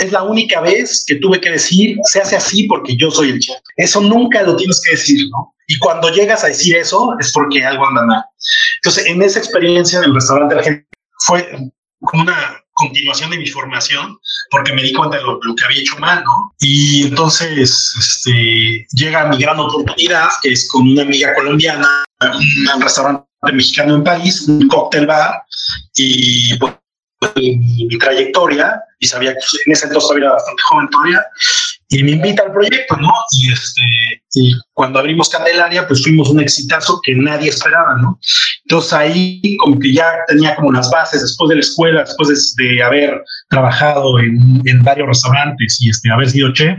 es 0.02 0.12
la 0.12 0.24
única 0.24 0.62
vez 0.62 1.04
que 1.06 1.16
tuve 1.16 1.40
que 1.40 1.52
decir, 1.52 1.98
se 2.04 2.22
hace 2.22 2.36
así 2.36 2.64
porque 2.64 2.96
yo 2.98 3.12
soy 3.12 3.30
el 3.30 3.40
chef. 3.40 3.58
Eso 3.78 4.02
nunca 4.02 4.42
lo 4.44 4.56
tienes 4.56 4.82
que 4.84 4.92
decir, 4.92 5.28
¿no? 5.30 5.54
Y 5.68 5.78
cuando 5.78 6.10
llegas 6.10 6.44
a 6.44 6.48
decir 6.48 6.76
eso 6.76 7.16
es 7.20 7.32
porque 7.32 7.64
algo 7.64 7.88
anda 7.88 8.06
mal. 8.06 8.24
Entonces, 8.78 9.06
en 9.06 9.22
esa 9.22 9.40
experiencia 9.40 10.00
en 10.00 10.06
el 10.06 10.14
restaurante 10.14 10.56
argentino 10.56 10.88
fue 11.20 11.72
como 12.02 12.24
una 12.24 12.62
continuación 12.74 13.30
de 13.30 13.38
mi 13.38 13.48
formación, 13.48 14.18
porque 14.50 14.74
me 14.74 14.82
di 14.82 14.94
cuenta 14.94 15.18
de 15.18 15.24
lo, 15.24 15.40
que 15.40 15.66
había 15.66 15.82
hecho 15.82 15.98
mal, 16.00 16.24
¿no? 16.24 16.54
Y 16.60 17.04
entonces 17.04 17.94
este, 18.00 18.88
llega 18.94 19.28
mi 19.28 19.38
gran 19.38 19.60
oportunidad, 19.60 20.30
que 20.42 20.50
es 20.54 20.68
con 20.70 20.90
una 20.90 21.04
amiga 21.04 21.34
colombiana, 21.36 21.88
un 22.22 22.82
restaurante 22.82 23.26
mexicano 23.54 23.96
en 23.96 24.04
París, 24.04 24.48
un 24.48 24.68
cóctel 24.68 25.06
bar, 25.06 25.44
y 25.96 26.58
pues 26.58 26.74
mi, 27.36 27.98
trayectoria 27.98 28.82
y 29.00 29.08
sabía 29.08 29.34
que 29.34 29.40
en 29.66 29.72
ese 29.72 29.88
entonces 29.88 30.18
era 30.18 30.32
bastante 30.32 30.62
joven 30.64 30.88
todavía 30.90 31.24
y 31.90 32.04
me 32.04 32.12
invita 32.12 32.44
al 32.44 32.54
proyecto, 32.54 32.96
¿no? 32.98 33.12
Y, 33.32 33.52
este, 33.52 33.82
y 34.36 34.54
cuando 34.74 35.00
abrimos 35.00 35.30
Candelaria, 35.30 35.88
pues 35.88 36.04
fuimos 36.04 36.30
un 36.30 36.40
exitazo 36.40 37.02
que 37.04 37.14
nadie 37.16 37.50
esperaba, 37.50 37.96
¿no? 38.02 38.20
Entonces 38.66 38.94
ahí 38.94 39.58
como 39.58 39.78
que 39.78 39.94
ya 39.94 40.12
tenía 40.28 40.56
como 40.56 40.72
las 40.72 40.90
bases 40.90 41.22
después 41.22 41.50
de 41.50 41.56
la 41.56 41.62
escuela, 41.62 42.04
después 42.04 42.56
de, 42.56 42.84
haber 42.84 43.22
trabajado 43.50 44.20
en, 44.20 44.62
en, 44.66 44.84
varios 44.84 45.08
restaurantes 45.08 45.80
y 45.82 45.90
este, 45.90 46.10
haber 46.12 46.30
sido 46.30 46.54
chef, 46.54 46.78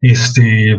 este, 0.00 0.78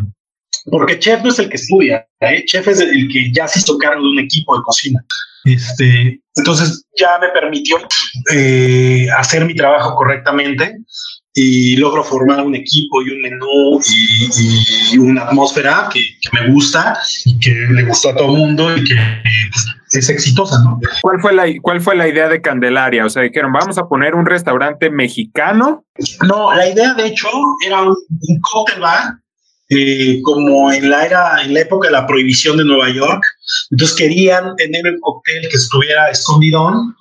porque 0.70 1.00
chef 1.00 1.24
no 1.24 1.30
es 1.30 1.40
el 1.40 1.50
que 1.50 1.56
estudia, 1.56 2.06
¿eh? 2.20 2.44
chef 2.46 2.68
es 2.68 2.80
el 2.80 3.08
que 3.10 3.32
ya 3.32 3.48
se 3.48 3.60
hizo 3.60 3.78
cargo 3.78 4.02
de 4.02 4.10
un 4.10 4.20
equipo 4.20 4.58
de 4.58 4.64
cocina. 4.64 5.06
Este, 5.48 6.22
entonces 6.36 6.86
ya 7.00 7.18
me 7.20 7.30
permitió 7.30 7.78
eh, 8.34 9.08
hacer 9.18 9.46
mi 9.46 9.56
trabajo 9.56 9.96
correctamente 9.96 10.78
y 11.34 11.78
logro 11.78 12.04
formar 12.04 12.44
un 12.46 12.56
equipo 12.56 13.02
y 13.02 13.12
un 13.12 13.22
menú 13.22 13.80
y, 14.92 14.98
una 14.98 15.24
atmósfera 15.24 15.88
que, 15.94 16.02
me 16.34 16.52
gusta 16.52 16.98
y 17.26 17.40
que 17.40 17.52
le 17.52 17.84
gustó 17.84 18.10
a 18.10 18.16
todo 18.16 18.34
el 18.34 18.40
mundo 18.40 18.76
y 18.76 18.84
que 18.84 18.96
pues, 18.96 19.66
es 19.94 20.10
exitosa, 20.10 20.58
¿no? 20.64 20.80
¿Cuál 21.02 21.22
fue, 21.22 21.34
la, 21.34 21.46
¿Cuál 21.62 21.80
fue 21.80 21.96
la 21.96 22.08
idea 22.08 22.28
de 22.28 22.42
Candelaria? 22.42 23.06
O 23.06 23.10
sea, 23.10 23.22
dijeron, 23.22 23.54
vamos 23.54 23.78
a 23.78 23.88
poner 23.88 24.16
un 24.16 24.26
restaurante 24.26 24.90
mexicano. 24.90 25.86
No, 26.28 26.54
la 26.54 26.68
idea 26.68 26.94
de 26.96 27.06
hecho 27.06 27.30
era 27.66 27.84
un, 27.84 27.96
un 28.10 28.40
cóctel 28.42 28.82
bar 28.82 29.14
eh, 29.70 30.22
como 30.24 30.72
en 30.72 30.90
la 30.90 31.06
era, 31.06 31.42
en 31.44 31.54
la 31.54 31.62
época 31.62 31.88
de 31.88 31.94
la 31.94 32.08
prohibición 32.08 32.58
de 32.58 32.66
Nueva 32.66 32.90
York. 32.90 33.24
Entonces 33.72 33.98
querían 33.98 34.56
tener 34.56 34.86
el 34.88 35.00
cóctel 35.02 35.48
que 35.50 35.58
estuviera 35.58 36.10
escondidón 36.10 36.96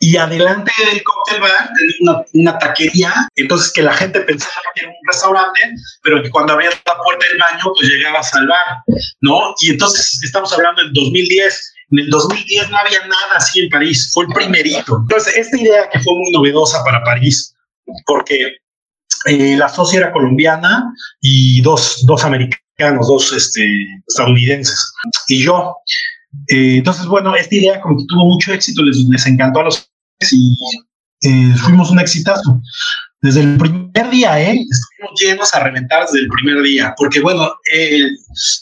y 0.00 0.16
adelante 0.16 0.70
del 0.90 1.02
cóctel 1.02 1.40
bar 1.40 1.70
tener 1.74 1.94
una, 2.00 2.24
una, 2.34 2.58
taquería, 2.58 3.12
entonces 3.34 3.72
que 3.72 3.82
la 3.82 3.92
gente 3.92 4.20
pensaba 4.20 4.62
que 4.74 4.82
era 4.82 4.90
un 4.90 4.96
restaurante, 5.10 5.60
pero 6.02 6.22
que 6.22 6.30
cuando 6.30 6.52
abría 6.52 6.70
la 6.70 6.96
puerta 7.02 7.26
del 7.28 7.38
baño, 7.38 7.72
pues 7.76 7.90
llegabas 7.90 8.32
al 8.34 8.46
bar, 8.46 8.82
¿no? 9.20 9.54
Y 9.60 9.70
entonces 9.70 10.20
estamos 10.22 10.52
hablando 10.52 10.82
del 10.82 10.92
2010. 10.92 11.74
En 11.90 11.98
el 12.00 12.10
2010 12.10 12.70
no 12.70 12.78
había 12.78 13.00
nada 13.06 13.34
así 13.36 13.60
en 13.60 13.70
París, 13.70 14.10
fue 14.12 14.24
el 14.26 14.32
primerito. 14.32 14.98
Entonces, 15.02 15.36
esta 15.36 15.56
idea 15.56 15.88
que 15.90 15.98
fue 16.00 16.14
muy 16.14 16.30
novedosa 16.32 16.84
para 16.84 17.02
París, 17.02 17.54
porque 18.06 18.58
eh, 19.26 19.56
la 19.56 19.68
socia 19.68 20.00
era 20.00 20.12
colombiana 20.12 20.92
y 21.20 21.60
dos, 21.62 22.04
dos 22.06 22.24
americanos, 22.24 23.08
dos 23.08 23.32
este, 23.32 23.64
estadounidenses. 24.06 24.92
Y 25.28 25.42
yo. 25.42 25.74
Eh, 26.48 26.76
entonces, 26.78 27.06
bueno, 27.06 27.34
esta 27.34 27.54
idea 27.54 27.80
como 27.80 27.96
que 27.96 28.04
tuvo 28.08 28.26
mucho 28.26 28.52
éxito, 28.52 28.82
les, 28.82 29.26
encantó 29.26 29.60
a 29.60 29.64
los 29.64 29.90
y 30.30 30.54
eh, 31.22 31.54
fuimos 31.56 31.90
un 31.90 32.00
exitazo. 32.00 32.60
Desde 33.20 33.40
el 33.40 33.58
primer 33.58 34.10
día, 34.10 34.40
¿eh? 34.40 34.64
Llenos 35.20 35.54
a 35.54 35.60
reventar 35.60 36.06
desde 36.06 36.20
el 36.20 36.28
primer 36.28 36.62
día, 36.62 36.94
porque 36.96 37.20
bueno, 37.20 37.54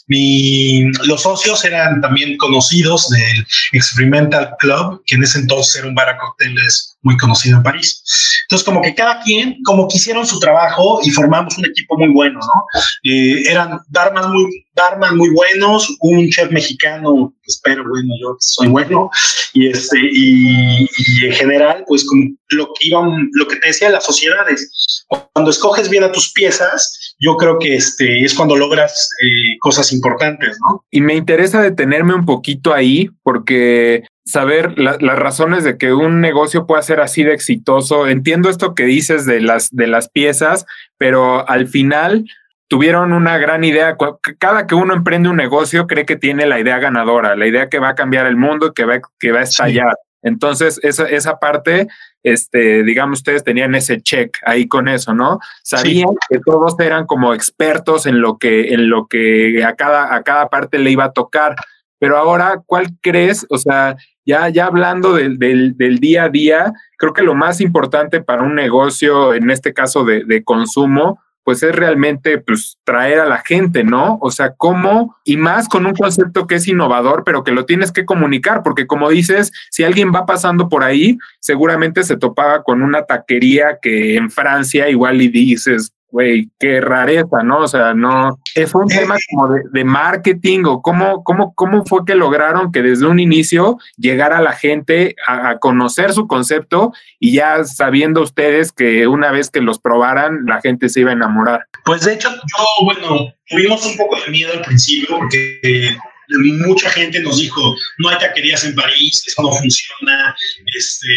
mi, 0.07 0.83
los 1.05 1.21
socios 1.21 1.63
eran 1.65 2.01
también 2.01 2.37
conocidos 2.37 3.09
del 3.09 3.45
Experimental 3.73 4.55
Club, 4.59 5.01
que 5.05 5.15
en 5.15 5.23
ese 5.23 5.39
entonces 5.39 5.75
era 5.77 5.87
un 5.87 5.95
bar 5.95 6.09
a 6.09 6.17
cócteles 6.17 6.97
muy 7.01 7.17
conocido 7.17 7.57
en 7.57 7.63
París. 7.63 8.03
Entonces, 8.43 8.65
como 8.65 8.81
que 8.81 8.93
cada 8.93 9.21
quien, 9.21 9.57
como 9.63 9.87
quisieron 9.87 10.25
su 10.25 10.39
trabajo 10.39 10.99
y 11.03 11.09
formamos 11.09 11.57
un 11.57 11.65
equipo 11.65 11.97
muy 11.97 12.09
bueno, 12.09 12.39
¿no? 12.39 12.81
Eh, 13.03 13.43
eran 13.49 13.79
darman 13.89 14.31
muy, 14.31 14.65
darman 14.73 15.17
muy 15.17 15.29
buenos, 15.29 15.87
un 16.01 16.29
chef 16.29 16.51
mexicano, 16.51 17.33
espero, 17.45 17.83
bueno, 17.87 18.13
yo 18.21 18.35
soy 18.39 18.67
bueno, 18.67 19.09
y 19.53 19.67
este, 19.67 19.99
y, 20.11 20.87
en 21.25 21.33
general, 21.33 21.83
pues 21.87 22.05
como 22.05 22.23
lo 22.49 22.67
que 22.73 22.87
iban, 22.87 23.29
lo 23.33 23.47
que 23.47 23.55
te 23.57 23.67
decía 23.67 23.89
las 23.89 24.05
sociedades, 24.05 25.05
cuando 25.33 25.51
escoges 25.51 25.89
bien 25.89 26.03
a 26.03 26.11
tus 26.11 26.26
piezas, 26.33 27.15
yo 27.19 27.35
creo 27.37 27.59
que 27.59 27.75
este 27.75 28.23
es 28.23 28.33
cuando 28.33 28.55
logras 28.55 29.09
eh, 29.23 29.57
cosas 29.59 29.91
importantes, 29.91 30.57
¿no? 30.61 30.83
Y 30.91 31.01
me 31.01 31.15
interesa 31.15 31.61
detenerme 31.61 32.13
un 32.13 32.25
poquito 32.25 32.73
ahí, 32.73 33.09
porque 33.23 34.03
saber 34.25 34.77
las 34.77 34.99
razones 35.19 35.63
de 35.63 35.77
que 35.77 35.93
un 35.93 36.19
negocio 36.19 36.67
pueda 36.67 36.81
ser 36.81 36.99
así 36.99 37.23
de 37.23 37.33
exitoso. 37.33 38.07
Entiendo 38.07 38.49
esto 38.49 38.75
que 38.75 38.83
dices 38.83 39.25
de 39.25 39.39
las, 39.39 39.69
de 39.71 39.87
las 39.87 40.09
piezas, 40.09 40.65
pero 40.97 41.47
al 41.47 41.67
final 41.67 42.25
tuvieron 42.67 43.13
una 43.13 43.37
gran 43.37 43.63
idea. 43.63 43.95
Cada 44.37 44.67
que 44.67 44.75
uno 44.75 44.93
emprende 44.93 45.29
un 45.29 45.37
negocio 45.37 45.87
cree 45.87 46.05
que 46.05 46.17
tiene 46.17 46.45
la 46.45 46.59
idea 46.59 46.77
ganadora, 46.79 47.35
la 47.35 47.47
idea 47.47 47.69
que 47.69 47.79
va 47.79 47.89
a 47.89 47.95
cambiar 47.95 48.27
el 48.27 48.35
mundo, 48.35 48.73
que 48.73 48.83
va, 48.83 48.99
que 49.19 49.31
va 49.31 49.39
a 49.39 49.43
estallar. 49.43 49.95
Entonces, 50.27 50.79
esa, 50.83 51.07
esa 51.07 51.39
parte, 51.39 51.87
este, 52.23 52.83
digamos, 52.83 53.19
ustedes 53.19 53.43
tenían 53.43 53.75
ese 53.75 54.01
check 54.01 54.37
ahí 54.45 54.67
con 54.67 54.87
eso, 54.87 55.13
¿no? 55.13 55.39
Sabían 55.63 56.09
que 56.29 56.39
todos 56.39 56.79
eran 56.79 57.05
como 57.05 57.33
expertos 57.33 58.05
en 58.05 58.21
lo 58.21 58.37
que, 58.37 58.73
en 58.73 58.89
lo 58.89 59.07
que 59.07 59.63
a 59.63 59.75
cada, 59.75 60.13
a 60.13 60.23
cada 60.23 60.49
parte 60.49 60.79
le 60.79 60.91
iba 60.91 61.05
a 61.05 61.13
tocar. 61.13 61.55
Pero 61.99 62.17
ahora, 62.17 62.61
¿cuál 62.65 62.89
crees? 63.01 63.45
O 63.49 63.57
sea, 63.57 63.95
ya, 64.25 64.49
ya 64.49 64.65
hablando 64.65 65.13
del, 65.13 65.39
del, 65.39 65.99
día 65.99 66.25
a 66.25 66.29
día, 66.29 66.73
creo 66.97 67.13
que 67.13 67.23
lo 67.23 67.33
más 67.33 67.61
importante 67.61 68.21
para 68.21 68.43
un 68.43 68.55
negocio, 68.55 69.33
en 69.33 69.49
este 69.49 69.73
caso 69.73 70.03
de, 70.03 70.25
de 70.25 70.43
consumo, 70.43 71.19
pues 71.47 71.63
es 71.63 71.73
realmente 71.73 72.39
pues, 72.39 72.77
traer 72.83 73.21
a 73.21 73.25
la 73.25 73.37
gente, 73.37 73.85
¿no? 73.85 74.17
O 74.19 74.31
sea, 74.31 74.51
cómo, 74.57 75.15
y 75.23 75.37
más 75.37 75.69
con 75.69 75.85
un 75.85 75.93
concepto 75.93 76.45
que 76.45 76.55
es 76.55 76.67
innovador, 76.67 77.23
pero 77.25 77.45
que 77.45 77.53
lo 77.53 77.63
tienes 77.63 77.93
que 77.93 78.03
comunicar, 78.03 78.63
porque 78.63 78.85
como 78.85 79.09
dices, 79.09 79.53
si 79.71 79.85
alguien 79.85 80.11
va 80.13 80.25
pasando 80.25 80.67
por 80.67 80.83
ahí, 80.83 81.17
seguramente 81.39 82.03
se 82.03 82.17
topaba 82.17 82.63
con 82.63 82.81
una 82.81 83.03
taquería 83.03 83.79
que 83.81 84.17
en 84.17 84.29
Francia 84.29 84.89
igual 84.89 85.21
y 85.21 85.29
dices, 85.29 85.93
güey, 86.09 86.49
qué 86.59 86.79
rareza, 86.81 87.43
¿no? 87.43 87.59
O 87.59 87.67
sea, 87.67 87.93
no, 87.93 88.39
fue 88.67 88.81
un 88.81 88.87
tema 88.87 89.15
como 89.29 89.53
de, 89.71 89.83
marketing 89.83 90.63
o 90.65 90.81
cómo, 90.81 91.23
cómo, 91.23 91.53
cómo 91.53 91.85
fue 91.85 92.05
que 92.05 92.15
lograron 92.15 92.71
que 92.71 92.81
desde 92.81 93.05
un 93.05 93.19
inicio 93.19 93.77
llegara 93.97 94.41
la 94.41 94.53
gente 94.53 95.15
a, 95.27 95.57
conocer 95.59 96.13
su 96.13 96.27
concepto 96.27 96.93
y 97.19 97.33
ya 97.33 97.63
sabiendo 97.65 98.21
ustedes 98.21 98.71
que 98.71 99.07
una 99.07 99.31
vez 99.31 99.49
que 99.49 99.61
los 99.61 99.79
probaran, 99.79 100.45
la 100.45 100.61
gente 100.61 100.89
se 100.89 101.01
iba 101.01 101.11
a 101.11 101.13
enamorar. 101.13 101.65
Pues 101.83 102.05
de 102.05 102.13
hecho, 102.13 102.29
yo, 102.29 102.85
bueno, 102.85 103.33
tuvimos 103.47 103.85
un 103.85 103.97
poco 103.97 104.17
de 104.25 104.31
miedo 104.31 104.53
al 104.53 104.61
principio 104.61 105.17
porque 105.17 105.97
mucha 106.29 106.89
gente 106.89 107.19
nos 107.21 107.39
dijo, 107.39 107.75
no 107.99 108.09
hay 108.09 108.17
taquerías 108.17 108.63
en 108.63 108.75
París, 108.75 109.23
eso 109.25 109.41
no 109.41 109.51
funciona, 109.51 110.35
este, 110.77 111.07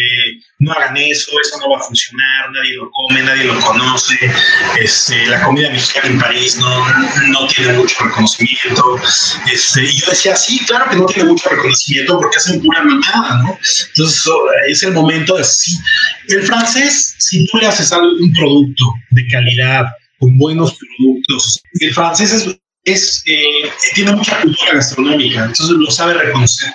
no 0.59 0.71
hagan 0.71 0.97
eso, 0.97 1.31
eso 1.43 1.57
no 1.59 1.71
va 1.71 1.79
a 1.79 1.83
funcionar, 1.83 2.51
nadie 2.51 2.75
lo 2.75 2.89
come, 2.91 3.21
nadie 3.21 3.43
lo 3.45 3.59
conoce, 3.59 4.15
este, 4.79 5.25
la 5.27 5.43
comida 5.43 5.69
mexicana 5.69 6.07
en 6.07 6.19
París 6.19 6.57
no, 6.57 6.87
no 7.27 7.47
tiene 7.47 7.73
mucho 7.73 8.03
reconocimiento. 8.03 8.99
Este, 9.51 9.83
y 9.83 9.99
yo 9.99 10.07
decía, 10.09 10.35
sí, 10.35 10.59
claro 10.65 10.89
que 10.89 10.95
no 10.97 11.05
tiene 11.05 11.29
mucho 11.29 11.49
reconocimiento 11.49 12.19
porque 12.19 12.37
hacen 12.37 12.61
pura 12.61 12.83
mamada, 12.83 13.43
¿no? 13.43 13.57
Entonces 13.89 14.23
es 14.67 14.83
el 14.83 14.93
momento 14.93 15.37
de 15.37 15.43
sí. 15.43 15.77
El 16.27 16.43
francés, 16.43 17.15
si 17.19 17.45
tú 17.47 17.57
le 17.57 17.67
haces 17.67 17.91
un 17.91 18.33
producto 18.33 18.85
de 19.11 19.27
calidad, 19.27 19.85
con 20.21 20.37
buenos 20.37 20.77
productos, 20.77 21.59
el 21.79 21.93
francés 21.93 22.31
es 22.31 22.60
es, 22.83 23.23
eh, 23.27 23.69
tiene 23.93 24.13
mucha 24.13 24.41
cultura 24.41 24.73
gastronómica, 24.73 25.45
entonces 25.45 25.75
lo 25.77 25.91
sabe 25.91 26.15
reconocer. 26.15 26.73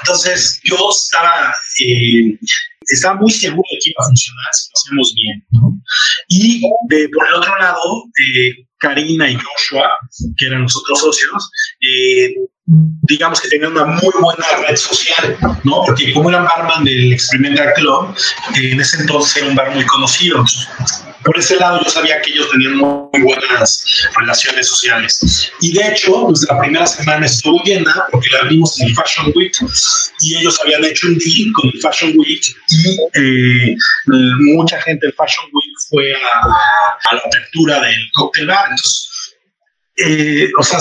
Entonces 0.00 0.60
yo 0.64 0.76
estaba, 0.90 1.54
eh, 1.80 2.38
muy 3.18 3.30
seguro 3.30 3.62
de 3.72 3.78
que 3.82 3.90
iba 3.90 4.02
a 4.02 4.06
funcionar 4.06 4.44
si 4.52 4.68
lo 4.68 4.74
hacemos 4.76 5.14
bien. 5.14 5.46
Y 6.28 6.60
de, 6.88 7.08
por 7.08 7.26
el 7.26 7.34
otro 7.34 7.58
lado, 7.58 8.04
eh, 8.20 8.66
Karina 8.78 9.30
y 9.30 9.36
Joshua, 9.36 9.90
que 10.36 10.46
eran 10.46 10.62
los 10.62 10.76
otros 10.76 11.00
socios, 11.00 11.50
digamos 12.66 13.40
que 13.40 13.48
tenían 13.48 13.72
una 13.72 13.84
muy 13.84 14.12
buena 14.20 14.44
red 14.66 14.76
social, 14.76 15.36
¿no? 15.64 15.82
Porque 15.84 16.12
como 16.14 16.30
eran 16.30 16.44
barman 16.44 16.84
del 16.84 17.12
Experimental 17.12 17.72
Club, 17.74 18.14
en 18.54 18.80
ese 18.80 19.00
entonces 19.00 19.36
era 19.36 19.48
un 19.48 19.54
bar 19.54 19.70
muy 19.74 19.84
conocido 19.84 20.44
por 21.24 21.38
ese 21.38 21.56
lado 21.56 21.80
yo 21.82 21.90
sabía 21.90 22.20
que 22.20 22.30
ellos 22.30 22.50
tenían 22.50 22.76
muy 22.76 23.22
buenas 23.22 23.84
relaciones 24.16 24.68
sociales. 24.68 25.50
Y 25.60 25.72
de 25.72 25.88
hecho, 25.88 26.26
nuestra 26.28 26.60
primera 26.60 26.86
semana 26.86 27.26
estuvo 27.26 27.60
llena 27.64 28.04
porque 28.12 28.28
la 28.30 28.42
vimos 28.44 28.78
en 28.80 28.88
el 28.88 28.94
Fashion 28.94 29.32
Week 29.34 29.56
y 30.20 30.36
ellos 30.36 30.60
habían 30.62 30.84
hecho 30.84 31.08
un 31.08 31.18
deal 31.18 31.52
con 31.54 31.70
el 31.72 31.80
Fashion 31.80 32.12
Week 32.16 32.44
y 32.68 32.98
eh, 33.14 33.76
mucha 34.06 34.80
gente 34.82 35.06
del 35.06 35.14
Fashion 35.14 35.46
Week 35.52 35.74
fue 35.88 36.12
a, 36.14 36.46
a 37.10 37.14
la 37.14 37.20
apertura 37.24 37.80
del 37.80 37.96
cocktail 38.12 38.46
bar. 38.46 38.66
Entonces, 38.70 39.08
eh, 39.96 40.50
o 40.58 40.62
sea, 40.62 40.78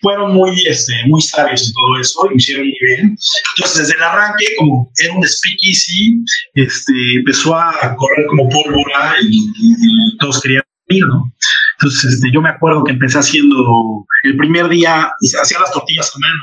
fueron 0.00 0.34
muy, 0.34 0.66
este, 0.66 0.92
muy 1.06 1.20
sabios 1.22 1.68
en 1.68 1.72
todo 1.74 2.00
eso, 2.00 2.28
lo 2.28 2.36
hicieron 2.36 2.66
muy 2.66 2.78
bien. 2.80 3.18
Entonces, 3.56 3.78
desde 3.78 3.94
el 3.94 4.02
arranque, 4.02 4.46
como 4.58 4.90
era 5.02 5.14
un 5.14 5.26
speakeasy, 5.26 6.24
este, 6.54 6.92
empezó 7.16 7.56
a 7.56 7.94
correr 7.96 8.26
como 8.26 8.48
pólvora 8.48 9.14
y, 9.22 10.16
todos 10.18 10.40
querían 10.40 10.62
ir, 10.88 11.06
¿no? 11.06 11.32
Entonces, 11.78 12.14
este, 12.14 12.30
yo 12.32 12.40
me 12.40 12.50
acuerdo 12.50 12.82
que 12.84 12.92
empecé 12.92 13.18
haciendo, 13.18 14.06
el 14.24 14.36
primer 14.36 14.68
día, 14.68 15.10
hacía 15.40 15.60
las 15.60 15.72
tortillas 15.72 16.10
a 16.14 16.18
mano, 16.18 16.40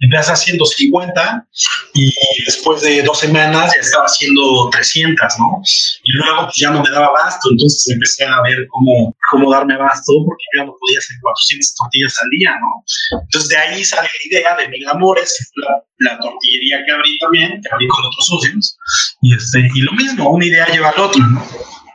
empecé 0.00 0.32
haciendo 0.32 0.64
50 0.64 1.46
y 1.94 2.12
después 2.46 2.82
de 2.82 3.02
dos 3.02 3.18
semanas 3.18 3.72
ya 3.74 3.80
estaba 3.80 4.04
haciendo 4.04 4.68
300, 4.70 5.38
¿no? 5.38 5.62
Y 6.04 6.12
luego 6.12 6.44
pues 6.44 6.56
ya 6.56 6.70
no 6.70 6.82
me 6.82 6.90
daba 6.90 7.06
abasto, 7.06 7.50
entonces 7.50 7.92
empecé 7.92 8.24
a 8.24 8.40
ver 8.42 8.66
cómo, 8.70 9.14
cómo 9.30 9.50
darme 9.50 9.74
abasto 9.74 10.12
porque 10.24 10.44
ya 10.56 10.64
no 10.64 10.74
podía 10.78 10.98
hacer 10.98 11.16
400 11.20 11.74
tortillas 11.74 12.14
al 12.22 12.30
día, 12.30 12.50
¿no? 12.60 13.20
Entonces 13.22 13.48
de 13.48 13.56
ahí 13.56 13.84
sale 13.84 14.08
la 14.08 14.38
idea 14.38 14.56
de 14.56 14.68
Mil 14.68 14.88
Amores, 14.88 15.50
fue 15.54 15.64
la, 15.98 16.18
tortillería 16.18 16.84
que 16.86 16.92
abrí 16.92 17.18
también, 17.18 17.60
que 17.60 17.68
abrí 17.72 17.88
con 17.88 18.04
otros 18.04 18.26
socios, 18.26 18.76
y, 19.22 19.34
este, 19.34 19.68
y 19.74 19.80
lo 19.80 19.92
mismo, 19.92 20.30
una 20.30 20.46
idea 20.46 20.66
lleva 20.66 20.90
al 20.90 21.00
otro, 21.00 21.24
¿no? 21.26 21.44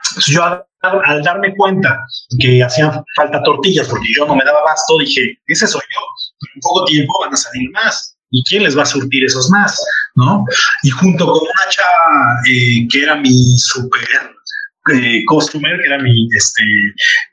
Entonces 0.09 0.33
yo 0.33 0.43
al 0.43 1.23
darme 1.23 1.55
cuenta 1.55 1.97
que 2.39 2.61
hacían 2.61 2.91
falta 3.15 3.41
tortillas 3.43 3.87
porque 3.87 4.07
yo 4.15 4.25
no 4.25 4.35
me 4.35 4.43
daba 4.43 4.59
abasto, 4.59 4.97
dije, 4.99 5.37
ese 5.47 5.65
soy 5.65 5.81
yo, 5.81 6.01
en 6.55 6.61
poco 6.61 6.85
tiempo 6.85 7.13
van 7.21 7.33
a 7.33 7.37
salir 7.37 7.69
más. 7.71 8.15
¿Y 8.31 8.43
quién 8.45 8.63
les 8.63 8.77
va 8.77 8.81
a 8.81 8.85
surtir 8.85 9.23
esos 9.23 9.49
más? 9.51 9.79
¿No? 10.15 10.43
Y 10.83 10.89
junto 10.89 11.25
con 11.25 11.41
una 11.41 11.69
chava 11.69 12.41
eh, 12.49 12.87
que 12.89 13.03
era 13.03 13.15
mi 13.15 13.57
super 13.59 14.33
eh, 14.91 15.23
customer, 15.27 15.79
que 15.79 15.87
era 15.87 15.97
mi, 15.99 16.27
este, 16.35 16.61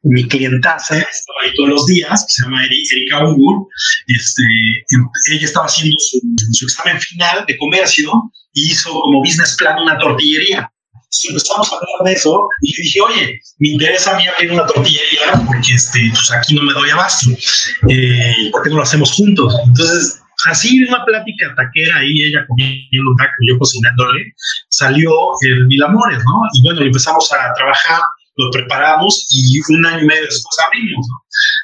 mi 0.02 0.28
clientaza, 0.28 0.98
estaba 0.98 1.38
ahí 1.42 1.50
todos 1.56 1.70
los 1.70 1.86
días, 1.86 2.24
que 2.26 2.32
se 2.32 2.42
llama 2.42 2.64
Erika 2.64 3.24
Ungur, 3.24 3.66
este, 4.06 4.42
em, 4.90 5.08
ella 5.32 5.46
estaba 5.46 5.66
haciendo 5.66 5.96
su, 5.98 6.66
examen 6.66 7.00
final 7.00 7.44
de 7.46 7.56
comercio 7.58 8.12
y 8.52 8.70
hizo 8.70 8.92
como 8.92 9.20
business 9.20 9.56
plan 9.56 9.78
una 9.82 9.98
tortillería 9.98 10.69
empezamos 11.28 11.72
a 11.72 11.76
hablar 11.76 12.04
de 12.04 12.12
eso 12.12 12.48
y 12.62 12.76
le 12.76 12.82
dije, 12.84 13.00
oye, 13.00 13.40
me 13.58 13.68
interesa 13.68 14.14
a 14.14 14.16
mí 14.16 14.26
abrir 14.26 14.52
una 14.52 14.66
tortillería 14.66 15.42
porque 15.46 15.74
este, 15.74 16.00
pues 16.10 16.32
aquí 16.32 16.54
no 16.54 16.62
me 16.62 16.72
doy 16.72 16.90
abasto. 16.90 17.30
Eh, 17.88 18.50
¿Por 18.52 18.62
qué 18.62 18.70
no 18.70 18.76
lo 18.76 18.82
hacemos 18.82 19.12
juntos? 19.12 19.54
Entonces, 19.66 20.22
así 20.46 20.82
una 20.84 21.04
plática 21.04 21.54
taquera 21.56 21.98
ahí, 21.98 22.22
ella 22.22 22.44
comiendo 22.46 23.10
un 23.10 23.16
taco 23.16 23.32
y 23.40 23.52
yo 23.52 23.58
cocinándole, 23.58 24.32
salió 24.68 25.10
el 25.42 25.66
Mil 25.66 25.82
Amores, 25.82 26.18
¿no? 26.18 26.42
Y 26.54 26.62
bueno, 26.62 26.82
empezamos 26.82 27.30
a 27.32 27.52
trabajar, 27.54 28.00
lo 28.36 28.50
preparamos 28.50 29.26
y 29.30 29.60
un 29.72 29.84
año 29.86 30.04
y 30.04 30.06
medio 30.06 30.22
después 30.22 30.56
abrimos, 30.66 31.06
¿no? 31.08 31.16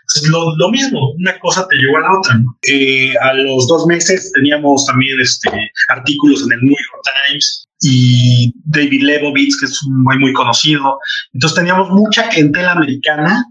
Entonces, 0.03 0.31
lo, 0.31 0.57
lo, 0.57 0.71
mismo, 0.71 1.11
una 1.19 1.39
cosa 1.41 1.67
te 1.69 1.77
llevó 1.77 1.99
a 1.99 2.01
la 2.01 2.19
otra. 2.19 2.35
¿no? 2.37 2.57
Eh, 2.69 3.15
a 3.21 3.35
los 3.35 3.67
dos 3.67 3.87
meses 3.87 4.31
teníamos 4.35 4.87
también 4.87 5.21
este, 5.21 5.51
artículos 5.89 6.43
en 6.43 6.53
el 6.53 6.61
New 6.61 6.71
York 6.71 7.03
Times, 7.29 7.66
y 7.81 8.55
David 8.65 9.03
Lebovitz, 9.03 9.59
que 9.59 9.67
es 9.67 9.83
un 9.85 10.03
muy, 10.03 10.19
muy 10.19 10.33
conocido. 10.33 10.99
Entonces 11.33 11.57
teníamos 11.57 11.91
mucha 11.91 12.29
clientela 12.29 12.73
americana. 12.73 13.45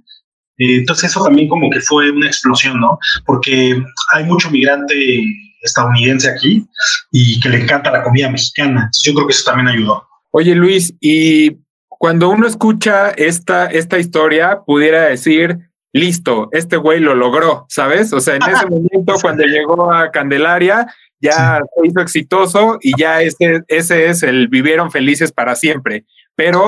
Eh, 0.57 0.78
entonces 0.78 1.11
eso 1.11 1.23
también 1.23 1.47
como 1.47 1.69
que 1.69 1.82
fue 1.82 2.11
una 2.11 2.28
explosión, 2.28 2.80
¿no? 2.80 2.97
Porque 3.26 3.82
hay 4.13 4.23
mucho 4.23 4.49
migrante 4.49 5.23
estadounidense 5.61 6.30
aquí 6.30 6.65
y 7.11 7.39
que 7.39 7.49
le 7.49 7.63
encanta 7.63 7.91
la 7.91 8.03
comida 8.03 8.30
mexicana. 8.30 8.82
Entonces 8.86 9.03
yo 9.03 9.13
creo 9.13 9.28
que 9.28 9.34
eso 9.34 9.43
también 9.45 9.67
ayudó. 9.67 10.07
Oye 10.32 10.55
Luis, 10.55 10.93
y 10.99 11.57
cuando 11.89 12.30
uno 12.30 12.47
escucha 12.47 13.09
esta, 13.11 13.65
esta 13.67 13.97
historia, 13.97 14.59
pudiera 14.65 15.03
decir, 15.03 15.57
listo, 15.93 16.49
este 16.51 16.78
güey 16.78 16.99
lo 16.99 17.15
logró, 17.15 17.65
¿sabes? 17.69 18.11
O 18.13 18.19
sea, 18.19 18.36
en 18.36 18.43
ese 18.43 18.65
momento 18.69 19.15
cuando 19.21 19.45
llegó 19.45 19.91
a 19.93 20.11
Candelaria, 20.11 20.93
ya 21.20 21.59
se 21.59 21.88
hizo 21.88 22.01
exitoso 22.01 22.78
y 22.82 22.99
ya 22.99 23.22
ese, 23.22 23.61
ese 23.68 24.07
es 24.07 24.24
el 24.24 24.47
vivieron 24.47 24.91
felices 24.91 25.32
para 25.32 25.55
siempre. 25.55 26.05
Pero, 26.36 26.68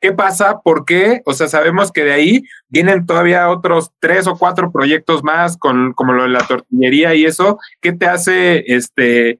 ¿qué 0.00 0.12
pasa? 0.12 0.60
¿Por 0.60 0.84
qué? 0.84 1.22
O 1.24 1.32
sea, 1.32 1.48
sabemos 1.48 1.92
que 1.92 2.04
de 2.04 2.12
ahí 2.12 2.42
vienen 2.68 3.06
todavía 3.06 3.48
otros 3.48 3.90
tres 4.00 4.26
o 4.26 4.36
cuatro 4.36 4.70
proyectos 4.70 5.24
más, 5.24 5.56
con, 5.56 5.94
como 5.94 6.12
lo 6.12 6.24
de 6.24 6.28
la 6.28 6.46
tortillería 6.46 7.14
y 7.14 7.24
eso. 7.24 7.58
¿Qué 7.80 7.92
te 7.92 8.06
hace 8.06 8.64
este, 8.66 9.38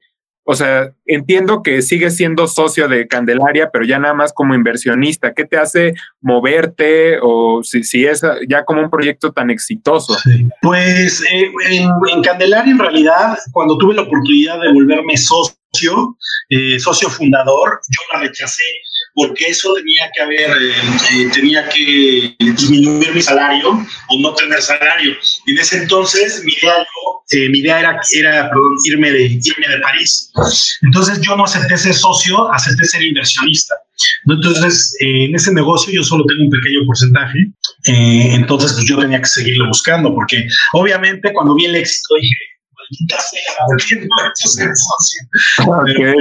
o 0.51 0.55
sea, 0.55 0.91
entiendo 1.05 1.61
que 1.61 1.83
sigues 1.83 2.17
siendo 2.17 2.47
socio 2.47 2.87
de 2.87 3.07
Candelaria, 3.07 3.69
pero 3.71 3.85
ya 3.85 3.99
nada 3.99 4.15
más 4.15 4.33
como 4.33 4.55
inversionista. 4.55 5.35
¿Qué 5.35 5.45
te 5.45 5.57
hace 5.57 5.93
moverte 6.21 7.19
o 7.21 7.61
si, 7.61 7.83
si 7.83 8.03
es 8.03 8.23
ya 8.47 8.65
como 8.65 8.81
un 8.81 8.89
proyecto 8.89 9.31
tan 9.31 9.51
exitoso? 9.51 10.17
Pues 10.63 11.21
eh, 11.31 11.51
en, 11.69 12.23
Candelaria, 12.23 12.71
en 12.71 12.79
realidad, 12.79 13.37
cuando 13.51 13.77
tuve 13.77 13.93
la 13.93 14.01
oportunidad 14.01 14.59
de 14.59 14.73
volverme 14.73 15.17
socio, 15.17 16.17
eh, 16.49 16.79
socio 16.79 17.11
fundador, 17.11 17.79
yo 17.87 18.01
la 18.11 18.21
rechacé 18.21 18.63
porque 19.19 19.47
eso 19.47 19.73
tenía 19.73 20.09
que 20.15 20.21
haber, 20.21 20.49
eh, 20.49 20.73
eh, 21.11 21.29
tenía 21.33 21.67
que 21.67 22.35
disminuir 22.39 23.13
mi 23.13 23.21
salario 23.21 23.67
o 23.71 24.19
no 24.21 24.33
tener 24.33 24.61
salario. 24.61 25.11
Y 25.45 25.51
en 25.51 25.57
ese 25.57 25.79
entonces 25.79 26.41
mi 26.45 26.53
idea, 26.53 26.87
eh, 27.31 27.49
mi 27.49 27.59
idea 27.59 27.81
era, 27.81 27.99
era 28.13 28.49
irme, 28.85 29.11
de, 29.11 29.23
irme 29.23 29.67
de 29.67 29.79
París. 29.81 30.31
Entonces 30.83 31.19
yo 31.19 31.35
no 31.35 31.43
acepté 31.43 31.77
ser 31.77 31.93
socio, 31.93 32.49
acepté 32.53 32.85
ser 32.85 33.03
inversionista. 33.03 33.75
Entonces, 34.25 34.95
en 35.01 35.35
ese 35.35 35.53
negocio 35.53 35.91
yo 35.93 36.01
solo 36.01 36.23
tengo 36.25 36.43
un 36.43 36.49
pequeño 36.49 36.85
porcentaje, 36.85 37.39
entonces 37.83 38.71
pues 38.71 38.85
yo 38.85 38.97
tenía 38.97 39.19
que 39.19 39.27
seguirlo 39.27 39.67
buscando, 39.67 40.15
porque 40.15 40.47
obviamente 40.71 41.33
cuando 41.33 41.55
vi 41.55 41.65
el 41.65 41.75
éxito 41.75 42.15
dije, 42.21 42.35
maldita 42.73 43.21
sea, 43.21 43.65
¿por 43.67 43.85
qué 43.85 43.95
no 43.97 44.07
socio? 44.35 45.21
Pero, 45.85 46.13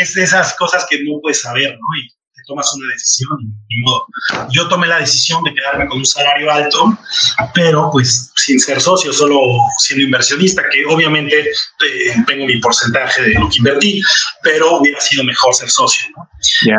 es 0.00 0.14
de 0.14 0.22
esas 0.22 0.54
cosas 0.54 0.86
que 0.88 1.02
no 1.04 1.20
puedes 1.20 1.42
saber, 1.42 1.72
¿no? 1.72 2.00
Y 2.02 2.15
tomas 2.46 2.72
una 2.74 2.92
decisión, 2.92 3.38
ni 3.68 3.80
modo. 3.82 4.06
Yo 4.50 4.68
tomé 4.68 4.86
la 4.86 5.00
decisión 5.00 5.42
de 5.44 5.54
quedarme 5.54 5.86
con 5.88 5.98
un 5.98 6.06
salario 6.06 6.50
alto, 6.50 6.98
pero 7.54 7.90
pues 7.92 8.32
sin 8.36 8.60
ser 8.60 8.80
socio, 8.80 9.12
solo 9.12 9.40
siendo 9.78 10.04
inversionista, 10.04 10.62
que 10.70 10.84
obviamente 10.86 11.40
eh, 11.40 12.14
tengo 12.26 12.46
mi 12.46 12.58
porcentaje 12.58 13.22
de 13.22 13.34
lo 13.34 13.48
que 13.48 13.58
invertí, 13.58 14.00
pero 14.42 14.78
hubiera 14.78 15.00
sido 15.00 15.24
mejor 15.24 15.54
ser 15.54 15.70
socio, 15.70 16.06
¿no? 16.16 16.28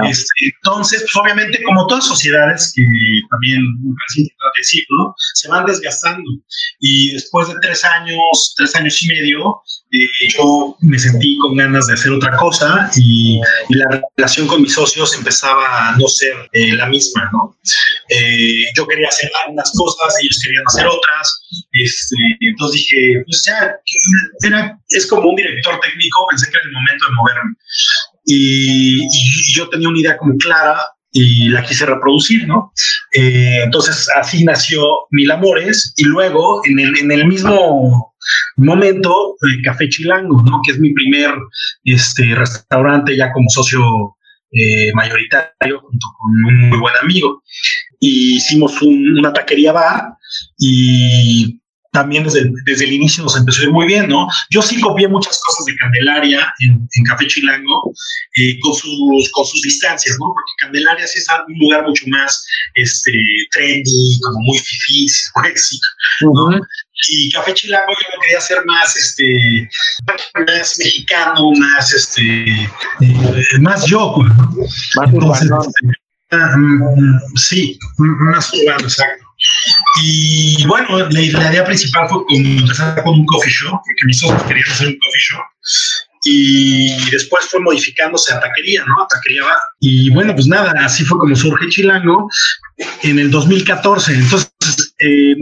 Este, 0.07 0.53
entonces, 0.55 1.01
pues 1.01 1.15
obviamente, 1.15 1.61
como 1.63 1.87
todas 1.87 2.07
sociedades, 2.07 2.71
que 2.75 2.83
también 3.29 3.59
es 4.09 4.17
importante 4.17 4.59
decirlo, 4.59 5.15
se 5.33 5.49
van 5.49 5.65
desgastando. 5.65 6.29
Y 6.79 7.11
después 7.13 7.47
de 7.47 7.55
tres 7.61 7.83
años, 7.83 8.53
tres 8.55 8.75
años 8.75 9.01
y 9.01 9.07
medio, 9.07 9.61
eh, 9.91 10.07
yo 10.37 10.75
me 10.81 10.99
sentí 10.99 11.37
con 11.39 11.55
ganas 11.55 11.87
de 11.87 11.93
hacer 11.93 12.11
otra 12.11 12.35
cosa 12.37 12.89
y, 12.95 13.39
la 13.69 14.01
relación 14.15 14.47
con 14.47 14.61
mis 14.61 14.73
socios 14.73 15.13
empezaba 15.15 15.56
no 15.97 16.07
ser 16.07 16.35
eh, 16.53 16.75
la 16.75 16.87
misma, 16.87 17.29
¿no? 17.33 17.57
Eh, 18.09 18.63
yo 18.75 18.87
quería 18.87 19.07
hacer 19.07 19.29
algunas 19.45 19.71
cosas, 19.71 20.15
ellos 20.21 20.39
querían 20.43 20.63
hacer 20.67 20.87
otras, 20.87 21.41
este, 21.73 22.15
entonces 22.41 22.81
dije, 22.81 23.23
pues 23.25 23.43
ya, 23.45 23.75
era, 24.45 24.79
es 24.89 25.07
como 25.07 25.29
un 25.29 25.35
director 25.35 25.79
técnico, 25.79 26.27
pensé 26.29 26.49
que 26.49 26.57
era 26.57 26.65
el 26.65 26.71
momento 26.71 27.05
de 27.05 27.13
moverme. 27.13 27.55
y, 28.25 29.53
yo 29.55 29.69
tenía 29.69 29.89
una 29.89 29.99
idea 29.99 30.17
como 30.17 30.37
clara 30.37 30.77
y 31.11 31.49
la 31.49 31.63
quise 31.63 31.85
reproducir, 31.85 32.47
¿no? 32.47 32.71
Eh, 33.13 33.61
entonces 33.63 34.07
así 34.15 34.43
nació 34.43 34.83
Mil 35.11 35.31
Amores 35.31 35.93
y 35.97 36.03
luego 36.03 36.61
en 36.65 36.79
el, 36.79 36.97
en 36.97 37.11
el 37.11 37.25
mismo 37.25 38.13
momento 38.57 39.35
eh, 39.41 39.61
Café 39.63 39.89
Chilango, 39.89 40.43
¿no? 40.43 40.59
Que 40.65 40.73
es 40.73 40.79
mi 40.79 40.93
primer 40.93 41.31
este, 41.85 42.35
restaurante 42.35 43.15
ya 43.15 43.31
como 43.31 43.49
socio 43.49 43.81
eh, 44.51 44.91
mayoritario 44.93 45.79
junto 45.81 46.07
con 46.19 46.31
un 46.45 46.69
muy 46.69 46.79
buen 46.79 46.95
amigo. 47.01 47.43
Y 47.99 48.35
hicimos 48.35 48.81
una 48.81 49.33
taquería 49.33 49.71
bar 49.71 50.17
y 50.57 51.56
también 51.97 52.23
desde 52.23 52.41
el, 52.41 52.53
desde 52.63 52.85
el 52.85 52.93
inicio 52.93 53.23
nos 53.23 53.35
empezó 53.35 53.61
a 53.61 53.63
ir 53.65 53.71
muy 53.71 53.87
bien, 53.87 54.07
¿no? 54.07 54.27
Yo 54.51 54.61
sí 54.61 54.79
copié 54.79 55.07
muchas 55.07 55.41
cosas 55.43 55.65
de 55.65 55.75
Candelaria 55.77 56.53
en, 56.59 57.03
Café 57.05 57.25
Chilango 57.25 57.91
eh, 58.35 58.59
con, 58.59 58.75
sus, 58.75 59.31
con 59.31 59.45
sus 59.47 59.61
distancias, 59.63 60.15
¿no? 60.19 60.27
Porque 60.27 60.51
Candelaria 60.59 61.07
sí 61.07 61.17
es 61.17 61.27
un 61.47 61.57
lugar 61.57 61.87
mucho 61.87 62.03
más 62.07 62.45
este, 62.75 63.11
trendy, 63.51 64.19
como 64.21 64.41
muy 64.41 64.59
fifí, 64.59 65.07
sexy, 65.09 65.79
¿no? 66.21 66.59
Y 67.09 67.31
Café 67.31 67.55
Chilango 67.55 67.91
yo 67.91 68.15
lo 68.15 68.21
quería 68.21 68.37
hacer 68.37 68.63
más, 68.67 68.95
este, 68.95 69.67
más 70.45 70.77
mexicano, 70.77 71.51
más, 71.57 71.93
este, 71.95 72.45
eh, 73.01 73.59
más 73.59 73.85
yo, 73.87 74.17
¿no? 74.17 74.55
Más 74.97 75.13
urbano. 75.13 75.61
Este, 75.61 75.99
ah, 76.29 76.55
mm, 76.55 77.19
sí, 77.35 77.79
más 77.97 78.53
urbano, 78.53 78.83
exacto. 78.83 79.26
Y 80.03 80.65
bueno, 80.65 80.99
la, 81.09 81.21
idea 81.21 81.65
principal 81.65 82.07
fue 82.09 82.23
empezar 82.29 83.03
con 83.03 83.19
un 83.19 83.25
coffee 83.25 83.51
shop, 83.51 83.71
porque 83.71 84.05
mis 84.05 84.19
socios 84.19 84.43
querían 84.43 84.69
hacer 84.69 84.87
un 84.87 84.97
coffee 84.99 85.21
shop. 85.21 85.43
Y 86.23 87.09
después 87.11 87.45
fue 87.45 87.59
modificándose 87.61 88.33
a 88.33 88.39
taquería, 88.39 88.83
¿no? 88.85 89.03
A 89.03 89.07
taquería 89.07 89.43
va. 89.43 89.55
Y 89.79 90.09
bueno, 90.09 90.33
pues 90.33 90.47
nada, 90.47 90.73
así 90.83 91.05
fue 91.05 91.17
como 91.17 91.35
surge 91.35 91.69
Chilango 91.69 92.27
en 93.03 93.19
el 93.19 93.31
2014. 93.31 94.13
Entonces, 94.13 94.93
eh, 94.99 95.35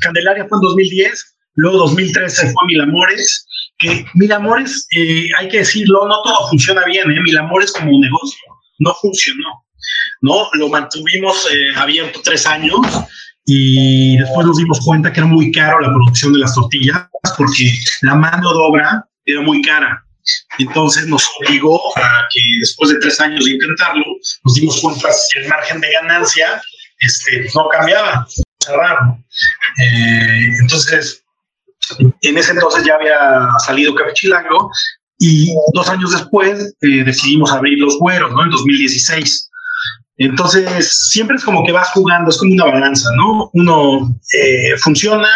Candelaria 0.00 0.46
fue 0.48 0.58
en 0.58 0.62
2010, 0.62 1.36
luego 1.54 1.78
2013 1.78 2.52
fue 2.52 2.66
Mil 2.66 2.80
Amores, 2.80 3.46
que 3.78 4.04
Mil 4.14 4.32
Amores, 4.32 4.86
eh, 4.96 5.26
hay 5.38 5.48
que 5.48 5.58
decirlo, 5.58 6.06
no 6.08 6.22
todo 6.22 6.48
funciona 6.48 6.84
bien, 6.84 7.10
¿eh? 7.10 7.20
Mil 7.20 7.38
Amores 7.38 7.72
como 7.72 7.92
un 7.92 8.00
negocio 8.00 8.40
no 8.82 8.94
funcionó, 9.00 9.64
¿no? 10.20 10.48
Lo 10.54 10.68
mantuvimos 10.68 11.48
eh, 11.50 11.72
abierto 11.76 12.20
tres 12.22 12.46
años 12.46 12.80
y 13.44 14.16
después 14.18 14.46
nos 14.46 14.56
dimos 14.56 14.80
cuenta 14.84 15.12
que 15.12 15.20
era 15.20 15.26
muy 15.26 15.50
caro 15.50 15.80
la 15.80 15.92
producción 15.92 16.32
de 16.32 16.38
las 16.40 16.54
tortillas 16.54 17.08
porque 17.36 17.72
la 18.02 18.14
mano 18.14 18.52
de 18.52 18.58
obra 18.58 19.08
era 19.24 19.40
muy 19.40 19.62
cara. 19.62 20.04
Entonces 20.58 21.06
nos 21.08 21.28
obligó 21.40 21.80
a 21.96 22.28
que 22.32 22.40
después 22.60 22.90
de 22.90 23.00
tres 23.00 23.20
años 23.20 23.44
de 23.44 23.52
intentarlo, 23.52 24.04
nos 24.44 24.54
dimos 24.54 24.80
cuenta 24.80 25.08
que 25.32 25.40
el 25.40 25.48
margen 25.48 25.80
de 25.80 25.92
ganancia 25.92 26.62
este, 27.00 27.48
no 27.54 27.68
cambiaba, 27.68 28.26
cerraron. 28.64 29.24
Eh, 29.82 30.48
entonces, 30.60 31.24
en 32.20 32.38
ese 32.38 32.52
entonces 32.52 32.84
ya 32.84 32.94
había 32.94 33.48
salido 33.66 33.94
Café 33.94 34.12
Chilango 34.14 34.70
y 35.18 35.52
dos 35.74 35.88
años 35.88 36.12
después 36.12 36.74
eh, 36.80 37.04
decidimos 37.04 37.50
abrir 37.50 37.78
Los 37.78 37.98
Güeros, 37.98 38.30
¿no? 38.32 38.44
En 38.44 38.50
2016. 38.50 39.50
Entonces, 40.18 41.08
siempre 41.10 41.36
es 41.36 41.44
como 41.44 41.64
que 41.64 41.72
vas 41.72 41.90
jugando, 41.90 42.30
es 42.30 42.38
como 42.38 42.52
una 42.52 42.66
balanza, 42.66 43.08
¿no? 43.16 43.50
Uno 43.54 44.14
eh, 44.38 44.76
funciona, 44.78 45.28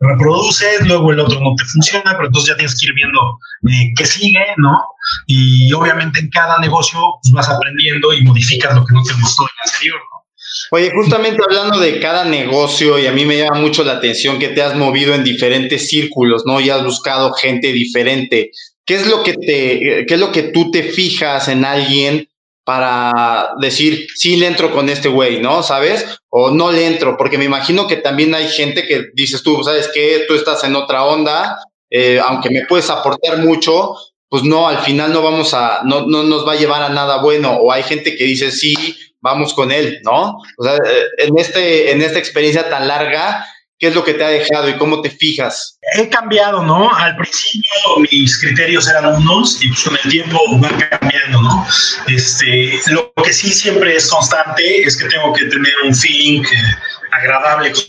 reproduce, 0.00 0.66
luego 0.86 1.12
el 1.12 1.20
otro 1.20 1.38
no 1.40 1.54
te 1.54 1.64
funciona, 1.64 2.12
pero 2.12 2.26
entonces 2.26 2.50
ya 2.50 2.56
tienes 2.56 2.80
que 2.80 2.86
ir 2.86 2.94
viendo 2.94 3.20
eh, 3.68 3.92
qué 3.96 4.06
sigue, 4.06 4.44
¿no? 4.56 4.82
Y 5.26 5.72
obviamente 5.74 6.20
en 6.20 6.30
cada 6.30 6.58
negocio 6.60 6.98
pues, 7.22 7.32
vas 7.34 7.48
aprendiendo 7.48 8.12
y 8.14 8.22
modificas 8.22 8.74
lo 8.74 8.86
que 8.86 8.94
no 8.94 9.02
te 9.02 9.12
gustó 9.14 9.42
en 9.42 9.48
el 9.48 9.70
anterior, 9.70 10.00
¿no? 10.10 10.22
Oye, 10.70 10.90
justamente 10.94 11.42
hablando 11.46 11.78
de 11.78 12.00
cada 12.00 12.24
negocio, 12.24 12.98
y 12.98 13.06
a 13.06 13.12
mí 13.12 13.26
me 13.26 13.38
llama 13.38 13.60
mucho 13.60 13.84
la 13.84 13.92
atención 13.92 14.38
que 14.38 14.48
te 14.48 14.62
has 14.62 14.74
movido 14.74 15.14
en 15.14 15.24
diferentes 15.24 15.88
círculos, 15.88 16.44
¿no? 16.46 16.60
Y 16.60 16.70
has 16.70 16.82
buscado 16.82 17.34
gente 17.34 17.72
diferente. 17.72 18.50
¿Qué 18.86 18.96
es 18.96 19.06
lo 19.06 19.22
que 19.22 19.34
te, 19.34 20.06
qué 20.06 20.14
es 20.14 20.18
lo 20.18 20.32
que 20.32 20.44
tú 20.44 20.70
te 20.70 20.82
fijas 20.82 21.48
en 21.48 21.64
alguien 21.64 22.26
para 22.64 23.54
decir, 23.60 24.06
sí 24.14 24.36
le 24.36 24.46
entro 24.46 24.72
con 24.72 24.88
este 24.88 25.08
güey, 25.08 25.40
¿no? 25.40 25.62
¿Sabes? 25.62 26.20
O 26.28 26.50
no 26.50 26.70
le 26.70 26.86
entro, 26.86 27.16
porque 27.16 27.38
me 27.38 27.44
imagino 27.44 27.86
que 27.86 27.96
también 27.96 28.34
hay 28.34 28.48
gente 28.48 28.86
que 28.86 29.06
dices 29.14 29.42
tú, 29.42 29.62
¿sabes 29.64 29.90
qué? 29.92 30.24
Tú 30.28 30.34
estás 30.34 30.62
en 30.64 30.76
otra 30.76 31.04
onda, 31.04 31.58
eh, 31.90 32.20
aunque 32.24 32.50
me 32.50 32.64
puedes 32.66 32.88
aportar 32.88 33.38
mucho, 33.38 33.96
pues 34.28 34.44
no, 34.44 34.68
al 34.68 34.78
final 34.78 35.12
no 35.12 35.22
vamos 35.22 35.52
a, 35.52 35.80
no, 35.84 36.06
no 36.06 36.22
nos 36.22 36.46
va 36.46 36.52
a 36.52 36.56
llevar 36.56 36.82
a 36.82 36.88
nada 36.88 37.20
bueno. 37.20 37.52
O 37.56 37.70
hay 37.72 37.82
gente 37.82 38.16
que 38.16 38.24
dice, 38.24 38.50
sí, 38.50 38.74
vamos 39.20 39.52
con 39.54 39.70
él, 39.70 40.00
¿no? 40.04 40.38
O 40.56 40.64
sea, 40.64 40.76
eh, 40.76 41.06
en, 41.18 41.38
este, 41.38 41.90
en 41.90 42.00
esta 42.00 42.18
experiencia 42.18 42.70
tan 42.70 42.88
larga, 42.88 43.46
¿Qué 43.82 43.88
es 43.88 43.96
lo 43.96 44.04
que 44.04 44.14
te 44.14 44.22
ha 44.22 44.28
dejado 44.28 44.68
y 44.68 44.76
cómo 44.78 45.02
te 45.02 45.10
fijas? 45.10 45.76
He 45.96 46.08
cambiado, 46.08 46.62
¿no? 46.62 46.94
Al 46.94 47.16
principio 47.16 47.72
mis 48.12 48.40
criterios 48.40 48.86
eran 48.88 49.06
unos 49.06 49.60
y 49.60 49.66
pues 49.70 49.82
con 49.82 49.98
el 50.04 50.08
tiempo 50.08 50.38
van 50.58 50.78
cambiando, 50.88 51.42
¿no? 51.42 51.66
Este, 52.06 52.78
lo 52.92 53.12
que 53.24 53.32
sí 53.32 53.52
siempre 53.52 53.96
es 53.96 54.08
constante 54.08 54.82
es 54.82 54.96
que 54.96 55.08
tengo 55.08 55.32
que 55.32 55.46
tener 55.46 55.72
un 55.82 55.92
feeling 55.92 56.42
eh, 56.42 56.74
agradable 57.10 57.72
con, 57.72 57.84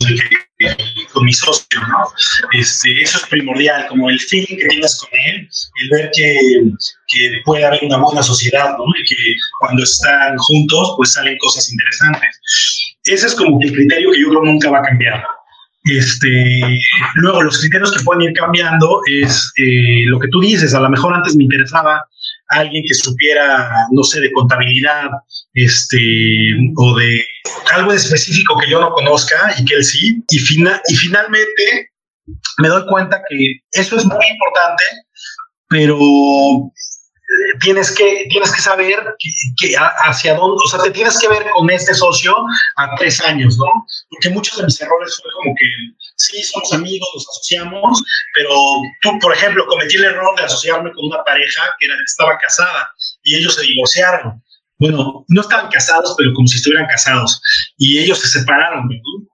con 1.12 1.24
mi 1.26 1.32
socio, 1.32 1.80
¿no? 1.86 2.12
Este, 2.58 3.00
eso 3.00 3.18
es 3.18 3.26
primordial, 3.26 3.86
como 3.86 4.10
el 4.10 4.18
feeling 4.18 4.56
que 4.56 4.66
tienes 4.66 4.98
con 4.98 5.10
él, 5.12 5.48
el 5.80 5.90
ver 5.90 6.10
que, 6.12 6.36
que 7.06 7.40
puede 7.44 7.64
haber 7.66 7.84
una 7.84 7.98
buena 7.98 8.24
sociedad, 8.24 8.70
¿no? 8.76 8.84
Y 9.00 9.04
que 9.04 9.16
cuando 9.60 9.84
están 9.84 10.36
juntos, 10.38 10.94
pues 10.96 11.12
salen 11.12 11.38
cosas 11.38 11.70
interesantes. 11.70 12.40
Ese 13.04 13.28
es 13.28 13.34
como 13.36 13.60
el 13.62 13.72
criterio 13.72 14.10
que 14.10 14.20
yo 14.22 14.30
creo 14.30 14.42
nunca 14.42 14.70
va 14.70 14.80
a 14.80 14.82
cambiar. 14.82 15.24
Este, 15.84 16.78
luego, 17.16 17.42
los 17.42 17.58
criterios 17.60 17.92
que 17.92 18.02
pueden 18.02 18.22
ir 18.22 18.32
cambiando 18.32 19.00
es 19.06 19.52
eh, 19.56 20.04
lo 20.06 20.18
que 20.18 20.28
tú 20.28 20.40
dices. 20.40 20.74
A 20.74 20.80
lo 20.80 20.88
mejor 20.88 21.14
antes 21.14 21.36
me 21.36 21.44
interesaba 21.44 22.04
alguien 22.48 22.84
que 22.86 22.94
supiera, 22.94 23.70
no 23.92 24.02
sé, 24.02 24.20
de 24.20 24.32
contabilidad, 24.32 25.08
este, 25.52 26.56
o 26.76 26.96
de 26.96 27.22
algo 27.74 27.92
específico 27.92 28.58
que 28.58 28.70
yo 28.70 28.80
no 28.80 28.90
conozca 28.92 29.54
y 29.58 29.64
que 29.64 29.74
él 29.74 29.84
sí. 29.84 30.22
Y, 30.30 30.38
y 30.38 30.96
finalmente 30.96 31.90
me 32.58 32.68
doy 32.68 32.86
cuenta 32.86 33.22
que 33.28 33.60
eso 33.72 33.96
es 33.96 34.04
muy 34.06 34.26
importante, 34.26 34.84
pero 35.68 35.98
tienes 37.60 37.94
que, 37.94 38.26
tienes 38.28 38.52
que 38.52 38.60
saber 38.60 39.16
que, 39.58 39.74
hacia 39.76 40.34
dónde, 40.34 40.60
o 40.64 40.68
sea, 40.68 40.82
te 40.82 40.90
tienes 40.90 41.18
que 41.18 41.28
ver 41.28 41.44
con 41.54 41.70
este 41.70 41.94
socio 41.94 42.34
a 42.76 42.94
tres 42.96 43.20
años, 43.22 43.56
¿no? 43.58 43.86
Porque 44.10 44.30
muchos 44.30 44.58
de 44.58 44.64
mis 44.64 44.80
errores 44.80 45.18
fue 45.22 45.30
como 45.32 45.54
que, 45.58 45.66
sí, 46.16 46.42
somos 46.42 46.72
amigos, 46.72 47.08
nos 47.14 47.28
asociamos, 47.28 48.02
pero 48.34 48.50
tú, 49.02 49.18
por 49.20 49.32
ejemplo, 49.34 49.66
cometí 49.66 49.96
el 49.96 50.04
error 50.04 50.36
de 50.36 50.44
asociarme 50.44 50.92
con 50.92 51.06
una 51.06 51.22
pareja 51.24 51.62
que 51.78 51.86
era, 51.86 51.94
estaba 52.04 52.36
casada 52.38 52.90
y 53.22 53.36
ellos 53.36 53.54
se 53.54 53.62
divorciaron. 53.62 54.42
Bueno, 54.78 55.24
no 55.28 55.40
estaban 55.40 55.70
casados, 55.70 56.14
pero 56.18 56.32
como 56.34 56.48
si 56.48 56.56
estuvieran 56.56 56.88
casados. 56.88 57.40
Y 57.78 57.98
ellos 57.98 58.18
se 58.18 58.28
separaron, 58.28 58.88
¿no? 58.88 59.28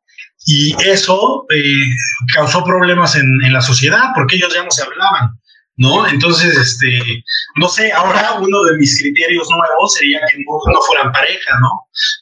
Y 0.47 0.75
eso 0.85 1.47
eh, 1.51 1.87
causó 2.35 2.65
problemas 2.65 3.15
en, 3.17 3.27
en 3.45 3.53
la 3.53 3.61
sociedad 3.61 4.11
porque 4.15 4.37
ellos 4.37 4.53
ya 4.55 4.63
no 4.63 4.71
se 4.71 4.83
hablaban. 4.83 5.41
¿No? 5.81 6.07
Entonces, 6.07 6.57
este, 6.57 7.25
no 7.57 7.67
sé, 7.67 7.91
ahora 7.91 8.39
uno 8.39 8.65
de 8.65 8.77
mis 8.77 9.01
criterios 9.01 9.49
nuevos 9.49 9.95
sería 9.95 10.21
que 10.31 10.39
no, 10.39 10.81
fueran 10.83 11.11
pareja, 11.11 11.59
¿no? 11.61 11.71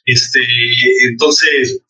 Este, 0.05 0.39
entonces, 1.09 1.81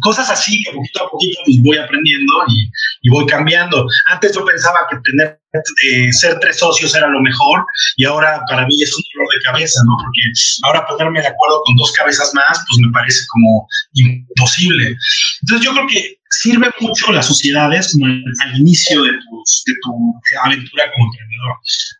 cosas 0.00 0.30
así 0.30 0.62
que 0.62 0.72
poquito 0.72 1.04
a 1.04 1.10
poquito 1.10 1.40
pues 1.44 1.56
voy 1.62 1.78
aprendiendo 1.78 2.32
y, 2.48 3.10
voy 3.10 3.26
cambiando. 3.26 3.86
Antes 4.06 4.34
yo 4.34 4.44
pensaba 4.44 4.86
que 4.90 4.96
tener 5.04 5.40
eh, 5.84 6.12
ser 6.12 6.38
tres 6.38 6.58
socios 6.58 6.94
era 6.94 7.08
lo 7.08 7.20
mejor 7.20 7.64
y 7.96 8.04
ahora 8.04 8.40
para 8.48 8.66
mí 8.66 8.82
es 8.82 8.94
un 8.96 9.02
dolor 9.14 9.34
de 9.34 9.42
cabeza, 9.42 9.80
¿no? 9.84 9.96
Porque 9.98 10.20
ahora 10.62 10.86
ponerme 10.86 11.20
de 11.20 11.28
acuerdo 11.28 11.62
con 11.64 11.76
dos 11.76 11.92
cabezas 11.92 12.32
más, 12.34 12.64
pues 12.68 12.78
me 12.86 12.92
parece 12.92 13.20
como 13.28 13.66
imposible. 13.94 14.96
Entonces 15.42 15.66
yo 15.66 15.72
creo 15.72 15.86
que 15.88 16.20
sirve 16.30 16.70
mucho 16.80 17.10
las 17.12 17.26
sociedades 17.26 17.92
como 17.92 18.06
al 18.06 18.60
inicio 18.60 19.02
de, 19.02 19.10
de 19.10 19.74
tu 19.82 20.14
aventura 20.44 20.84
como 20.94 21.06
emprendedor, 21.06 21.56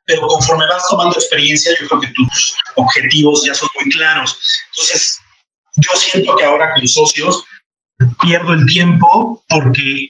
pero 0.07 0.26
conforme 0.28 0.66
vas 0.68 0.86
tomando 0.88 1.16
experiencia, 1.16 1.72
yo 1.80 1.88
creo 1.88 2.01
que 2.01 2.09
tus 2.09 2.55
objetivos 2.76 3.45
ya 3.45 3.55
son 3.55 3.68
muy 3.80 3.91
claros. 3.91 4.38
Entonces, 4.70 5.18
yo 5.76 5.91
siento 5.97 6.36
que 6.36 6.45
ahora 6.45 6.74
con 6.74 6.86
socios 6.86 7.45
pierdo 8.22 8.53
el 8.55 8.66
tiempo 8.66 9.44
porque 9.48 10.09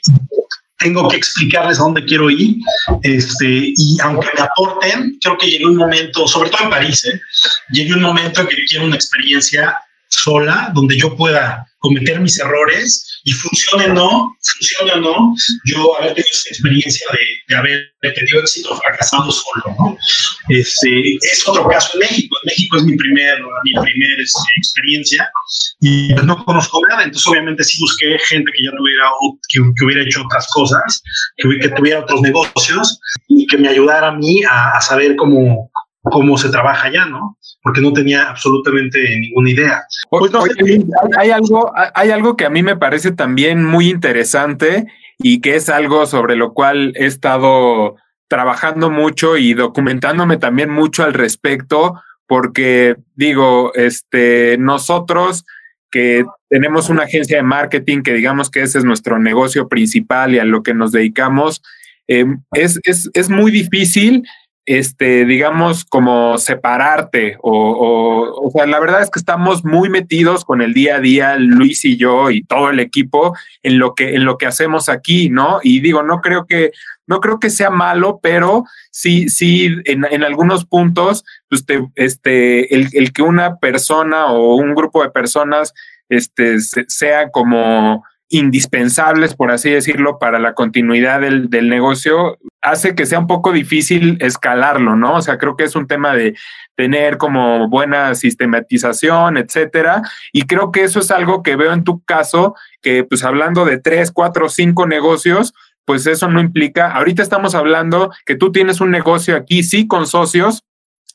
tengo 0.79 1.09
que 1.09 1.17
explicarles 1.17 1.79
a 1.79 1.83
dónde 1.83 2.05
quiero 2.05 2.31
ir, 2.31 2.57
este, 3.03 3.73
y 3.77 3.99
aunque 4.03 4.29
me 4.35 4.43
aporten, 4.43 5.19
creo 5.21 5.37
que 5.37 5.51
llegue 5.51 5.67
un 5.67 5.77
momento, 5.77 6.27
sobre 6.27 6.49
todo 6.49 6.65
en 6.65 6.71
París, 6.71 7.05
¿eh? 7.05 7.21
llegue 7.71 7.93
un 7.93 8.03
momento 8.03 8.49
que 8.49 8.65
quiero 8.65 8.87
una 8.87 8.97
experiencia 8.97 9.77
sola, 10.09 10.71
donde 10.75 10.99
yo 10.99 11.15
pueda 11.17 11.67
cometer 11.79 12.21
mis 12.21 12.39
errores 12.39 13.07
Y 13.25 13.33
funcione 13.33 13.87
o 13.87 13.95
no, 13.95 14.37
funcione 14.41 14.93
o 14.93 15.01
no, 15.01 15.35
yo 15.65 15.99
haber 15.99 16.15
tenido 16.15 16.31
esa 16.33 16.51
experiencia 16.51 17.07
de, 17.13 17.19
de 17.49 17.57
haber 17.57 17.93
tenido 18.15 18.41
éxito 18.41 18.79
fracasando 18.81 19.31
solo, 19.31 19.77
¿no? 19.79 19.99
Este, 20.49 21.17
es 21.17 21.47
otro 21.47 21.69
caso 21.69 21.91
en 21.95 22.01
México. 22.01 22.20
México 22.45 22.77
es 22.77 22.85
mi 22.85 22.97
primer, 22.97 23.41
mi 23.65 23.73
primer 23.73 24.21
este, 24.21 24.41
experiencia 24.57 25.31
y 25.81 26.13
pues, 26.15 26.25
no 26.25 26.45
conozco 26.45 26.81
nada. 26.89 27.05
Entonces, 27.05 27.27
obviamente, 27.27 27.65
sí 27.65 27.79
busqué 27.81 28.19
gente 28.29 28.51
que 28.57 28.65
ya 28.65 28.71
tuviera, 28.77 29.11
que, 29.49 29.85
hubiera 29.85 30.03
hecho 30.03 30.23
otras 30.25 30.47
cosas, 30.53 31.03
que, 31.37 31.59
que, 31.59 31.69
tuviera 31.71 32.01
otros 32.01 32.21
negocios 32.21 33.01
y 33.29 33.47
que 33.47 33.59
me 33.59 33.69
ayudara 33.69 34.09
a 34.09 34.13
mí 34.13 34.43
a, 34.45 34.71
a 34.71 34.81
saber 34.81 35.17
cómo, 35.17 35.71
cómo 36.03 36.39
se 36.39 36.49
trabaja 36.49 36.89
allá, 36.89 37.07
¿no? 37.07 37.37
Porque 37.63 37.81
no 37.81 37.93
tenía 37.93 38.29
absolutamente 38.29 38.99
ninguna 39.19 39.51
idea. 39.51 39.83
Pues 40.09 40.33
no 40.33 40.43
hay, 41.19 41.31
algo, 41.31 41.73
hay 41.95 42.11
algo 42.11 42.37
que 42.37 42.47
a 42.47 42.51
mí 42.51 42.63
me 42.63 42.77
parece 42.77 43.13
también 43.13 43.65
muy 43.65 43.91
interesante 43.91 44.87
y 45.19 45.41
que 45.41 45.57
es 45.57 45.69
algo 45.69 46.07
sobre 46.07 46.37
lo 46.37 46.55
cual 46.55 46.93
he 46.97 47.07
estado 47.07 47.97
trabajando 48.29 48.91
mucho 48.91 49.37
y 49.37 49.55
documentándome 49.55 50.37
también 50.37 50.71
mucho 50.71 51.05
al 51.05 51.15
respecto, 51.15 52.01
porque 52.31 52.95
digo, 53.17 53.75
este, 53.75 54.57
nosotros 54.57 55.45
que 55.91 56.25
tenemos 56.49 56.89
una 56.89 57.03
agencia 57.03 57.39
de 57.39 57.43
marketing, 57.43 58.03
que 58.03 58.15
digamos 58.15 58.51
que 58.51 58.63
ese 58.63 58.79
es 58.79 58.85
nuestro 58.85 59.19
negocio 59.19 59.67
principal 59.67 60.33
y 60.33 60.39
a 60.39 60.45
lo 60.45 60.63
que 60.63 60.73
nos 60.73 60.93
dedicamos, 60.93 61.61
eh, 62.07 62.25
es, 62.53 62.79
es, 62.85 63.11
es 63.15 63.31
muy 63.31 63.51
difícil 63.51 64.23
este, 64.67 65.25
digamos, 65.25 65.85
como 65.85 66.39
separarte 66.39 67.37
o, 67.43 68.41
o, 68.43 68.51
sea, 68.51 68.67
la 68.67 68.79
verdad 68.79 69.03
es 69.03 69.11
que 69.11 69.19
estamos 69.19 69.65
muy 69.65 69.89
metidos 69.89 70.45
con 70.45 70.63
el 70.63 70.75
día 70.75 70.97
a 70.97 71.01
día, 71.01 71.37
Luis 71.37 71.85
y 71.85 71.97
yo 71.97 72.31
y 72.31 72.43
todo 72.43 72.71
el 72.71 72.79
equipo 72.79 73.35
en 73.63 73.79
lo 73.79 73.95
que, 73.95 74.15
en 74.15 74.25
lo 74.25 74.39
que 74.39 74.47
hacemos 74.47 74.89
aquí, 74.89 75.31
¿no? 75.31 75.61
Y 75.63 75.81
digo, 75.81 76.03
no 76.03 76.21
creo 76.21 76.47
que, 76.47 76.73
no 77.07 77.21
creo 77.21 77.41
que 77.41 77.51
sea 77.51 77.71
malo, 77.71 78.21
pero 78.23 78.65
sí, 78.91 79.29
sí, 79.29 79.75
en, 79.87 80.05
en 80.05 80.23
algunos 80.23 80.67
puntos, 80.67 81.25
pues 81.49 81.65
este, 81.97 82.75
el, 82.75 82.89
el, 82.93 83.13
que 83.13 83.23
una 83.23 83.57
persona 83.57 84.27
o 84.27 84.55
un 84.55 84.75
grupo 84.75 85.03
de 85.03 85.11
personas, 85.11 85.73
este, 86.09 86.61
sea 86.61 87.31
como 87.31 88.05
indispensables, 88.31 89.35
por 89.35 89.51
así 89.51 89.71
decirlo, 89.71 90.19
para 90.19 90.39
la 90.39 90.55
continuidad 90.55 91.21
del, 91.21 91.51
del, 91.51 91.69
negocio, 91.69 92.39
hace 92.63 92.95
que 92.95 93.05
sea 93.05 93.19
un 93.19 93.27
poco 93.27 93.53
difícil 93.53 94.17
escalarlo, 94.21 94.97
¿no? 94.97 95.17
O 95.17 95.23
sea, 95.23 95.37
creo 95.37 95.57
que 95.57 95.65
es 95.65 95.75
un 95.75 95.89
tema 95.89 96.15
de 96.15 96.37
tener 96.77 97.19
como 97.19 97.69
buena 97.69 98.15
sistematización, 98.15 99.37
etcétera. 99.37 100.03
Y 100.33 100.43
creo 100.43 100.71
que 100.71 100.85
eso 100.85 101.01
es 101.01 101.11
algo 101.11 101.43
que 101.43 101.57
veo 101.57 101.73
en 101.73 101.85
tu 101.85 102.03
caso, 102.05 102.55
que 102.81 103.05
pues 103.05 103.25
hablando 103.25 103.65
de 103.65 103.79
tres, 103.79 104.13
cuatro, 104.13 104.49
cinco 104.49 104.87
negocios, 104.87 105.53
pues 105.85 106.07
eso 106.07 106.29
no 106.29 106.41
implica, 106.41 106.93
ahorita 106.93 107.23
estamos 107.23 107.57
hablando 107.57 108.13
que 108.25 108.37
tú 108.37 108.53
tienes 108.53 108.81
un 108.81 108.93
negocio 108.93 109.35
aquí, 109.37 109.65
sí, 109.65 109.89
con 109.89 110.07
socios, 110.07 110.63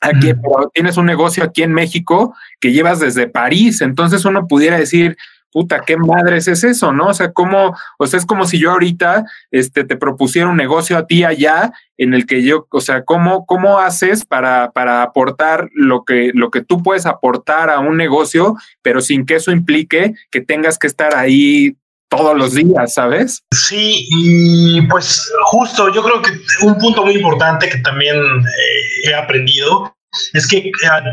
aquí, 0.02 0.34
pero 0.34 0.70
tienes 0.74 0.98
un 0.98 1.06
negocio 1.06 1.42
aquí 1.42 1.62
en 1.62 1.72
México 1.72 2.34
que 2.60 2.72
llevas 2.72 3.00
desde 3.00 3.26
París, 3.26 3.80
entonces 3.80 4.26
uno 4.26 4.46
pudiera 4.46 4.78
decir, 4.78 5.16
puta, 5.52 5.82
qué 5.86 5.96
madres 5.96 6.48
es 6.48 6.64
eso, 6.64 6.92
¿no? 6.92 7.08
O 7.08 7.14
sea, 7.14 7.32
como, 7.32 7.76
o 7.98 8.06
sea, 8.06 8.18
es 8.18 8.26
como 8.26 8.46
si 8.46 8.58
yo 8.58 8.72
ahorita 8.72 9.24
este, 9.50 9.84
te 9.84 9.96
propusiera 9.96 10.48
un 10.48 10.56
negocio 10.56 10.98
a 10.98 11.06
ti 11.06 11.24
allá 11.24 11.72
en 11.96 12.14
el 12.14 12.26
que 12.26 12.42
yo, 12.42 12.66
o 12.70 12.80
sea, 12.80 13.04
¿cómo, 13.04 13.46
cómo 13.46 13.78
haces 13.78 14.24
para, 14.24 14.70
para 14.72 15.02
aportar 15.02 15.68
lo 15.72 16.04
que, 16.04 16.30
lo 16.34 16.50
que 16.50 16.62
tú 16.62 16.82
puedes 16.82 17.06
aportar 17.06 17.70
a 17.70 17.78
un 17.80 17.96
negocio, 17.96 18.56
pero 18.82 19.00
sin 19.00 19.24
que 19.24 19.36
eso 19.36 19.50
implique 19.50 20.14
que 20.30 20.40
tengas 20.40 20.78
que 20.78 20.86
estar 20.86 21.14
ahí 21.14 21.76
todos 22.08 22.36
los 22.36 22.54
días, 22.54 22.94
¿sabes? 22.94 23.42
Sí, 23.52 24.06
y 24.10 24.82
pues 24.82 25.30
justo 25.46 25.92
yo 25.92 26.02
creo 26.02 26.22
que 26.22 26.32
un 26.62 26.78
punto 26.78 27.04
muy 27.04 27.14
importante 27.14 27.68
que 27.68 27.78
también 27.78 28.16
eh, 28.16 29.08
he 29.10 29.14
aprendido 29.14 29.96
es 30.32 30.46
que 30.46 30.70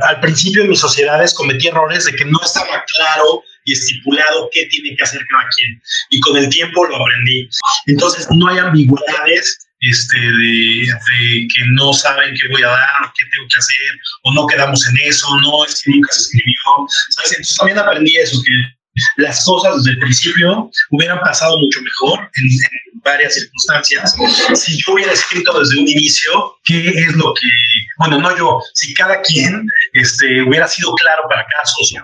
al, 0.08 0.20
principio 0.20 0.64
en 0.64 0.70
mis 0.70 0.80
sociedades 0.80 1.34
cometí 1.34 1.68
errores 1.68 2.06
de 2.06 2.14
que 2.14 2.26
no 2.26 2.40
estaba 2.44 2.84
claro 2.96 3.44
y 3.66 3.74
estipulado 3.74 4.50
qué 4.52 4.66
tiene 4.68 4.96
que 4.96 5.04
hacer 5.04 5.22
cada 5.30 5.50
quien. 5.56 5.82
Y 6.10 6.20
con 6.20 6.38
el 6.38 6.50
tiempo 6.50 6.86
lo 6.86 6.96
aprendí. 6.98 7.50
Entonces 7.88 8.28
no 8.32 8.48
hay 8.48 8.60
ambigüedades 8.60 9.68
este, 9.84 10.18
de, 10.18 10.88
que 11.20 11.66
no 11.72 11.94
saben 11.94 12.34
qué 12.36 12.48
voy 12.50 12.64
a 12.64 12.68
dar 12.68 13.14
qué 13.18 13.26
tengo 13.36 13.48
que 13.50 13.58
hacer, 13.58 14.00
o 14.24 14.34
no 14.34 14.48
quedamos 14.48 14.88
en 14.88 14.98
eso, 15.04 15.28
no 15.42 15.66
es 15.66 15.84
que 15.84 15.92
nunca 15.92 16.12
se 16.12 16.22
escribió. 16.22 16.88
Entonces 17.10 17.56
también 17.58 17.78
aprendí 17.78 18.16
eso, 18.18 18.42
que 18.46 18.54
las 19.18 19.44
cosas 19.44 19.78
desde 19.78 19.92
el 19.92 20.00
principio 20.00 20.72
hubieran 20.92 21.20
pasado 21.20 21.58
mucho 21.60 21.82
mejor 21.82 22.20
en, 22.20 22.46
en, 22.46 23.02
varias 23.04 23.34
circunstancias 23.34 24.16
si 24.56 24.78
yo 24.78 24.94
hubiera 24.94 25.12
escrito 25.12 25.60
desde 25.60 25.78
un 25.78 25.90
inicio 25.90 26.58
qué 26.64 26.88
es 26.88 27.14
lo 27.16 27.34
que, 27.34 27.48
bueno, 27.98 28.20
no 28.20 28.38
yo, 28.38 28.62
si 28.76 28.94
cada 28.94 29.22
quien 29.22 29.68
este, 29.92 30.42
hubiera 30.44 30.70
sido 30.70 30.94
claro 30.94 31.24
para 31.28 31.46
cada 31.52 31.66
socio 31.66 32.02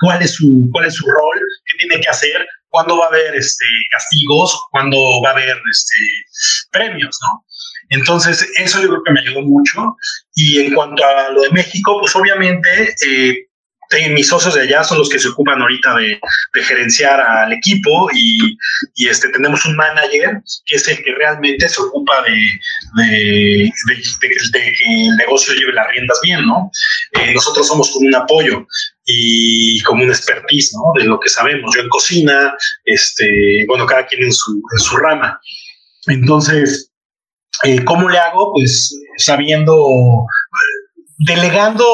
cuál 0.00 0.22
es 0.22 0.34
su, 0.34 0.68
cuál 0.72 0.86
es 0.86 0.94
su 0.94 1.06
rol, 1.06 1.40
qué 1.66 1.78
tiene 1.78 2.02
que 2.02 2.08
hacer, 2.08 2.46
cuándo 2.68 2.98
va 2.98 3.06
a 3.06 3.08
haber 3.08 3.34
este, 3.34 3.64
castigos, 3.90 4.58
cuándo 4.70 4.96
va 5.22 5.30
a 5.30 5.32
haber 5.32 5.56
este, 5.70 6.68
premios, 6.70 7.18
¿no? 7.22 7.44
Entonces, 7.90 8.48
eso 8.56 8.80
yo 8.80 8.88
creo 8.88 9.02
que 9.04 9.12
me 9.12 9.20
ayudó 9.20 9.42
mucho. 9.42 9.96
Y 10.34 10.60
en 10.60 10.74
cuanto 10.74 11.04
a 11.04 11.30
lo 11.30 11.42
de 11.42 11.50
México, 11.50 11.98
pues 12.00 12.14
obviamente 12.14 12.94
eh, 13.06 13.48
mis 14.10 14.28
socios 14.28 14.54
de 14.54 14.62
allá 14.62 14.84
son 14.84 14.98
los 14.98 15.08
que 15.08 15.18
se 15.18 15.28
ocupan 15.28 15.60
ahorita 15.60 15.96
de, 15.96 16.20
gerenciar 16.62 17.20
al 17.20 17.52
equipo 17.52 18.08
y, 18.14 18.56
este, 19.08 19.28
tenemos 19.30 19.64
un 19.66 19.74
manager 19.76 20.40
que 20.66 20.76
es 20.76 20.86
el 20.88 21.02
que 21.02 21.14
realmente 21.14 21.68
se 21.68 21.80
ocupa 21.80 22.22
de, 22.22 22.60
de, 23.02 23.72
que 24.20 25.06
el 25.08 25.16
negocio 25.16 25.54
lleve 25.54 25.72
las 25.72 25.88
riendas 25.88 26.20
bien, 26.22 26.46
¿no? 26.46 26.70
Eh, 27.12 27.34
nosotros 27.34 27.66
somos 27.66 27.90
como 27.90 28.06
un 28.06 28.14
apoyo 28.14 28.66
y 29.12 29.80
como 29.82 30.04
un 30.04 30.10
expertise, 30.10 30.74
¿no? 30.74 31.00
De 31.00 31.06
lo 31.06 31.18
que 31.18 31.28
sabemos. 31.28 31.74
Yo 31.74 31.82
en 31.82 31.88
cocina, 31.88 32.54
este, 32.84 33.64
bueno, 33.66 33.86
cada 33.86 34.06
quien 34.06 34.22
en 34.22 34.32
su, 34.32 34.62
en 34.72 34.78
su 34.78 34.96
rama. 34.96 35.40
Entonces, 36.06 36.90
eh, 37.64 37.84
¿cómo 37.84 38.08
le 38.08 38.18
hago? 38.18 38.52
Pues 38.52 38.96
sabiendo, 39.16 40.26
delegando 41.18 41.84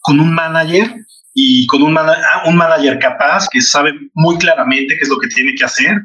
con 0.00 0.20
un 0.20 0.32
manager 0.32 0.94
y 1.34 1.66
con 1.66 1.82
un, 1.82 1.98
un 2.46 2.56
manager 2.56 2.98
capaz 2.98 3.48
que 3.50 3.60
sabe 3.60 3.92
muy 4.14 4.36
claramente 4.38 4.94
qué 4.96 5.02
es 5.02 5.08
lo 5.08 5.18
que 5.18 5.28
tiene 5.28 5.54
que 5.54 5.64
hacer 5.64 5.96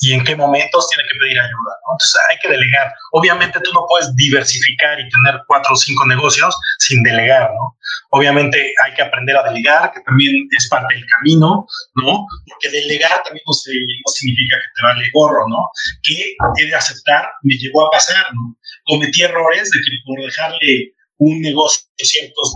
y 0.00 0.12
en 0.12 0.24
qué 0.24 0.36
momentos 0.36 0.88
tiene 0.90 1.08
que 1.08 1.18
pedir 1.18 1.38
ayuda. 1.40 1.72
Entonces 1.92 2.20
hay 2.28 2.36
que 2.42 2.48
delegar. 2.48 2.92
Obviamente 3.12 3.60
tú 3.60 3.72
no 3.72 3.86
puedes 3.88 4.14
diversificar 4.16 5.00
y 5.00 5.08
tener 5.08 5.40
cuatro 5.46 5.72
o 5.72 5.76
cinco 5.76 6.06
negocios 6.06 6.54
sin 6.78 7.02
delegar, 7.02 7.50
¿no? 7.50 7.76
Obviamente 8.10 8.74
hay 8.84 8.94
que 8.94 9.02
aprender 9.02 9.36
a 9.36 9.42
delegar, 9.44 9.92
que 9.92 10.00
también 10.00 10.34
es 10.56 10.68
parte 10.68 10.94
del 10.94 11.04
camino, 11.06 11.66
¿no? 11.94 12.26
Porque 12.48 12.70
delegar 12.70 13.22
también 13.24 13.44
no, 13.46 13.52
significa 13.54 14.56
que 14.56 14.68
te 14.74 14.86
vale 14.86 15.10
gorro, 15.14 15.48
¿no? 15.48 15.68
Que 16.02 16.34
he 16.58 16.66
de 16.66 16.74
aceptar, 16.74 17.26
me 17.42 17.54
llegó 17.54 17.86
a 17.86 17.90
pasar, 17.90 18.24
¿no? 18.34 18.56
Cometí 18.86 19.22
errores 19.22 19.70
de 19.70 19.78
que 19.78 19.96
por 20.04 20.20
dejarle 20.20 20.92
un 21.18 21.40
negocio 21.40 21.86
ciertos, 21.96 22.54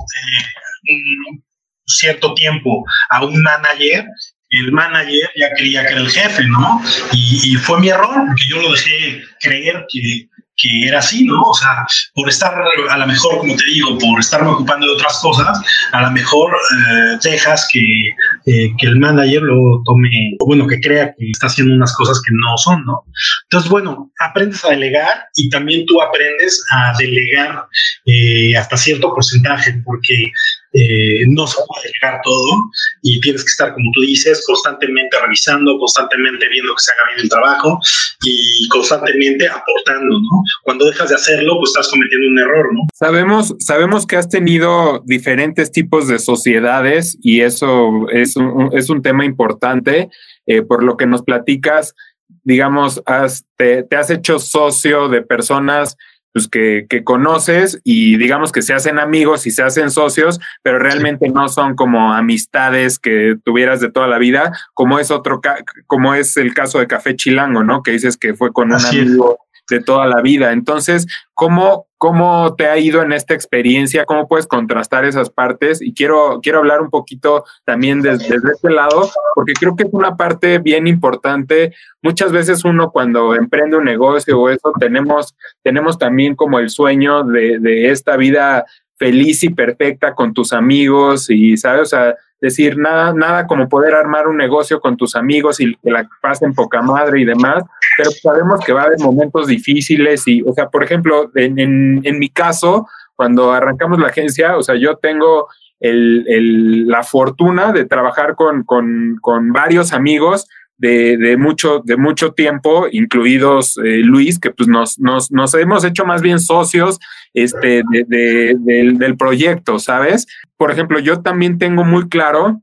eh, 0.85 1.41
cierto 1.89 2.35
tiempo 2.35 2.85
a 3.11 3.25
un 3.25 3.43
manager, 3.43 4.07
el 4.51 4.73
manager 4.73 5.31
ya 5.37 5.51
creía 5.57 5.87
que 5.87 5.93
era 5.93 6.01
el 6.01 6.11
jefe, 6.11 6.45
¿no? 6.45 6.83
Y, 7.13 7.55
fue 7.57 7.81
mi 7.81 7.89
error, 7.89 8.25
porque 8.27 8.45
yo 8.49 8.63
lo 8.63 8.73
dejé 8.73 9.23
creer 9.41 9.85
que 9.93 10.29
que 10.59 10.89
era 10.89 10.99
así, 10.99 11.25
¿no? 11.25 11.41
O 11.41 11.55
sea, 11.55 11.87
por 12.15 12.29
estar, 12.29 12.53
a 12.91 12.99
lo 12.99 13.07
mejor, 13.07 13.39
como 13.39 13.57
te 13.57 13.65
digo, 13.67 13.97
por 13.97 14.19
estarme 14.19 14.51
ocupando 14.51 14.87
de 14.87 14.93
otras 14.93 15.19
cosas, 15.23 15.59
a 15.93 16.03
lo 16.03 16.11
mejor 16.11 16.53
eh, 16.53 17.19
dejas 17.23 17.69
que, 17.73 18.09
eh, 18.47 18.71
que, 18.77 18.87
el 18.87 18.99
manager 18.99 19.43
lo 19.43 19.83
tome, 19.85 20.11
o 20.41 20.47
bueno, 20.47 20.67
que 20.67 20.81
crea 20.81 21.15
que 21.17 21.31
está 21.31 21.47
haciendo 21.47 21.75
unas 21.75 21.95
cosas 21.95 22.21
que 22.21 22.35
no 22.35 22.57
son, 22.59 22.85
¿no? 22.85 23.05
Entonces, 23.45 23.71
bueno, 23.71 24.11
aprendes 24.19 24.65
a 24.65 24.71
delegar 24.71 25.27
y 25.37 25.49
también 25.49 25.87
tú 25.87 26.03
aprendes 26.03 26.65
a 26.73 26.93
delegar 26.99 27.65
eh, 28.07 28.57
hasta 28.57 28.77
cierto 28.77 29.15
porcentaje, 29.15 29.81
porque 29.85 30.33
eh, 30.73 31.25
no 31.29 31.47
se 31.47 31.57
puede 31.67 31.93
llegar 31.93 32.21
todo 32.23 32.71
y 33.03 33.21
tienes 33.21 33.43
que 33.45 33.51
estar, 33.51 33.73
como 33.73 33.91
tú 33.95 34.03
dices, 34.03 34.45
constantemente 34.47 35.17
revisando, 35.21 35.79
constantemente 35.79 36.49
viendo 36.49 36.75
que 36.75 36.83
se 36.83 36.93
haga 36.93 37.03
bien 37.09 37.21
el 37.25 37.29
trabajo 37.29 37.79
y 38.25 38.69
constantemente 38.69 39.49
aportando, 39.49 40.19
¿no? 40.19 40.43
Cuando 40.63 40.87
dejas 40.87 41.09
de 41.09 41.15
hacerlo, 41.15 41.57
pues 41.59 41.71
estás 41.71 41.89
cometiendo 41.89 42.29
un 42.29 42.39
error, 42.39 42.75
¿no? 42.75 42.81
Sabemos, 42.95 43.55
sabemos 43.59 44.07
que 44.07 44.17
has 44.17 44.29
tenido 44.29 45.03
diferentes 45.07 45.73
tipos 45.73 46.09
de 46.09 46.19
sociedades 46.19 47.19
y 47.23 47.41
eso 47.41 48.09
es 48.11 48.37
un, 48.37 48.71
es 48.73 48.91
un 48.91 49.03
tema 49.03 49.25
importante. 49.25 50.11
Eh, 50.51 50.63
por 50.63 50.83
lo 50.83 50.97
que 50.97 51.07
nos 51.07 51.23
platicas, 51.23 51.95
digamos, 52.43 53.03
has, 53.05 53.45
te, 53.57 53.83
te 53.83 53.97
has 53.97 54.09
hecho 54.09 54.39
socio 54.39 55.09
de 55.09 55.21
personas 55.21 55.95
pues 56.33 56.49
que, 56.49 56.87
que, 56.89 57.05
conoces 57.05 57.81
y 57.85 58.17
digamos 58.17 58.53
que 58.53 58.63
se 58.63 58.75
hacen 58.75 58.99
amigos 58.99 59.47
y 59.47 59.51
se 59.51 59.63
hacen 59.63 59.91
socios, 59.91 60.39
pero 60.63 60.79
realmente 60.79 61.29
no 61.29 61.49
son 61.49 61.75
como 61.75 62.13
amistades 62.13 62.99
que 62.99 63.37
tuvieras 63.45 63.81
de 63.81 63.91
toda 63.91 64.07
la 64.07 64.19
vida, 64.19 64.53
como 64.75 64.99
es 64.99 65.11
otro 65.11 65.41
como 65.87 66.15
es 66.15 66.37
el 66.37 66.55
caso 66.55 66.79
de 66.79 66.87
Café 66.87 67.17
Chilango, 67.17 67.65
¿no? 67.65 67.83
Que 67.83 67.93
dices 67.93 68.17
que 68.17 68.35
fue 68.35 68.53
con 68.53 68.73
un 68.73 68.85
amigo 68.85 69.39
de 69.69 69.81
toda 69.81 70.07
la 70.07 70.23
vida. 70.23 70.53
Entonces, 70.53 71.07
¿cómo, 71.35 71.88
¿cómo 71.99 72.55
te 72.55 72.67
ha 72.69 72.79
ido 72.79 73.03
en 73.03 73.13
esta 73.13 73.35
experiencia? 73.35 74.05
¿Cómo 74.07 74.29
puedes 74.29 74.47
contrastar 74.47 75.05
esas 75.05 75.31
partes? 75.31 75.83
Y 75.83 75.93
quiero, 75.93 76.41
quiero 76.43 76.59
hablar 76.59 76.81
un 76.81 76.91
poquito 76.91 77.45
también 77.65 78.01
desde, 78.01 78.37
este 78.37 78.71
lado, 78.71 79.11
porque 79.35 79.53
creo 79.53 79.77
que 79.77 79.83
es 79.83 79.91
una 79.93 80.17
parte 80.17 80.59
bien 80.59 80.87
importante. 80.87 81.75
Muchas 82.01 82.33
veces 82.33 82.65
uno 82.65 82.91
cuando 82.91 83.35
emprende 83.35 83.77
un 83.77 83.85
negocio 83.85 84.41
o 84.41 84.49
eso, 84.49 84.73
tenemos, 84.79 85.35
tenemos 85.63 85.99
también 85.99 86.37
como 86.37 86.61
el 86.61 86.71
sueño 86.71 87.25
de, 87.25 87.59
de 87.59 87.91
esta 87.91 88.17
vida 88.17 88.65
feliz 88.97 89.43
y 89.45 89.51
perfecta 89.51 90.15
con 90.15 90.33
tus 90.33 90.53
amigos 90.53 91.31
y, 91.31 91.57
¿sabes? 91.57 91.83
O 91.83 91.87
sea, 91.87 92.17
decir, 92.41 92.77
nada, 92.79 93.13
nada 93.13 93.47
como 93.47 93.69
poder 93.69 93.95
armar 93.95 94.29
un 94.29 94.37
negocio 94.37 94.81
con 94.81 94.97
tus 94.97 95.17
amigos 95.17 95.61
y 95.61 95.75
que 95.77 95.91
la 95.91 96.09
pasen 96.21 96.55
poca 96.55 96.83
madre 96.83 97.21
y 97.21 97.25
demás, 97.25 97.65
pero 97.97 98.11
sabemos 98.11 98.61
que 98.65 98.73
va 98.73 98.83
a 98.83 98.85
haber 98.85 99.01
momentos 99.01 99.49
difíciles 99.49 100.27
y, 100.27 100.43
o 100.43 100.53
sea, 100.53 100.69
por 100.69 100.85
ejemplo, 100.85 101.31
en, 101.35 102.01
en, 102.05 102.19
mi 102.19 102.29
caso, 102.29 102.87
cuando 103.17 103.53
arrancamos 103.53 103.99
la 103.99 104.09
agencia, 104.09 104.57
o 104.57 104.63
sea, 104.63 104.77
yo 104.77 104.97
tengo 104.97 105.49
el, 105.81 106.25
el, 106.29 106.87
la 106.87 107.03
fortuna 107.03 107.73
de 107.73 107.85
trabajar 107.85 108.35
con, 108.35 108.63
con, 108.63 109.19
con 109.21 109.53
varios 109.53 109.93
amigos 109.93 110.49
de, 110.79 111.37
mucho, 111.37 111.83
de 111.85 111.97
mucho 111.97 112.33
tiempo, 112.33 112.87
incluidos 112.91 113.77
eh, 113.79 113.99
Luis, 113.99 114.39
que 114.39 114.51
pues 114.51 114.69
nos, 114.69 114.99
nos, 114.99 115.31
nos, 115.31 115.55
hemos 115.55 115.85
hecho 115.85 116.05
más 116.05 116.23
bien 116.23 116.39
socios 116.39 116.99
este, 117.35 117.83
de, 118.07 118.57
del, 118.59 119.17
proyecto, 119.17 119.79
¿sabes? 119.79 120.27
Por 120.57 120.71
ejemplo, 120.71 121.01
yo 121.01 121.21
también 121.21 121.59
tengo 121.59 121.85
muy 121.85 122.09
claro 122.09 122.63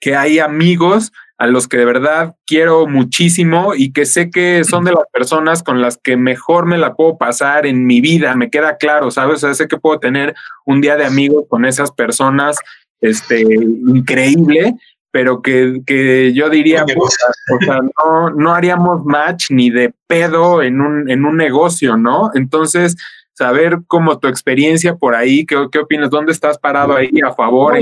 que 0.00 0.14
hay 0.14 0.38
amigos 0.38 1.12
a 1.38 1.46
los 1.46 1.68
que 1.68 1.76
de 1.76 1.84
verdad 1.84 2.34
quiero 2.46 2.86
muchísimo 2.86 3.74
y 3.74 3.92
que 3.92 4.06
sé 4.06 4.30
que 4.30 4.64
son 4.64 4.84
de 4.84 4.92
las 4.92 5.04
personas 5.12 5.62
con 5.62 5.82
las 5.82 5.98
que 5.98 6.16
mejor 6.16 6.64
me 6.66 6.78
la 6.78 6.94
puedo 6.94 7.18
pasar 7.18 7.66
en 7.66 7.84
mi 7.84 8.00
vida, 8.00 8.34
me 8.36 8.48
queda 8.48 8.76
claro, 8.76 9.10
¿sabes? 9.10 9.42
O 9.44 9.52
sé 9.52 9.68
que 9.68 9.76
puedo 9.76 9.98
tener 9.98 10.34
un 10.64 10.80
día 10.80 10.96
de 10.96 11.04
amigos 11.04 11.44
con 11.48 11.64
esas 11.66 11.90
personas, 11.92 12.56
este, 13.00 13.42
increíble 13.42 14.76
pero 15.16 15.40
que, 15.40 15.80
que 15.86 16.34
yo 16.34 16.50
diría, 16.50 16.84
pues, 16.84 17.16
o 17.50 17.64
sea, 17.64 17.80
no, 17.80 18.28
no 18.36 18.54
haríamos 18.54 19.02
match 19.06 19.46
ni 19.48 19.70
de 19.70 19.94
pedo 20.06 20.62
en 20.62 20.78
un, 20.82 21.08
en 21.08 21.24
un 21.24 21.38
negocio, 21.38 21.96
¿no? 21.96 22.30
Entonces, 22.34 22.96
saber 23.32 23.78
cómo 23.86 24.18
tu 24.18 24.28
experiencia 24.28 24.96
por 24.96 25.14
ahí, 25.14 25.46
¿qué, 25.46 25.68
qué 25.72 25.78
opinas? 25.78 26.10
¿Dónde 26.10 26.32
estás 26.32 26.58
parado 26.58 26.94
ahí 26.94 27.08
a 27.26 27.32
favor? 27.32 27.78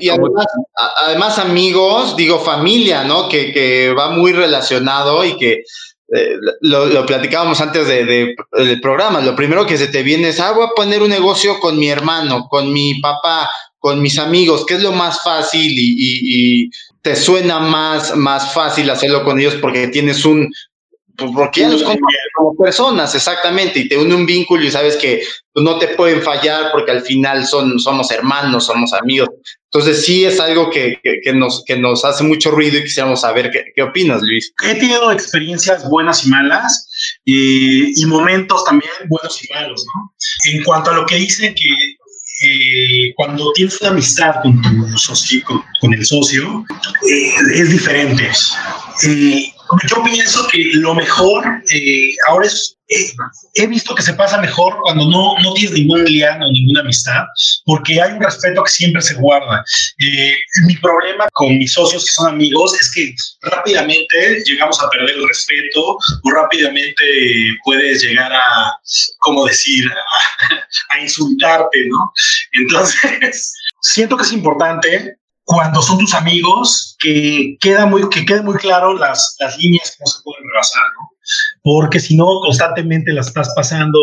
y 0.00 0.08
además, 1.08 1.40
amigos, 1.40 2.16
digo 2.16 2.38
familia, 2.38 3.02
¿no? 3.02 3.28
Que, 3.28 3.50
que 3.50 3.92
va 3.92 4.12
muy 4.12 4.32
relacionado 4.32 5.24
y 5.24 5.36
que 5.36 5.64
eh, 6.14 6.36
lo, 6.60 6.86
lo, 6.86 7.04
platicábamos 7.04 7.60
antes 7.60 7.88
de, 7.88 8.04
de, 8.04 8.36
del 8.52 8.80
programa. 8.80 9.20
Lo 9.20 9.34
primero 9.34 9.66
que 9.66 9.76
se 9.76 9.88
te 9.88 10.04
viene 10.04 10.28
es, 10.28 10.38
ah, 10.38 10.52
voy 10.52 10.66
a 10.66 10.76
poner 10.76 11.02
un 11.02 11.10
negocio 11.10 11.58
con 11.58 11.76
mi 11.76 11.88
hermano, 11.90 12.46
con 12.48 12.72
mi 12.72 13.00
papá, 13.00 13.50
con 13.80 14.00
mis 14.00 14.18
amigos, 14.18 14.64
¿qué 14.66 14.74
es 14.74 14.82
lo 14.82 14.92
más 14.92 15.24
fácil 15.24 15.72
y, 15.74 16.70
te 17.02 17.16
suena 17.16 17.58
más, 17.60 18.14
más 18.14 18.52
fácil 18.52 18.90
hacerlo 18.90 19.24
con 19.24 19.40
ellos 19.40 19.54
porque 19.54 19.88
tienes 19.88 20.26
un, 20.26 20.52
pues 21.16 21.30
porque 21.34 21.62
ya 21.62 21.70
los 21.70 21.82
conoces 21.82 22.00
como 22.34 22.54
personas, 22.56 23.14
exactamente, 23.14 23.80
y 23.80 23.88
te 23.88 23.96
une 23.96 24.14
un 24.14 24.26
vínculo 24.26 24.62
y 24.64 24.70
sabes 24.70 24.96
que 24.96 25.22
no 25.54 25.78
te 25.78 25.88
pueden 25.88 26.20
fallar 26.20 26.70
porque 26.72 26.90
al 26.90 27.00
final 27.00 27.46
son, 27.46 27.80
somos 27.80 28.10
hermanos, 28.10 28.66
somos 28.66 28.92
amigos. 28.92 29.30
Entonces 29.72 30.04
sí 30.04 30.26
es 30.26 30.40
algo 30.40 30.68
que, 30.68 31.00
que, 31.02 31.32
nos, 31.32 31.64
que 31.64 31.78
nos 31.78 32.04
hace 32.04 32.22
mucho 32.22 32.50
ruido 32.50 32.76
y 32.76 32.82
quisiéramos 32.82 33.22
saber 33.22 33.50
qué, 33.50 33.64
qué 33.74 33.82
opinas, 33.82 34.20
Luis. 34.20 34.52
He 34.62 34.74
tenido 34.74 35.10
experiencias 35.10 35.88
buenas 35.88 36.26
y 36.26 36.28
malas 36.28 37.18
y, 37.24 38.02
y 38.02 38.04
momentos 38.06 38.64
también 38.64 38.90
buenos 39.08 39.42
y 39.42 39.52
malos, 39.54 39.86
¿no? 39.94 40.12
En 40.52 40.64
cuanto 40.64 40.90
a 40.90 40.94
lo 40.94 41.06
que 41.06 41.16
dice 41.16 41.54
que 41.54 41.68
eh, 42.42 43.12
cuando 43.16 43.52
tienes 43.52 43.80
una 43.80 43.90
amistad 43.90 44.36
con 44.42 44.60
tu 44.62 44.98
socio, 44.98 45.42
con, 45.80 45.92
el 45.92 46.04
socio, 46.04 46.64
eh, 47.08 47.32
es 47.54 47.70
diferente. 47.70 48.30
Yo 49.88 50.02
pienso 50.04 50.46
que 50.48 50.70
lo 50.74 50.94
mejor 50.94 51.44
ahora 52.28 52.46
es 52.46 52.76
he 53.54 53.66
visto 53.66 53.94
que 53.94 54.02
se 54.02 54.14
pasa 54.14 54.40
mejor 54.40 54.76
cuando 54.82 55.08
no, 55.08 55.34
no 55.42 55.54
tienes 55.54 55.72
ningún 55.72 56.04
liano, 56.04 56.46
ninguna 56.50 56.80
amistad, 56.80 57.24
porque 57.64 58.00
hay 58.00 58.12
un 58.12 58.22
respeto 58.22 58.64
que 58.64 58.70
siempre 58.70 59.00
se 59.00 59.14
guarda. 59.14 59.64
Eh, 60.00 60.34
mi 60.66 60.76
problema 60.76 61.28
con 61.32 61.56
mis 61.56 61.72
socios 61.72 62.04
que 62.04 62.12
son 62.12 62.34
amigos 62.34 62.74
es 62.80 62.90
que 62.92 63.14
rápidamente 63.42 64.42
llegamos 64.44 64.80
a 64.82 64.90
perder 64.90 65.16
el 65.16 65.28
respeto 65.28 65.98
o 66.22 66.30
rápidamente 66.34 67.04
puedes 67.64 68.02
llegar 68.02 68.32
a, 68.32 68.72
¿cómo 69.18 69.46
decir?, 69.46 69.84
a, 69.88 70.94
a 70.94 71.00
insultarte, 71.00 71.86
¿no? 71.88 72.12
Entonces, 72.60 73.54
siento 73.82 74.16
que 74.16 74.24
es 74.24 74.32
importante 74.32 75.16
cuando 75.50 75.82
son 75.82 75.98
tus 75.98 76.14
amigos 76.14 76.96
que 77.00 77.56
queda 77.60 77.84
muy 77.84 78.08
que 78.08 78.24
quede 78.24 78.40
muy 78.40 78.56
claro 78.56 78.96
las, 78.96 79.36
las 79.40 79.58
líneas 79.58 79.90
que 79.90 80.04
no 80.04 80.06
se 80.06 80.22
pueden 80.22 80.44
rebasar, 80.48 80.84
¿no? 80.96 81.10
porque 81.62 81.98
si 81.98 82.16
no, 82.16 82.40
constantemente 82.40 83.12
la 83.12 83.20
estás 83.20 83.52
pasando. 83.54 83.98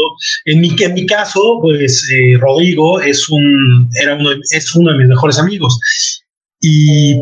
En 0.45 0.61
mi, 0.61 0.75
en 0.79 0.93
mi 0.93 1.05
caso, 1.05 1.59
pues 1.61 2.07
eh, 2.11 2.37
Rodrigo 2.37 2.99
es, 2.99 3.29
un, 3.29 3.89
era 4.01 4.15
uno, 4.15 4.31
es 4.51 4.75
uno 4.75 4.91
de 4.91 4.97
mis 4.99 5.07
mejores 5.07 5.39
amigos. 5.39 5.79
Y 6.61 7.19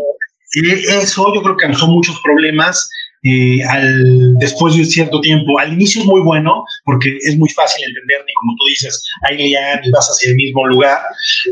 eso 0.89 1.34
yo 1.34 1.41
creo 1.41 1.57
que 1.57 1.67
causó 1.67 1.88
muchos 1.88 2.19
problemas 2.21 2.89
eh, 3.26 3.63
al, 3.63 4.36
después 4.38 4.76
de 4.76 4.82
un 4.82 4.86
cierto 4.86 5.19
tiempo. 5.19 5.57
Al 5.59 5.73
inicio 5.73 6.01
es 6.01 6.07
muy 6.07 6.21
bueno 6.21 6.63
porque 6.84 7.17
es 7.21 7.38
muy 7.38 7.49
fácil 7.49 7.84
entender, 7.84 8.21
y 8.28 8.34
como 8.34 8.55
tú 8.57 8.65
dices, 8.69 9.03
hay 9.28 9.38
lian 9.38 9.80
y 9.84 9.91
vas 9.91 10.07
hacia 10.07 10.30
el 10.30 10.36
mismo 10.36 10.67
lugar, 10.67 10.99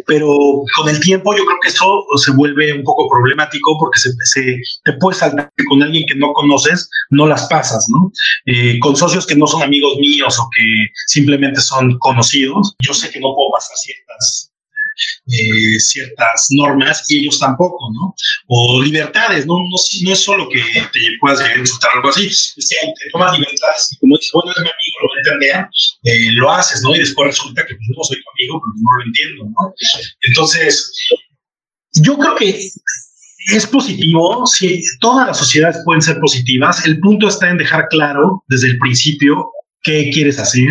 pero 0.06 0.28
con 0.78 0.88
el 0.88 1.00
tiempo 1.00 1.36
yo 1.36 1.44
creo 1.46 1.58
que 1.62 1.70
eso 1.70 2.06
se 2.18 2.32
vuelve 2.34 2.74
un 2.74 2.84
poco 2.84 3.10
problemático 3.10 3.78
porque 3.80 4.00
se, 4.00 4.12
se 4.24 4.58
te 4.84 4.94
puedes 4.94 5.20
saltar 5.20 5.52
con 5.68 5.82
alguien 5.82 6.06
que 6.08 6.16
no 6.16 6.32
conoces, 6.34 6.90
no 7.10 7.26
las 7.26 7.48
pasas, 7.48 7.86
¿no? 7.90 8.12
Eh, 8.46 8.80
con 8.80 8.96
socios 8.96 9.26
que 9.26 9.36
no 9.36 9.48
son 9.48 9.64
amigos 9.64 9.98
míos 9.98 10.38
o 10.40 10.48
que 10.56 10.64
simplemente 11.08 11.60
son 11.60 11.98
conocidos, 12.00 12.76
yo 12.80 12.94
sé 12.94 13.10
que 13.10 13.20
no 13.20 13.34
puedo 13.36 13.52
pasar 13.52 13.76
ciertas 13.78 14.53
eh, 15.28 15.80
ciertas 15.80 16.48
normas 16.52 17.10
y 17.10 17.20
ellos 17.20 17.40
tampoco, 17.40 17.90
¿no? 17.94 18.16
O 18.48 18.82
libertades, 18.82 19.46
¿no? 19.46 19.54
No, 19.54 19.78
no 20.04 20.14
es 20.14 20.20
solo 20.20 20.50
que 20.50 20.60
te 20.60 21.00
puedas 21.20 21.40
llegar 21.40 21.58
a 21.58 21.60
insultar 21.60 21.92
algo 21.96 22.10
así, 22.10 22.28
es 22.28 22.54
que 22.56 22.88
te 22.88 23.10
tomas 23.12 23.38
libertades 23.38 23.90
y 23.92 23.98
como 23.98 24.18
dices, 24.18 24.32
bueno, 24.34 24.52
es 24.52 24.62
mi 24.62 24.70
amigo, 24.70 24.98
lo 25.02 25.08
voy 25.08 25.18
a 25.18 25.22
entender, 25.22 25.68
eh, 26.04 26.32
lo 26.34 26.52
haces, 26.52 26.82
¿no? 26.84 26.96
Y 26.96 27.00
después 27.00 27.28
resulta 27.28 27.66
que 27.66 27.76
pues, 27.76 27.88
no 27.96 28.04
soy 28.04 28.18
tu 28.18 28.30
amigo, 28.30 28.62
pero 28.62 28.74
no 28.82 28.98
lo 28.98 29.04
entiendo, 29.06 29.44
¿no? 29.46 29.74
Entonces, 30.30 30.92
yo 31.94 32.18
creo 32.18 32.36
que 32.36 32.70
es 33.52 33.68
positivo, 33.68 34.46
si 34.46 34.82
todas 35.00 35.28
las 35.28 35.38
sociedades 35.38 35.78
pueden 35.86 36.02
ser 36.02 36.20
positivas, 36.20 36.86
el 36.86 37.00
punto 37.00 37.28
está 37.28 37.50
en 37.50 37.58
dejar 37.58 37.88
claro 37.90 38.44
desde 38.48 38.68
el 38.68 38.78
principio 38.80 39.52
qué 39.84 40.10
quieres 40.12 40.40
hacer 40.40 40.70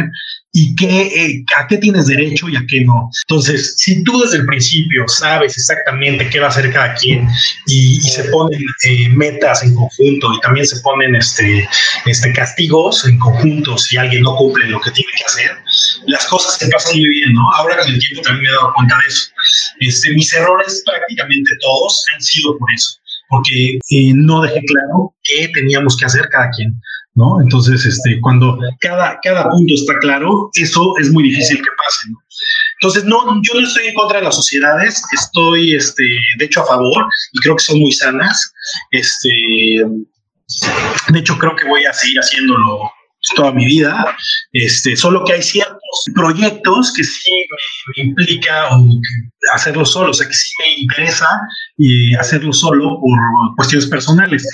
y 0.54 0.76
qué, 0.76 1.02
eh, 1.06 1.44
a 1.56 1.66
qué 1.66 1.78
tienes 1.78 2.06
derecho 2.06 2.48
y 2.48 2.56
a 2.56 2.64
qué 2.68 2.82
no. 2.82 3.10
Entonces, 3.26 3.74
si 3.78 4.04
tú 4.04 4.20
desde 4.20 4.36
el 4.38 4.46
principio 4.46 5.08
sabes 5.08 5.56
exactamente 5.56 6.28
qué 6.28 6.40
va 6.40 6.46
a 6.46 6.50
hacer 6.50 6.70
cada 6.70 6.94
quien 6.94 7.26
y, 7.66 8.00
se 8.02 8.24
ponen 8.24 8.62
eh, 8.84 9.08
metas 9.08 9.62
en 9.62 9.74
conjunto 9.74 10.34
y 10.34 10.40
también 10.40 10.66
se 10.66 10.78
ponen 10.80 11.16
este, 11.16 11.66
este 12.04 12.32
castigos 12.34 13.06
en 13.06 13.18
conjunto 13.18 13.78
si 13.78 13.96
alguien 13.96 14.22
no 14.22 14.36
cumple 14.36 14.66
lo 14.68 14.80
que 14.80 14.90
tiene 14.90 15.10
que 15.16 15.24
hacer, 15.24 15.50
las 16.06 16.26
cosas 16.26 16.58
se 16.58 16.68
pasan 16.68 16.98
muy 16.98 17.08
bien, 17.08 17.32
¿no? 17.32 17.50
Ahora 17.54 17.78
con 17.78 17.88
el 17.88 17.98
tiempo 17.98 18.22
también 18.22 18.42
me 18.42 18.48
he 18.50 18.52
dado 18.52 18.72
cuenta 18.74 18.98
de 18.98 19.08
eso. 19.08 19.30
Este, 19.80 20.12
mis 20.12 20.32
errores 20.34 20.82
prácticamente 20.84 21.50
todos 21.62 22.04
han 22.14 22.20
sido 22.20 22.58
por 22.58 22.68
eso, 22.74 22.98
porque 23.28 23.78
eh, 23.88 24.12
no 24.14 24.42
dejé 24.42 24.60
claro 24.66 25.14
qué 25.22 25.48
teníamos 25.54 25.96
que 25.96 26.04
hacer 26.04 26.28
cada 26.30 26.50
quien. 26.50 26.78
¿No? 27.14 27.40
Entonces, 27.40 27.84
este, 27.84 28.20
cuando 28.20 28.58
cada, 28.80 29.18
cada 29.22 29.48
punto 29.50 29.74
está 29.74 29.98
claro, 30.00 30.50
eso 30.54 30.94
es 30.98 31.10
muy 31.10 31.24
difícil 31.24 31.58
que 31.58 31.70
pase, 31.76 32.10
¿no? 32.10 32.18
Entonces, 32.80 33.04
no, 33.04 33.40
yo 33.42 33.60
no 33.60 33.66
estoy 33.66 33.86
en 33.86 33.94
contra 33.94 34.18
de 34.18 34.24
las 34.24 34.34
sociedades, 34.34 35.02
estoy, 35.12 35.74
este, 35.74 36.02
de 36.38 36.44
hecho, 36.44 36.62
a 36.62 36.66
favor 36.66 37.06
y 37.32 37.38
creo 37.40 37.56
que 37.56 37.62
son 37.62 37.78
muy 37.78 37.92
sanas. 37.92 38.52
Este, 38.90 39.28
de 41.08 41.18
hecho, 41.18 41.38
creo 41.38 41.54
que 41.54 41.68
voy 41.68 41.84
a 41.84 41.92
seguir 41.92 42.18
haciéndolo 42.18 42.90
toda 43.36 43.52
mi 43.52 43.64
vida, 43.64 44.16
este, 44.52 44.96
solo 44.96 45.24
que 45.24 45.34
hay 45.34 45.42
ciertos 45.42 45.78
proyectos 46.14 46.92
que 46.92 47.04
sí 47.04 47.30
me, 47.96 48.02
implica 48.02 48.68
hacerlo 49.54 49.84
solo, 49.84 50.10
o 50.10 50.14
sea, 50.14 50.26
que 50.26 50.34
sí 50.34 50.52
me 50.58 50.82
interesa 50.82 51.28
y 51.78 52.14
hacerlo 52.16 52.52
solo 52.52 52.98
por 53.00 53.54
cuestiones 53.56 53.88
personales 53.88 54.44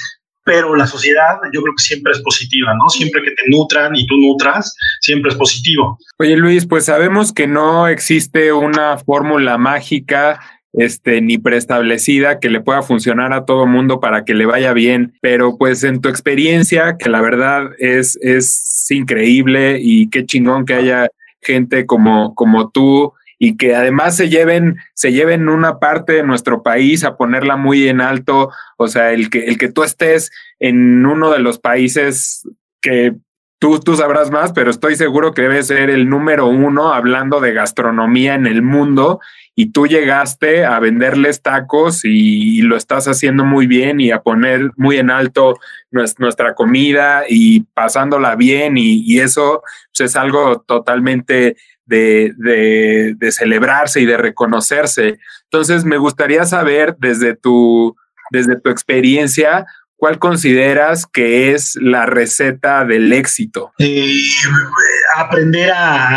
pero 0.49 0.75
la 0.75 0.87
sociedad 0.87 1.37
yo 1.53 1.61
creo 1.61 1.75
que 1.77 1.83
siempre 1.83 2.11
es 2.13 2.23
positiva, 2.23 2.73
¿no? 2.75 2.89
Siempre 2.89 3.21
que 3.23 3.33
te 3.33 3.43
nutran 3.49 3.95
y 3.95 4.07
tú 4.07 4.17
nutras, 4.17 4.75
siempre 5.03 5.31
es 5.31 5.37
positivo. 5.37 5.99
Oye 6.19 6.39
Luis, 6.39 6.67
pues 6.67 6.87
sabemos 6.87 7.35
que 7.35 7.47
no 7.47 7.87
existe 7.87 8.51
una 8.55 8.97
fórmula 8.97 9.59
mágica 9.59 10.41
este, 10.73 11.21
ni 11.21 11.37
preestablecida 11.37 12.39
que 12.39 12.49
le 12.49 12.63
pueda 12.63 12.81
funcionar 12.81 13.35
a 13.35 13.45
todo 13.45 13.67
mundo 13.67 14.01
para 14.01 14.25
que 14.25 14.33
le 14.33 14.47
vaya 14.47 14.73
bien, 14.73 15.13
pero 15.21 15.59
pues 15.59 15.85
en 15.85 16.01
tu 16.01 16.09
experiencia, 16.09 16.97
que 16.97 17.11
la 17.11 17.21
verdad 17.21 17.65
es, 17.79 18.19
es 18.23 18.87
increíble 18.89 19.79
y 19.83 20.09
qué 20.09 20.25
chingón 20.25 20.65
que 20.65 20.75
haya 20.75 21.09
gente 21.43 21.85
como, 21.85 22.35
como 22.35 22.71
tú 22.71 23.13
y 23.39 23.57
que 23.57 23.75
además 23.75 24.17
se 24.17 24.29
lleven, 24.29 24.79
se 24.95 25.13
lleven 25.13 25.49
una 25.49 25.79
parte 25.79 26.15
de 26.15 26.23
nuestro 26.23 26.63
país 26.63 27.05
a 27.05 27.17
ponerla 27.17 27.57
muy 27.57 27.89
en 27.89 28.01
alto. 28.01 28.51
O 28.77 28.89
sea, 28.89 29.13
el 29.13 29.31
que, 29.31 29.45
el 29.47 29.59
que 29.59 29.71
tú 29.71 29.85
estés 29.85 30.31
en 30.59 31.07
uno 31.07 31.31
de 31.31 31.39
los 31.39 31.59
países 31.59 32.49
que 32.81 33.15
tú, 33.59 33.81
tú 33.81 33.97
sabrás 33.97 34.31
más, 34.31 34.53
pero 34.53 34.71
estoy 34.71 34.97
seguro 34.97 35.35
que 35.35 35.43
debe 35.43 35.63
ser 35.63 35.91
el 35.91 36.09
número 36.09 36.47
uno 36.47 36.93
hablando 36.93 37.41
de 37.41 37.53
gastronomía 37.53 38.35
en 38.35 38.47
el 38.47 38.63
mundo 38.63 39.21
y 39.55 39.73
tú 39.73 39.89
llegaste 39.89 40.65
a 40.65 40.79
venderles 40.79 41.43
tacos 41.43 42.05
y, 42.05 42.63
lo 42.63 42.77
estás 42.77 43.09
haciendo 43.09 43.45
muy 43.45 43.67
bien 43.67 43.99
y 43.99 44.13
a 44.13 44.21
poner 44.21 44.71
muy 44.77 44.99
en 44.99 45.11
alto 45.11 45.59
nuestra 45.91 46.55
comida 46.55 47.25
y 47.29 47.63
pasándola 47.75 48.37
bien 48.37 48.75
y, 48.77 49.19
eso 49.19 49.63
pues, 49.97 50.11
es 50.11 50.17
algo 50.17 50.61
totalmente 50.61 51.57
de, 51.89 53.15
de, 53.19 53.33
celebrarse 53.33 54.01
y 54.01 54.07
de 54.07 54.17
reconocerse. 54.17 55.19
Entonces, 55.45 55.85
me 55.85 55.99
gustaría 55.99 56.45
saber 56.45 56.97
desde 56.99 57.35
tu, 57.35 57.97
desde 58.31 58.61
tu 58.61 58.71
experiencia, 58.71 59.67
¿cuál 59.97 60.19
consideras 60.19 61.07
que 61.07 61.53
es 61.55 61.77
la 61.81 62.07
receta 62.07 62.85
del 62.85 63.13
éxito? 63.13 63.73
Eh, 63.79 64.19
aprender 65.17 65.71
a, 65.73 66.17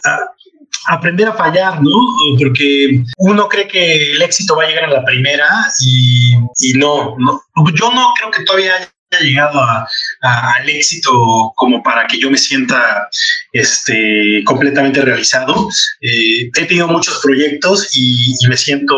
aprender 0.87 1.27
a 1.29 1.33
fallar, 1.33 1.81
¿no? 1.81 1.97
Porque 2.39 3.03
uno 3.17 3.47
cree 3.47 3.67
que 3.67 4.13
el 4.13 4.21
éxito 4.21 4.55
va 4.55 4.63
a 4.63 4.67
llegar 4.67 4.85
a 4.85 4.91
la 4.91 5.05
primera 5.05 5.47
y, 5.79 6.33
y 6.57 6.73
no, 6.73 7.15
no, 7.17 7.41
yo 7.73 7.91
no 7.93 8.13
creo 8.15 8.31
que 8.31 8.43
todavía 8.43 8.73
llegado 9.19 9.61
al 10.21 10.69
éxito 10.69 11.53
como 11.55 11.83
para 11.83 12.07
que 12.07 12.19
yo 12.19 12.31
me 12.31 12.37
sienta 12.37 13.09
este, 13.51 14.41
completamente 14.45 15.01
realizado. 15.01 15.69
Eh, 16.01 16.49
he 16.57 16.65
tenido 16.65 16.87
muchos 16.87 17.19
proyectos 17.21 17.89
y, 17.95 18.35
me 18.47 18.57
siento 18.57 18.95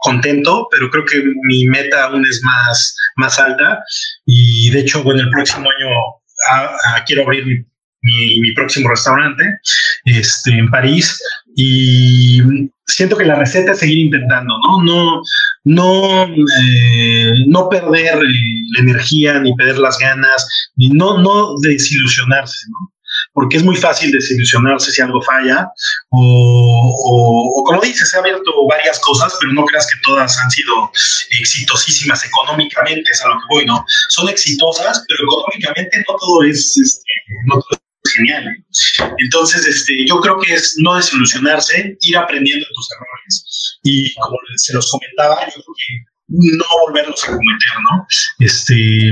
contento, 0.00 0.68
pero 0.70 0.88
creo 0.90 1.04
que 1.04 1.22
mi 1.42 1.66
meta 1.66 2.04
aún 2.04 2.24
es 2.24 2.40
más, 2.42 2.96
más 3.16 3.38
alta 3.38 3.82
y 4.24 4.70
de 4.70 4.80
hecho, 4.80 5.02
bueno, 5.02 5.22
el 5.22 5.30
próximo 5.30 5.68
año 5.68 7.04
quiero 7.06 7.22
abrir 7.24 7.44
mi 7.44 7.64
mi, 8.02 8.52
próximo 8.52 8.88
restaurante 8.88 9.58
este, 10.04 10.52
en 10.52 10.70
París 10.70 11.20
y 11.56 12.40
siento 12.86 13.16
que 13.16 13.24
la 13.24 13.34
receta 13.34 13.72
es 13.72 13.78
seguir 13.78 13.98
intentando, 13.98 14.54
¿no? 14.58 14.82
No, 14.82 15.22
no, 15.68 16.24
eh, 16.24 17.32
no 17.46 17.68
perder 17.68 18.14
eh, 18.14 18.62
la 18.74 18.80
energía, 18.80 19.38
ni 19.38 19.54
perder 19.54 19.78
las 19.78 19.98
ganas, 19.98 20.48
ni 20.76 20.88
no, 20.88 21.18
no 21.18 21.54
desilusionarse, 21.60 22.66
¿no? 22.70 22.92
Porque 23.34 23.58
es 23.58 23.62
muy 23.62 23.76
fácil 23.76 24.10
desilusionarse 24.10 24.90
si 24.90 25.02
algo 25.02 25.20
falla, 25.22 25.68
o, 26.10 27.52
o, 27.54 27.64
como 27.64 27.82
dices, 27.82 28.08
se 28.08 28.16
ha 28.16 28.20
abierto 28.20 28.50
varias 28.68 28.98
cosas, 29.00 29.36
pero 29.38 29.52
no 29.52 29.64
creas 29.66 29.86
que 29.86 30.00
todas 30.02 30.38
han 30.38 30.50
sido 30.50 30.90
exitosísimas 31.38 32.24
económicamente, 32.24 33.04
es 33.12 33.22
a 33.22 33.28
lo 33.28 33.34
que 33.34 33.46
voy, 33.50 33.66
¿no? 33.66 33.84
Son 34.08 34.28
exitosas, 34.28 35.04
pero 35.06 35.22
económicamente 35.24 36.04
no 36.08 36.16
todo 36.16 36.42
es, 36.44 36.76
este, 36.78 37.12
genial. 38.12 38.44
Entonces, 39.18 39.66
este, 39.66 40.06
yo 40.06 40.20
creo 40.20 40.38
que 40.40 40.54
es 40.54 40.76
no 40.78 40.96
desilusionarse, 40.96 41.96
ir 42.00 42.16
aprendiendo 42.16 42.66
tus 42.74 42.88
errores 42.92 43.78
y 43.82 44.14
como 44.14 44.36
se 44.56 44.74
los 44.74 44.90
comentaba, 44.90 45.38
no 46.28 46.64
volverlos 46.86 47.24
a 47.24 47.26
cometer, 47.28 47.68
¿no? 47.90 48.06
Este, 48.38 49.10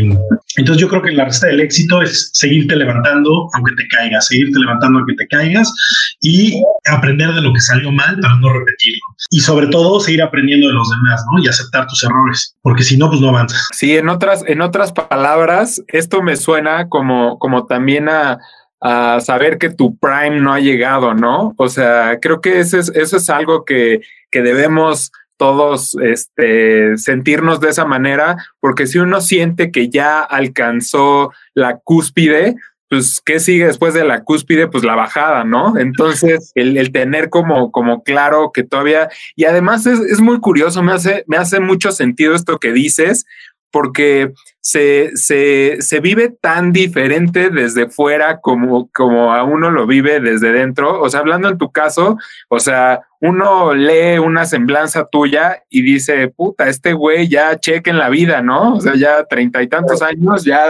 entonces 0.57 0.81
yo 0.81 0.89
creo 0.89 1.03
que 1.03 1.13
la 1.13 1.25
receta 1.25 1.47
del 1.47 1.61
éxito 1.61 2.03
es 2.03 2.31
seguirte 2.35 2.77
levantando 2.77 3.49
aunque 3.55 3.75
te 3.75 3.89
caigas, 3.89 4.27
seguirte 4.27 4.59
levantando 4.59 4.99
aunque 4.99 5.15
te 5.15 5.27
caigas 5.29 5.73
y 6.21 6.63
aprender 6.93 7.33
de 7.33 7.41
lo 7.41 7.53
que 7.55 7.61
salió 7.61 7.91
mal 7.91 8.19
para 8.21 8.37
no 8.37 8.53
repetirlo. 8.53 9.01
Y 9.31 9.41
sobre 9.41 9.67
todo 9.69 9.99
seguir 9.99 10.23
aprendiendo 10.23 10.69
de 10.69 10.75
los 10.75 10.91
demás, 10.91 11.25
¿no? 11.33 11.43
Y 11.43 11.49
aceptar 11.49 11.87
tus 11.87 12.05
errores, 12.05 12.55
porque 12.63 12.85
si 12.85 12.99
no, 12.99 13.09
pues 13.09 13.21
no 13.21 13.31
avanzas. 13.31 13.67
Sí, 13.73 13.97
en 13.97 14.09
otras, 14.09 14.45
en 14.47 14.61
otras 14.61 14.93
palabras, 14.93 15.83
esto 15.89 16.23
me 16.23 16.37
suena 16.37 16.89
como, 16.89 17.39
como 17.39 17.67
también 17.67 18.09
a 18.11 18.39
a 18.81 19.21
saber 19.21 19.59
que 19.59 19.71
tu 19.71 19.97
prime 19.99 20.41
no 20.41 20.53
ha 20.53 20.61
llegado, 20.61 21.15
¿no? 21.15 21.55
O 21.57 21.69
sea, 21.69 22.19
creo 22.21 22.41
que 22.41 22.61
eso 22.61 22.79
es, 22.79 22.89
eso 22.91 23.17
es 23.17 23.31
algo 23.31 23.65
que, 23.65 24.03
que 24.31 24.43
debemos 24.43 25.13
todos 25.37 25.97
este, 26.03 26.97
sentirnos 26.97 27.61
de 27.61 27.71
esa 27.71 27.85
manera, 27.85 28.37
porque 28.61 28.87
si 28.87 28.99
uno 28.99 29.21
siente 29.21 29.71
que 29.71 29.89
ya 29.91 30.21
alcanzó 30.21 31.33
la 31.55 31.79
cúspide, 31.79 32.57
pues, 32.89 33.21
¿qué 33.25 33.41
sigue 33.41 33.67
después 33.67 33.95
de 33.95 34.05
la 34.05 34.23
cúspide? 34.23 34.69
Pues 34.69 34.85
la 34.85 34.95
bajada, 34.95 35.45
¿no? 35.45 35.77
Entonces, 35.77 36.53
el, 36.55 36.77
el 36.77 36.93
tener 36.93 37.31
como, 37.31 37.73
como 37.73 38.03
claro 38.03 38.53
que 38.53 38.63
todavía, 38.63 39.09
y 39.35 39.45
además 39.45 39.87
es, 39.87 40.01
es, 40.01 40.21
muy 40.21 40.39
curioso, 40.41 40.83
me 40.83 40.93
hace, 40.93 41.25
me 41.27 41.37
hace 41.37 41.61
mucho 41.61 41.93
sentido 41.93 42.35
esto 42.35 42.59
que 42.59 42.73
dices, 42.73 43.27
porque 43.71 44.33
se, 44.67 45.13
se, 45.15 45.77
se, 45.79 46.01
vive 46.01 46.29
tan 46.29 46.73
diferente 46.73 47.51
desde 47.51 47.89
fuera 47.89 48.41
como, 48.41 48.91
como 48.93 49.33
a 49.33 49.45
uno 49.45 49.71
lo 49.71 49.87
vive 49.87 50.19
desde 50.19 50.51
dentro. 50.51 51.01
O 51.01 51.09
sea, 51.09 51.21
hablando 51.21 51.49
en 51.49 51.57
tu 51.57 51.71
caso, 51.71 52.19
o 52.49 52.59
sea, 52.59 53.03
uno 53.21 53.75
lee 53.75 54.19
una 54.19 54.45
semblanza 54.45 55.07
tuya 55.07 55.63
y 55.71 55.83
dice, 55.83 56.29
puta, 56.29 56.69
este 56.69 56.93
güey 56.93 57.29
ya 57.29 57.59
cheque 57.59 57.91
en 57.91 57.99
la 57.99 58.09
vida, 58.09 58.43
¿no? 58.43 58.75
O 58.75 58.81
sea, 58.81 58.95
ya 58.95 59.25
treinta 59.25 59.63
y 59.63 59.69
tantos 59.69 60.03
años, 60.03 60.45
ya, 60.45 60.65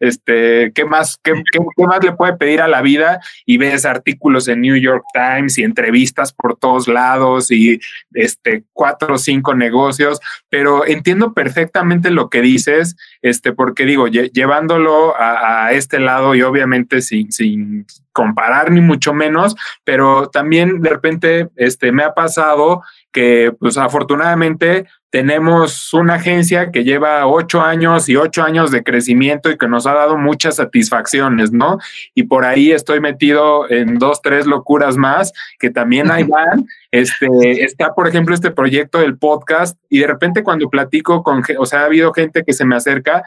este, 0.00 0.72
¿qué 0.74 0.84
más, 0.84 1.18
qué, 1.22 1.34
más 1.76 2.02
le 2.02 2.12
puede 2.12 2.36
pedir 2.36 2.60
a 2.60 2.68
la 2.68 2.82
vida? 2.82 3.20
Y 3.44 3.58
ves 3.58 3.84
artículos 3.84 4.48
en 4.48 4.60
New 4.62 4.76
York 4.76 5.04
Times 5.12 5.58
y 5.58 5.64
entrevistas 5.64 6.32
por 6.32 6.56
todos 6.56 6.88
lados 6.88 7.50
y, 7.50 7.80
este, 8.14 8.64
cuatro 8.72 9.14
o 9.14 9.18
cinco 9.18 9.54
negocios, 9.54 10.20
pero 10.48 10.86
entiendo 10.86 11.34
perfectamente 11.34 12.10
lo 12.10 12.30
que 12.30 12.40
dices, 12.40 12.96
este, 13.20 13.52
porque 13.52 13.84
digo, 13.84 14.06
llevándolo 14.08 15.16
a, 15.16 15.66
a, 15.66 15.72
este 15.72 15.98
lado 15.98 16.34
y 16.34 16.42
obviamente 16.42 17.02
sin, 17.02 17.32
sin 17.32 17.86
comparar 18.12 18.70
ni 18.70 18.80
mucho 18.80 19.14
menos, 19.14 19.56
pero 19.84 20.28
también 20.28 20.80
de 20.82 20.90
repente 20.90 21.48
este, 21.56 21.92
me 21.92 22.04
ha 22.04 22.14
pasado 22.14 22.82
que 23.10 23.52
pues 23.58 23.76
afortunadamente 23.76 24.86
tenemos 25.10 25.92
una 25.92 26.14
agencia 26.14 26.70
que 26.70 26.84
lleva 26.84 27.26
ocho 27.26 27.60
años 27.60 28.08
y 28.08 28.16
ocho 28.16 28.42
años 28.42 28.70
de 28.70 28.82
crecimiento 28.82 29.50
y 29.50 29.58
que 29.58 29.68
nos 29.68 29.86
ha 29.86 29.92
dado 29.92 30.16
muchas 30.16 30.56
satisfacciones, 30.56 31.52
¿no? 31.52 31.76
Y 32.14 32.22
por 32.22 32.46
ahí 32.46 32.72
estoy 32.72 33.00
metido 33.00 33.70
en 33.70 33.98
dos, 33.98 34.22
tres 34.22 34.46
locuras 34.46 34.96
más 34.96 35.34
que 35.58 35.68
también 35.68 36.10
hay 36.10 36.22
van. 36.28 36.66
Este, 36.90 37.62
está, 37.62 37.94
por 37.94 38.08
ejemplo, 38.08 38.34
este 38.34 38.50
proyecto 38.50 39.00
del 39.00 39.18
podcast 39.18 39.78
y 39.90 39.98
de 39.98 40.06
repente 40.06 40.42
cuando 40.42 40.70
platico 40.70 41.22
con, 41.22 41.42
o 41.58 41.66
sea, 41.66 41.80
ha 41.80 41.84
habido 41.84 42.14
gente 42.14 42.42
que 42.42 42.54
se 42.54 42.64
me 42.64 42.76
acerca 42.76 43.22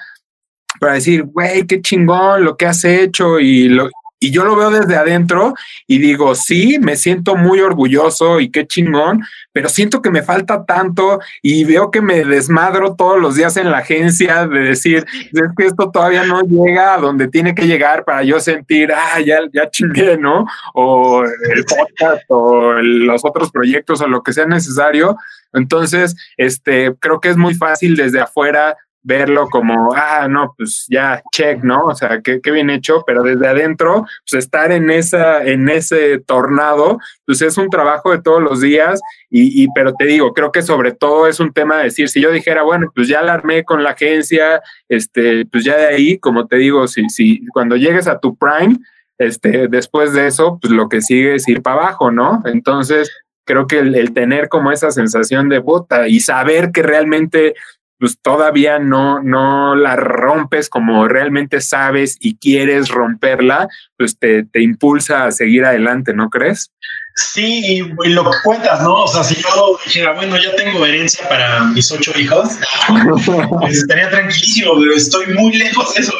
para 0.80 0.94
decir, 0.94 1.24
güey, 1.24 1.68
qué 1.68 1.82
chingón 1.82 2.44
lo 2.44 2.58
que 2.58 2.66
has 2.66 2.84
hecho 2.84 3.40
y 3.40 3.70
lo, 3.70 3.90
y 4.20 4.32
yo 4.32 4.44
lo 4.46 4.56
veo 4.56 4.70
desde 4.70 4.96
adentro 4.96 5.54
y 5.88 6.00
digo, 6.00 6.36
sí, 6.36 6.80
me 6.80 6.96
siento 6.96 7.36
muy 7.36 7.60
orgulloso 7.60 8.40
y 8.40 8.50
qué 8.50 8.66
chingón, 8.66 9.24
pero 9.52 9.70
siento 9.70 10.02
que 10.02 10.10
me 10.10 10.24
falta 10.24 10.66
tanto 10.66 11.20
y 11.42 11.64
veo 11.66 11.92
que 11.92 12.02
me 12.02 12.24
desmadro 12.24 12.96
todos 12.96 13.20
los 13.20 13.36
días 13.36 13.58
en 13.58 13.72
la 13.72 13.80
agencia 13.80 14.48
de 14.48 14.60
decir, 14.60 15.06
es 15.32 15.42
que 15.58 15.66
esto 15.66 15.92
todavía 15.92 16.24
no 16.24 16.42
llega 16.42 16.94
a 16.94 16.98
donde 16.98 17.28
tiene 17.28 17.54
que 17.54 17.68
llegar 17.68 18.06
para 18.06 18.24
yo 18.24 18.40
sentir, 18.40 18.92
ah, 18.94 19.20
ya, 19.20 19.40
ya 19.54 19.70
chingué, 19.70 20.18
¿no? 20.18 20.46
O 20.74 21.24
el 21.24 21.66
podcast 21.66 22.24
o 22.30 22.74
los 22.74 23.24
otros 23.26 23.52
proyectos 23.52 24.02
o 24.02 24.08
lo 24.08 24.24
que 24.24 24.34
sea 24.34 24.46
necesario. 24.46 25.18
Entonces, 25.54 26.16
este, 26.38 26.94
creo 27.00 27.20
que 27.20 27.30
es 27.30 27.38
muy 27.38 27.54
fácil 27.54 27.96
desde 27.96 28.22
afuera 28.22 28.76
verlo 29.06 29.48
como, 29.50 29.94
ah, 29.96 30.28
no, 30.28 30.56
pues 30.58 30.88
ya, 30.90 31.22
check, 31.32 31.64
¿no? 31.64 31.86
O 31.86 31.96
sea, 31.96 32.22
qué, 32.24 32.42
qué, 32.42 32.52
bien 32.52 32.72
hecho, 32.72 33.04
pero 33.06 33.22
desde 33.22 33.48
adentro, 33.48 34.08
pues 34.30 34.44
estar 34.44 34.72
en, 34.72 34.90
esa, 34.90 35.44
en 35.44 35.70
ese 35.70 36.18
tornado, 36.18 36.98
pues 37.24 37.44
es 37.44 37.56
un 37.60 37.70
trabajo 37.70 38.12
de 38.12 38.22
todos 38.22 38.42
los 38.42 38.62
días 38.62 39.00
y, 39.30 39.64
y, 39.64 39.68
pero 39.76 39.94
te 39.94 40.06
digo, 40.06 40.34
creo 40.34 40.52
que 40.52 40.64
sobre 40.64 40.92
todo 40.92 41.28
es 41.28 41.40
un 41.40 41.54
tema 41.54 41.78
de 41.78 41.84
decir, 41.86 42.10
si 42.10 42.20
yo 42.20 42.32
dijera, 42.32 42.64
bueno, 42.64 42.92
pues 42.96 43.08
ya 43.08 43.22
la 43.22 43.34
armé 43.34 43.64
con 43.64 43.84
la 43.84 43.92
agencia, 43.92 44.64
este, 44.90 45.46
pues 45.46 45.64
ya 45.64 45.78
de 45.78 45.86
ahí, 45.86 46.18
como 46.18 46.48
te 46.48 46.56
digo, 46.56 46.88
si, 46.88 47.08
si 47.10 47.46
cuando 47.54 47.76
llegues 47.76 48.08
a 48.08 48.20
tu 48.20 48.36
prime, 48.36 48.78
este, 49.20 49.68
después 49.68 50.14
de 50.14 50.26
eso, 50.26 50.58
pues 50.60 50.74
lo 50.74 50.90
que 50.90 51.02
sigue 51.02 51.36
es 51.36 51.48
ir 51.48 51.62
para 51.62 51.82
abajo, 51.82 52.10
¿no? 52.10 52.42
Entonces, 52.46 53.12
creo 53.46 53.68
que 53.68 53.78
el, 53.80 53.94
el, 53.94 54.14
tener 54.14 54.50
como 54.50 54.72
esa 54.72 54.90
sensación 54.90 55.48
de 55.48 55.60
bota 55.60 56.08
y 56.08 56.22
saber 56.22 56.72
que 56.72 56.82
realmente 56.82 57.54
pues 58.00 58.18
todavía 58.22 58.80
no, 58.80 59.22
no 59.22 59.76
la 59.76 59.96
rompes 59.96 60.70
como 60.70 61.08
realmente 61.08 61.62
sabes 61.62 62.18
y 62.20 62.38
quieres 62.38 62.90
romperla, 62.90 63.68
pues 63.98 64.18
te, 64.18 64.44
te 64.44 64.62
impulsa 64.62 65.26
a 65.26 65.32
seguir 65.32 65.66
adelante, 65.66 66.14
¿no 66.14 66.30
crees? 66.30 66.72
Sí, 67.18 67.64
y, 67.66 68.10
lo 68.10 68.30
que 68.30 68.38
cuentas, 68.44 68.82
¿no? 68.82 69.04
O 69.04 69.08
sea, 69.08 69.24
si 69.24 69.36
yo 69.36 69.80
dijera, 69.86 70.12
bueno, 70.12 70.36
ya 70.36 70.54
tengo 70.58 70.86
herencia 70.86 71.28
para 71.30 71.64
mis 71.64 71.90
ocho 71.90 72.12
hijos, 72.20 72.50
pues 73.62 73.78
estaría 73.78 74.10
tranquilísimo, 74.10 74.74
pero 74.78 74.94
estoy 74.94 75.28
muy 75.28 75.54
lejos 75.54 75.94
de 75.94 76.02
eso. 76.02 76.14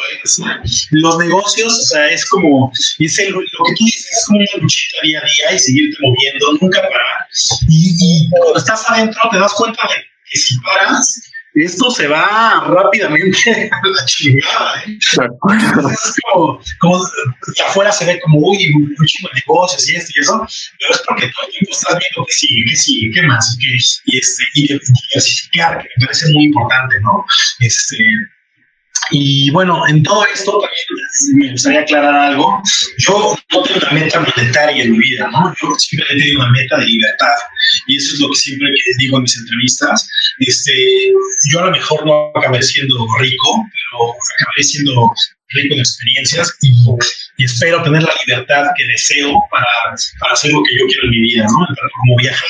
Los 0.92 1.18
negocios, 1.18 1.78
o 1.78 1.82
sea, 1.82 2.08
es 2.08 2.24
como, 2.24 2.72
es 2.98 3.28
lo 3.28 3.40
que 3.40 3.74
tú 3.76 3.84
dices, 3.84 4.10
es 4.10 4.24
como 4.26 4.38
una 4.38 4.62
luchita 4.62 4.96
día 5.02 5.18
a 5.18 5.22
día 5.22 5.56
y 5.56 5.58
seguirte 5.58 5.98
moviendo, 6.00 6.52
nunca 6.62 6.80
parar. 6.80 7.28
Y, 7.68 7.94
y 8.00 8.30
cuando 8.30 8.58
estás 8.58 8.90
adentro 8.90 9.20
te 9.30 9.38
das 9.38 9.52
cuenta 9.52 9.82
de 9.82 10.02
que 10.30 10.38
si 10.38 10.58
paras, 10.60 11.30
esto 11.64 11.90
se 11.90 12.06
va 12.06 12.64
rápidamente 12.68 13.70
a 13.72 13.88
la 13.88 14.04
chingada. 14.06 14.82
¿eh? 14.86 14.98
es 14.98 16.14
como, 16.30 16.60
como 16.80 17.04
afuera 17.66 17.90
se 17.92 18.04
ve 18.04 18.20
como, 18.20 18.38
uy, 18.40 18.72
un 18.74 19.06
chingo 19.06 19.30
de 19.32 19.40
negocios 19.40 19.88
y 19.88 19.96
esto 19.96 20.12
y 20.14 20.20
eso, 20.20 20.46
pero 20.78 20.94
es 20.94 21.02
porque 21.06 21.28
todo 21.28 21.46
el 21.46 21.52
tiempo 21.52 21.72
estás 21.72 21.98
viendo 21.98 22.26
que 22.26 22.34
sigue, 22.34 22.64
que 22.70 22.76
sigue, 22.76 23.10
qué 23.12 23.22
más, 23.22 23.58
que, 23.60 23.76
y, 24.12 24.18
este, 24.18 24.44
y 24.54 24.68
diversificar, 24.68 25.78
que 25.78 25.88
me 25.96 26.06
parece 26.06 26.32
muy 26.32 26.44
importante, 26.44 27.00
¿no? 27.00 27.24
Este, 27.60 27.96
y 29.10 29.50
bueno, 29.50 29.86
en 29.86 30.02
todo 30.02 30.24
esto 30.26 30.60
también 30.60 31.46
me 31.46 31.52
gustaría 31.52 31.80
aclarar 31.80 32.14
algo. 32.14 32.62
Yo 32.98 33.36
no 33.52 33.62
tengo 33.62 33.80
una 33.80 33.90
meta 33.92 34.20
monetaria 34.20 34.84
en 34.84 34.92
mi 34.92 34.98
vida, 34.98 35.28
¿no? 35.30 35.54
Yo 35.62 35.74
siempre 35.78 36.14
he 36.14 36.18
tenido 36.18 36.40
una 36.40 36.50
meta 36.50 36.78
de 36.78 36.86
libertad. 36.86 37.34
Y 37.86 37.96
eso 37.96 38.14
es 38.14 38.20
lo 38.20 38.28
que 38.30 38.36
siempre 38.36 38.68
digo 38.98 39.16
en 39.16 39.22
mis 39.22 39.36
entrevistas. 39.38 40.08
Este, 40.38 41.12
yo 41.50 41.60
a 41.60 41.66
lo 41.66 41.70
mejor 41.70 42.06
no 42.06 42.32
acabaré 42.34 42.62
siendo 42.62 42.94
rico, 43.20 43.64
pero 43.72 44.10
acabaré 44.10 44.62
siendo 44.62 45.12
rico 45.50 45.74
en 45.74 45.80
experiencias 45.80 46.56
y, 46.60 46.72
y, 47.38 47.44
espero 47.44 47.82
tener 47.82 48.02
la 48.02 48.12
libertad 48.26 48.66
que 48.76 48.84
deseo 48.86 49.32
para, 49.50 49.66
para, 50.18 50.32
hacer 50.32 50.52
lo 50.52 50.62
que 50.64 50.76
yo 50.76 50.86
quiero 50.86 51.04
en 51.04 51.10
mi 51.10 51.20
vida, 51.20 51.44
¿no? 51.44 51.66
Como 52.00 52.16
viajar, 52.18 52.48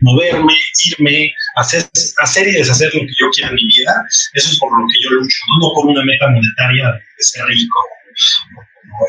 moverme, 0.00 0.54
irme, 0.86 1.32
hacer, 1.56 1.84
hacer 2.22 2.48
y 2.48 2.52
deshacer 2.52 2.92
lo 2.94 3.00
que 3.00 3.14
yo 3.20 3.30
quiero 3.34 3.50
en 3.50 3.56
mi 3.56 3.66
vida. 3.66 3.92
Eso 4.34 4.50
es 4.50 4.58
por 4.58 4.70
lo 4.70 4.86
que 4.86 4.94
yo 5.04 5.10
lucho, 5.10 5.38
no, 5.48 5.68
no 5.68 5.74
por 5.74 5.86
una 5.86 6.04
meta 6.04 6.28
monetaria 6.28 6.92
de 6.92 7.24
ser 7.24 7.44
rico 7.46 7.78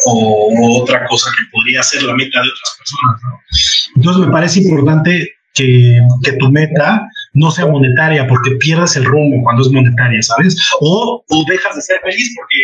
o, 0.05 0.81
otra 0.81 1.05
cosa 1.07 1.31
que 1.37 1.45
podría 1.51 1.83
ser 1.83 2.03
la 2.03 2.13
meta 2.13 2.41
de 2.41 2.47
otras 2.47 2.77
personas, 2.77 3.21
¿no? 3.23 3.41
Entonces 3.95 4.25
me 4.25 4.31
parece 4.31 4.59
importante 4.59 5.33
que, 5.53 5.99
que, 6.23 6.33
tu 6.33 6.49
meta 6.51 7.07
no 7.33 7.51
sea 7.51 7.65
monetaria 7.65 8.27
porque 8.27 8.51
pierdes 8.51 8.95
el 8.95 9.05
rumbo 9.05 9.43
cuando 9.43 9.63
es 9.63 9.71
monetaria, 9.71 10.21
¿sabes? 10.21 10.55
O, 10.79 11.23
o 11.27 11.45
dejas 11.49 11.75
de 11.75 11.81
ser 11.81 11.99
feliz 12.01 12.33
porque 12.35 12.57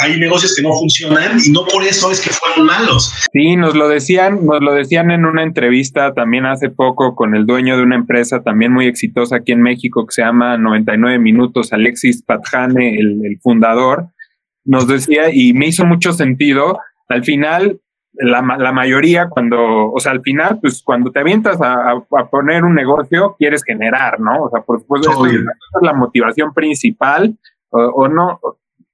hay 0.00 0.18
negocios 0.18 0.54
que 0.54 0.62
no 0.62 0.72
funcionan 0.72 1.38
y 1.44 1.50
no 1.50 1.64
por 1.64 1.82
eso 1.84 2.10
es 2.10 2.20
que 2.20 2.30
fueron 2.30 2.66
malos. 2.66 3.12
Sí, 3.32 3.56
nos 3.56 3.74
lo 3.74 3.88
decían, 3.88 4.44
nos 4.44 4.60
lo 4.60 4.72
decían 4.74 5.10
en 5.10 5.24
una 5.24 5.42
entrevista 5.42 6.14
también 6.14 6.46
hace 6.46 6.70
poco 6.70 7.14
con 7.14 7.34
el 7.34 7.46
dueño 7.46 7.76
de 7.76 7.82
una 7.82 7.96
empresa 7.96 8.42
también 8.42 8.72
muy 8.72 8.86
exitosa 8.86 9.36
aquí 9.36 9.52
en 9.52 9.62
México 9.62 10.06
que 10.06 10.12
se 10.12 10.22
llama 10.22 10.56
99 10.56 11.18
Minutos, 11.18 11.72
Alexis 11.72 12.22
Patjane, 12.22 12.98
el, 12.98 13.38
fundador, 13.42 14.08
nos 14.64 14.86
decía 14.86 15.32
y 15.32 15.52
me 15.52 15.66
hizo 15.66 15.84
mucho 15.84 16.12
sentido. 16.12 16.78
Al 17.08 17.24
final, 17.24 17.80
la, 18.12 18.42
la, 18.58 18.72
mayoría 18.72 19.28
cuando, 19.28 19.92
o 19.92 20.00
sea, 20.00 20.12
al 20.12 20.22
final, 20.22 20.58
pues 20.60 20.82
cuando 20.82 21.10
te 21.10 21.20
avientas 21.20 21.60
a, 21.60 21.92
a, 21.92 22.30
poner 22.30 22.64
un 22.64 22.74
negocio, 22.74 23.36
quieres 23.38 23.62
generar, 23.64 24.18
¿no? 24.20 24.44
O 24.44 24.50
sea, 24.50 24.62
por 24.62 24.80
supuesto, 24.80 25.26
es 25.26 25.40
la 25.80 25.94
motivación 25.94 26.52
principal, 26.52 27.38
o, 27.70 27.80
o 27.80 28.08
no, 28.08 28.40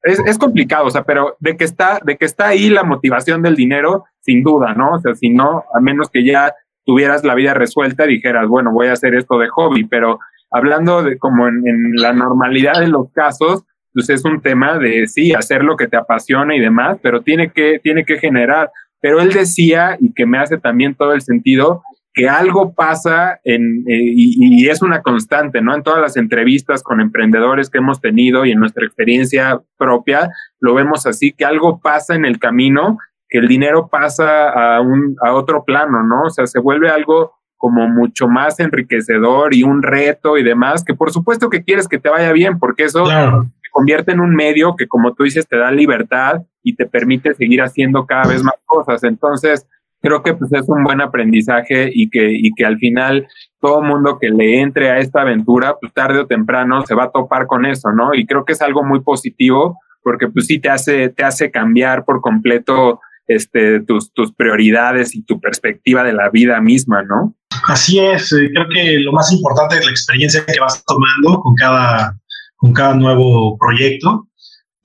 es, 0.04 0.20
es, 0.26 0.38
complicado, 0.38 0.86
o 0.86 0.90
sea, 0.90 1.02
pero 1.02 1.36
de 1.40 1.56
que 1.56 1.64
está, 1.64 2.00
de 2.04 2.16
que 2.16 2.24
está 2.24 2.48
ahí 2.48 2.68
la 2.68 2.84
motivación 2.84 3.42
del 3.42 3.56
dinero, 3.56 4.04
sin 4.20 4.42
duda, 4.42 4.74
¿no? 4.74 4.92
O 4.92 4.98
sea, 4.98 5.14
si 5.14 5.30
no, 5.30 5.64
a 5.74 5.80
menos 5.80 6.10
que 6.10 6.24
ya 6.24 6.54
tuvieras 6.84 7.24
la 7.24 7.34
vida 7.34 7.54
resuelta, 7.54 8.04
dijeras, 8.04 8.46
bueno, 8.48 8.70
voy 8.72 8.88
a 8.88 8.92
hacer 8.92 9.14
esto 9.14 9.38
de 9.38 9.48
hobby, 9.48 9.84
pero 9.84 10.18
hablando 10.50 11.02
de 11.02 11.18
como 11.18 11.48
en, 11.48 11.66
en 11.66 11.92
la 11.96 12.12
normalidad 12.12 12.80
de 12.80 12.88
los 12.88 13.10
casos, 13.12 13.64
pues 13.94 14.10
es 14.10 14.24
un 14.24 14.40
tema 14.42 14.76
de 14.78 15.06
sí, 15.06 15.32
hacer 15.32 15.62
lo 15.62 15.76
que 15.76 15.86
te 15.86 15.96
apasiona 15.96 16.54
y 16.56 16.60
demás, 16.60 16.98
pero 17.00 17.22
tiene 17.22 17.50
que, 17.50 17.78
tiene 17.82 18.04
que 18.04 18.18
generar. 18.18 18.70
Pero 19.00 19.20
él 19.20 19.32
decía, 19.32 19.96
y 20.00 20.12
que 20.12 20.26
me 20.26 20.38
hace 20.38 20.58
también 20.58 20.94
todo 20.94 21.12
el 21.12 21.22
sentido, 21.22 21.82
que 22.14 22.28
algo 22.28 22.74
pasa 22.74 23.40
en, 23.42 23.84
eh, 23.88 23.98
y, 23.98 24.62
y, 24.62 24.68
es 24.68 24.82
una 24.82 25.02
constante, 25.02 25.60
¿no? 25.60 25.74
En 25.74 25.82
todas 25.82 26.00
las 26.00 26.16
entrevistas 26.16 26.84
con 26.84 27.00
emprendedores 27.00 27.68
que 27.68 27.78
hemos 27.78 28.00
tenido 28.00 28.44
y 28.44 28.52
en 28.52 28.60
nuestra 28.60 28.86
experiencia 28.86 29.60
propia, 29.76 30.30
lo 30.60 30.74
vemos 30.74 31.06
así, 31.06 31.32
que 31.32 31.44
algo 31.44 31.80
pasa 31.80 32.14
en 32.14 32.24
el 32.24 32.38
camino, 32.38 32.98
que 33.28 33.38
el 33.38 33.48
dinero 33.48 33.88
pasa 33.88 34.48
a, 34.48 34.80
un, 34.80 35.16
a 35.26 35.34
otro 35.34 35.64
plano, 35.64 36.04
¿no? 36.04 36.22
O 36.26 36.30
sea, 36.30 36.46
se 36.46 36.60
vuelve 36.60 36.88
algo 36.88 37.32
como 37.56 37.88
mucho 37.88 38.28
más 38.28 38.60
enriquecedor 38.60 39.52
y 39.52 39.64
un 39.64 39.82
reto 39.82 40.38
y 40.38 40.44
demás, 40.44 40.84
que 40.84 40.94
por 40.94 41.10
supuesto 41.10 41.50
que 41.50 41.64
quieres 41.64 41.88
que 41.88 41.98
te 41.98 42.10
vaya 42.10 42.30
bien, 42.30 42.60
porque 42.60 42.84
eso 42.84 43.06
se 43.06 43.70
convierte 43.72 44.12
en 44.12 44.20
un 44.20 44.36
medio 44.36 44.76
que, 44.76 44.86
como 44.86 45.14
tú 45.14 45.24
dices, 45.24 45.48
te 45.48 45.56
da 45.56 45.72
libertad 45.72 46.42
y 46.62 46.76
te 46.76 46.86
permite 46.86 47.34
seguir 47.34 47.60
haciendo 47.60 48.06
cada 48.06 48.28
vez 48.28 48.44
más 48.44 48.54
cosas. 48.66 49.02
Entonces, 49.02 49.66
creo 50.04 50.22
que 50.22 50.34
pues 50.34 50.52
es 50.52 50.68
un 50.68 50.84
buen 50.84 51.00
aprendizaje 51.00 51.90
y 51.92 52.10
que, 52.10 52.30
y 52.30 52.52
que 52.54 52.66
al 52.66 52.76
final 52.76 53.26
todo 53.58 53.80
mundo 53.80 54.18
que 54.20 54.28
le 54.28 54.60
entre 54.60 54.90
a 54.90 54.98
esta 54.98 55.22
aventura, 55.22 55.76
pues 55.80 55.94
tarde 55.94 56.20
o 56.20 56.26
temprano 56.26 56.84
se 56.86 56.94
va 56.94 57.04
a 57.04 57.10
topar 57.10 57.46
con 57.46 57.64
eso, 57.64 57.90
¿no? 57.90 58.14
Y 58.14 58.26
creo 58.26 58.44
que 58.44 58.52
es 58.52 58.60
algo 58.60 58.84
muy 58.84 59.00
positivo 59.00 59.78
porque 60.02 60.28
pues 60.28 60.46
sí 60.46 60.60
te 60.60 60.68
hace, 60.68 61.08
te 61.08 61.24
hace 61.24 61.50
cambiar 61.50 62.04
por 62.04 62.20
completo 62.20 63.00
este, 63.26 63.80
tus, 63.80 64.12
tus 64.12 64.34
prioridades 64.34 65.14
y 65.14 65.24
tu 65.24 65.40
perspectiva 65.40 66.04
de 66.04 66.12
la 66.12 66.28
vida 66.28 66.60
misma, 66.60 67.02
¿no? 67.02 67.34
Así 67.66 67.98
es, 67.98 68.30
eh, 68.34 68.50
creo 68.52 68.66
que 68.68 68.98
lo 68.98 69.12
más 69.12 69.32
importante 69.32 69.78
es 69.78 69.86
la 69.86 69.90
experiencia 69.90 70.44
que 70.44 70.60
vas 70.60 70.84
tomando 70.84 71.40
con 71.40 71.54
cada, 71.54 72.14
con 72.56 72.74
cada 72.74 72.94
nuevo 72.94 73.56
proyecto 73.56 74.28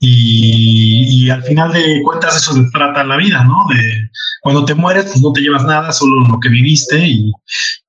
y, 0.02 1.28
al 1.28 1.42
final 1.42 1.72
de 1.72 2.00
cuentas 2.02 2.36
eso 2.36 2.54
se 2.54 2.62
trata 2.72 3.04
la 3.04 3.16
vida, 3.16 3.44
¿no? 3.44 3.66
De 3.68 4.10
cuando 4.40 4.64
te 4.64 4.74
mueres, 4.74 5.04
pues 5.04 5.20
no 5.20 5.32
te 5.32 5.42
llevas 5.42 5.64
nada, 5.64 5.92
solo 5.92 6.26
lo 6.26 6.40
que 6.40 6.48
viviste 6.48 6.98
y, 6.98 7.30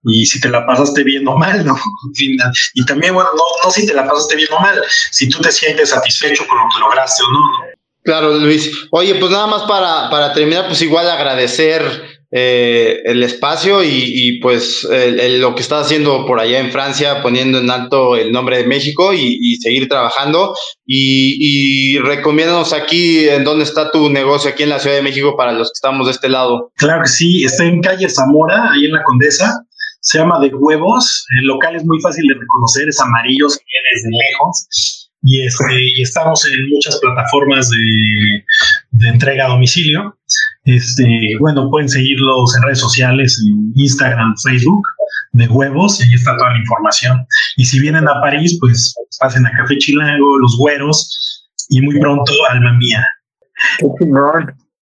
y 0.04 0.26
si 0.26 0.42
te 0.42 0.50
la 0.50 0.66
pasaste 0.66 1.04
bien 1.04 1.26
o 1.28 1.38
mal, 1.38 1.66
¿no? 1.66 1.76
Y 2.74 2.86
también, 2.86 3.14
bueno, 3.14 3.30
no, 3.36 3.44
no 3.64 3.72
si 3.72 3.86
te 3.88 3.94
la 3.94 4.06
pasaste 4.06 4.36
bien 4.36 4.50
o 4.52 4.60
mal, 4.60 4.82
si 5.12 5.30
tú 5.30 5.40
te 5.40 5.52
sientes 5.52 5.90
satisfecho 5.90 6.46
con 6.48 6.58
lo 6.58 6.66
que 6.74 6.80
lograste 6.80 7.24
o 7.24 7.32
no, 7.32 7.40
¿no? 7.40 7.72
Claro, 8.04 8.34
Luis. 8.40 8.72
Oye, 8.92 9.16
pues 9.16 9.32
nada 9.32 9.48
más 9.48 9.62
para, 9.64 10.10
para 10.10 10.34
terminar, 10.34 10.68
pues 10.68 10.82
igual 10.82 11.10
agradecer 11.10 12.11
eh, 12.32 13.02
el 13.06 13.22
espacio 13.24 13.84
y, 13.84 13.90
y 13.92 14.40
pues 14.40 14.88
el, 14.90 15.20
el, 15.20 15.42
lo 15.42 15.54
que 15.54 15.62
estás 15.62 15.86
haciendo 15.86 16.26
por 16.26 16.40
allá 16.40 16.60
en 16.60 16.72
Francia, 16.72 17.22
poniendo 17.22 17.60
en 17.60 17.70
alto 17.70 18.16
el 18.16 18.32
nombre 18.32 18.58
de 18.58 18.66
México 18.66 19.14
y, 19.14 19.38
y 19.42 19.58
seguir 19.58 19.88
trabajando. 19.90 20.56
Y, 20.86 21.38
y 21.40 21.98
recomiéndanos 22.00 22.74
aquí 22.74 23.28
en 23.28 23.44
dónde 23.44 23.64
está 23.64 23.92
tu 23.92 24.10
negocio, 24.10 24.50
aquí 24.50 24.64
en 24.64 24.70
la 24.70 24.80
Ciudad 24.80 24.96
de 24.96 25.02
México, 25.02 25.36
para 25.36 25.52
los 25.52 25.68
que 25.68 25.76
estamos 25.76 26.08
de 26.08 26.14
este 26.14 26.30
lado. 26.30 26.72
Claro 26.78 27.04
que 27.04 27.10
sí, 27.10 27.44
está 27.44 27.66
en 27.66 27.82
calle 27.82 28.10
Zamora, 28.10 28.72
ahí 28.72 28.86
en 28.86 28.94
la 28.94 29.04
Condesa. 29.04 29.66
Se 30.04 30.18
llama 30.18 30.40
De 30.40 30.50
Huevos. 30.54 31.26
El 31.40 31.46
local 31.46 31.76
es 31.76 31.86
muy 31.86 32.00
fácil 32.02 32.26
de 32.28 32.34
reconocer, 32.34 32.88
es 32.90 33.00
amarillo, 33.00 33.50
se 33.50 33.60
ve 33.60 33.90
desde 33.94 34.10
lejos. 34.10 35.10
Y, 35.24 35.46
este, 35.46 35.66
y 35.96 36.02
estamos 36.02 36.44
en 36.48 36.70
muchas 36.70 37.00
plataformas 37.00 37.70
de, 37.70 38.44
de 38.92 39.08
entrega 39.08 39.46
a 39.46 39.50
domicilio. 39.50 40.18
Este, 40.64 41.36
bueno, 41.40 41.70
pueden 41.70 41.90
seguirlos 41.90 42.56
en 42.56 42.64
redes 42.64 42.80
sociales, 42.80 43.44
en 43.46 43.72
Instagram, 43.76 44.36
Facebook, 44.44 44.84
de 45.34 45.48
huevos, 45.48 46.00
y 46.00 46.08
ahí 46.08 46.14
está 46.14 46.38
toda 46.38 46.52
la 46.52 46.60
información. 46.60 47.26
Y 47.58 47.66
si 47.66 47.80
vienen 47.80 48.08
a 48.08 48.22
París, 48.22 48.58
pues 48.60 48.94
pasen 49.20 49.46
a 49.46 49.52
Café 49.52 49.78
Chilango, 49.78 50.40
Los 50.40 50.58
Güeros, 50.58 51.50
y 51.70 51.82
muy 51.82 52.00
pronto 52.00 52.32
Alma 52.50 52.74
Mía. 52.74 53.06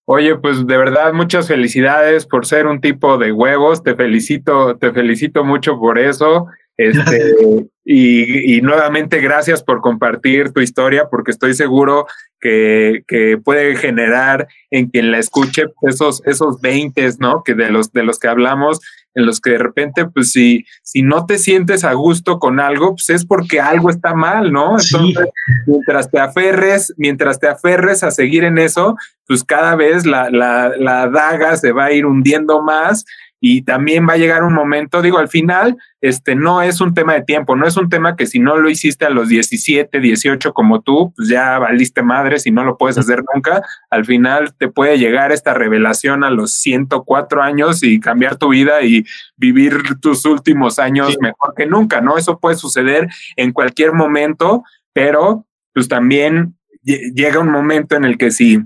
Oye, 0.05 0.35
pues 0.37 0.65
de 0.65 0.75
verdad 0.75 1.13
muchas 1.13 1.47
felicidades 1.47 2.25
por 2.25 2.47
ser 2.47 2.65
un 2.65 2.81
tipo 2.81 3.19
de 3.19 3.31
huevos. 3.31 3.83
Te 3.83 3.95
felicito, 3.95 4.75
te 4.77 4.91
felicito 4.91 5.43
mucho 5.43 5.77
por 5.77 5.99
eso. 5.99 6.47
Este, 6.79 7.35
y, 7.83 8.55
y, 8.55 8.61
nuevamente 8.61 9.19
gracias 9.19 9.61
por 9.63 9.81
compartir 9.81 10.53
tu 10.53 10.61
historia, 10.61 11.09
porque 11.11 11.31
estoy 11.31 11.53
seguro 11.53 12.07
que, 12.39 13.03
que 13.05 13.37
puede 13.37 13.75
generar 13.75 14.47
en 14.71 14.87
quien 14.87 15.11
la 15.11 15.17
escuche 15.17 15.65
esos, 15.81 16.21
esos 16.25 16.61
20, 16.61 17.05
¿no? 17.19 17.43
Que 17.43 17.53
de 17.53 17.69
los, 17.69 17.91
de 17.91 18.03
los 18.03 18.17
que 18.17 18.29
hablamos, 18.29 18.79
en 19.13 19.25
los 19.25 19.41
que 19.41 19.49
de 19.49 19.57
repente, 19.57 20.05
pues 20.05 20.31
si, 20.31 20.63
si 20.81 21.01
no 21.01 21.25
te 21.25 21.37
sientes 21.37 21.83
a 21.83 21.91
gusto 21.91 22.39
con 22.39 22.61
algo, 22.61 22.91
pues 22.91 23.09
es 23.09 23.25
porque 23.25 23.59
algo 23.59 23.89
está 23.89 24.13
mal, 24.13 24.53
¿no? 24.53 24.77
Entonces, 24.79 25.25
sí. 25.25 25.61
mientras 25.67 26.09
te 26.09 26.19
aferres, 26.19 26.93
mientras 26.95 27.41
te 27.41 27.49
aferres 27.49 28.03
a 28.03 28.11
seguir 28.11 28.45
en 28.45 28.57
eso, 28.57 28.95
pues 29.27 29.43
cada 29.43 29.75
vez 29.75 30.05
la, 30.05 30.29
la, 30.29 30.71
la 30.77 31.09
daga 31.09 31.57
se 31.57 31.73
va 31.73 31.85
a 31.85 31.91
ir 31.91 32.05
hundiendo 32.05 32.61
más 32.61 33.03
y 33.41 33.61
también 33.61 34.07
va 34.07 34.13
a 34.13 34.17
llegar 34.17 34.43
un 34.43 34.53
momento, 34.53 35.01
digo, 35.01 35.17
al 35.17 35.29
final, 35.29 35.77
este 36.01 36.35
no 36.35 36.61
es 36.61 36.81
un 36.81 36.93
tema 36.93 37.13
de 37.13 37.23
tiempo, 37.23 37.55
no 37.55 37.65
es 37.65 37.77
un 37.77 37.89
tema 37.89 38.15
que 38.15 38.25
si 38.25 38.39
no 38.39 38.57
lo 38.57 38.69
hiciste 38.69 39.05
a 39.05 39.09
los 39.09 39.29
17, 39.29 39.99
18 39.99 40.53
como 40.53 40.81
tú, 40.81 41.13
pues 41.15 41.29
ya 41.29 41.57
valiste 41.57 42.01
madre, 42.01 42.39
si 42.39 42.51
no 42.51 42.63
lo 42.63 42.77
puedes 42.77 42.97
hacer 42.97 43.23
nunca, 43.33 43.61
al 43.89 44.05
final 44.05 44.53
te 44.57 44.67
puede 44.67 44.97
llegar 44.97 45.31
esta 45.31 45.53
revelación 45.53 46.23
a 46.23 46.29
los 46.29 46.53
104 46.53 47.41
años 47.41 47.81
y 47.83 47.99
cambiar 47.99 48.35
tu 48.35 48.49
vida 48.49 48.81
y 48.81 49.05
vivir 49.37 49.99
tus 50.01 50.25
últimos 50.25 50.79
años 50.79 51.17
mejor 51.21 51.53
que 51.55 51.65
nunca, 51.65 52.01
¿no? 52.01 52.17
Eso 52.17 52.39
puede 52.39 52.55
suceder 52.55 53.07
en 53.37 53.53
cualquier 53.53 53.93
momento, 53.93 54.63
pero 54.93 55.45
pues 55.73 55.87
también 55.87 56.57
llega 56.83 57.39
un 57.39 57.51
momento 57.51 57.95
en 57.95 58.05
el 58.05 58.17
que 58.17 58.31
si 58.31 58.59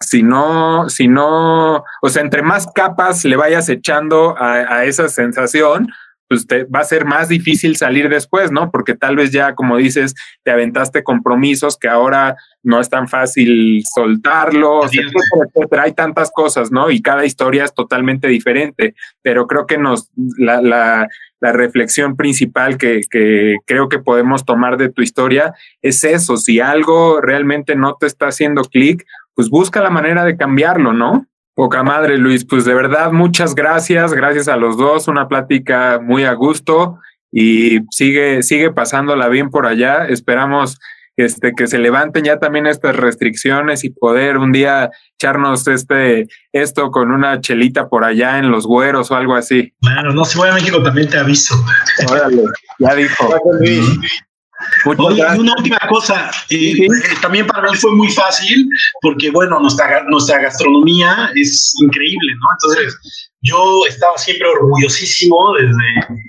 si 0.00 0.22
no, 0.22 0.88
si 0.88 1.08
no, 1.08 1.84
o 2.00 2.08
sea, 2.08 2.22
entre 2.22 2.42
más 2.42 2.66
capas 2.74 3.24
le 3.24 3.36
vayas 3.36 3.68
echando 3.68 4.34
a, 4.38 4.84
esa 4.84 5.08
sensación, 5.08 5.88
pues 6.26 6.46
te 6.46 6.64
va 6.64 6.80
a 6.80 6.84
ser 6.84 7.04
más 7.04 7.28
difícil 7.28 7.76
salir 7.76 8.08
después, 8.08 8.50
¿no? 8.50 8.70
Porque 8.70 8.94
tal 8.94 9.16
vez 9.16 9.30
ya, 9.30 9.54
como 9.54 9.76
dices, 9.76 10.14
te 10.42 10.50
aventaste 10.50 11.02
compromisos 11.02 11.76
que 11.76 11.88
ahora 11.88 12.36
no 12.62 12.80
es 12.80 12.88
tan 12.88 13.08
fácil 13.08 13.82
soltarlos, 13.84 14.86
etcétera, 14.86 15.48
etcétera. 15.54 15.82
Hay 15.82 15.92
tantas 15.92 16.30
cosas, 16.30 16.70
¿no? 16.70 16.90
Y 16.90 17.02
cada 17.02 17.26
historia 17.26 17.64
es 17.64 17.74
totalmente 17.74 18.28
diferente, 18.28 18.94
pero 19.22 19.46
creo 19.46 19.66
que 19.66 19.76
nos, 19.76 20.08
la, 20.38 20.62
la, 20.62 21.08
la 21.40 21.52
reflexión 21.52 22.16
principal 22.16 22.76
que, 22.76 23.00
que 23.10 23.56
creo 23.66 23.88
que 23.88 23.98
podemos 23.98 24.44
tomar 24.44 24.76
de 24.76 24.90
tu 24.90 25.02
historia 25.02 25.54
es 25.82 26.04
eso, 26.04 26.36
si 26.36 26.60
algo 26.60 27.20
realmente 27.20 27.74
no 27.74 27.96
te 27.98 28.06
está 28.06 28.28
haciendo 28.28 28.62
clic, 28.62 29.04
pues 29.34 29.48
busca 29.48 29.80
la 29.80 29.90
manera 29.90 30.24
de 30.24 30.36
cambiarlo, 30.36 30.92
¿no? 30.92 31.26
Poca 31.54 31.82
madre, 31.82 32.18
Luis, 32.18 32.44
pues 32.44 32.64
de 32.64 32.74
verdad, 32.74 33.12
muchas 33.12 33.54
gracias, 33.54 34.12
gracias 34.12 34.48
a 34.48 34.56
los 34.56 34.76
dos, 34.76 35.08
una 35.08 35.28
plática 35.28 35.98
muy 36.00 36.24
a 36.24 36.32
gusto 36.32 36.98
y 37.32 37.80
sigue, 37.90 38.42
sigue 38.42 38.70
pasándola 38.70 39.28
bien 39.28 39.50
por 39.50 39.66
allá. 39.66 40.06
Esperamos 40.06 40.78
este, 41.20 41.52
que 41.56 41.66
se 41.66 41.78
levanten 41.78 42.24
ya 42.24 42.38
también 42.38 42.66
estas 42.66 42.96
restricciones 42.96 43.84
y 43.84 43.90
poder 43.90 44.38
un 44.38 44.52
día 44.52 44.90
echarnos 45.18 45.66
este, 45.68 46.28
esto 46.52 46.90
con 46.90 47.10
una 47.10 47.40
chelita 47.40 47.88
por 47.88 48.04
allá 48.04 48.38
en 48.38 48.50
los 48.50 48.66
güeros 48.66 49.10
o 49.10 49.16
algo 49.16 49.34
así. 49.34 49.72
Claro, 49.80 50.12
no, 50.12 50.24
si 50.24 50.38
voy 50.38 50.48
a 50.48 50.54
México 50.54 50.82
también 50.82 51.08
te 51.08 51.18
aviso. 51.18 51.54
Órale, 52.08 52.42
ya 52.78 52.94
dijo. 52.94 53.28
Oye, 54.86 55.24
y 55.36 55.38
una 55.38 55.54
última 55.56 55.78
cosa, 55.88 56.30
eh, 56.50 56.86
también 57.22 57.46
para 57.46 57.70
mí 57.70 57.76
fue 57.76 57.92
muy 57.92 58.10
fácil 58.10 58.68
porque, 59.00 59.30
bueno, 59.30 59.58
nuestra, 59.58 60.04
nuestra 60.08 60.38
gastronomía 60.40 61.30
es 61.34 61.72
increíble, 61.82 62.32
¿no? 62.40 62.48
Entonces, 62.52 62.98
yo 63.40 63.80
estaba 63.88 64.18
siempre 64.18 64.48
orgullosísimo 64.48 65.54
desde 65.54 66.20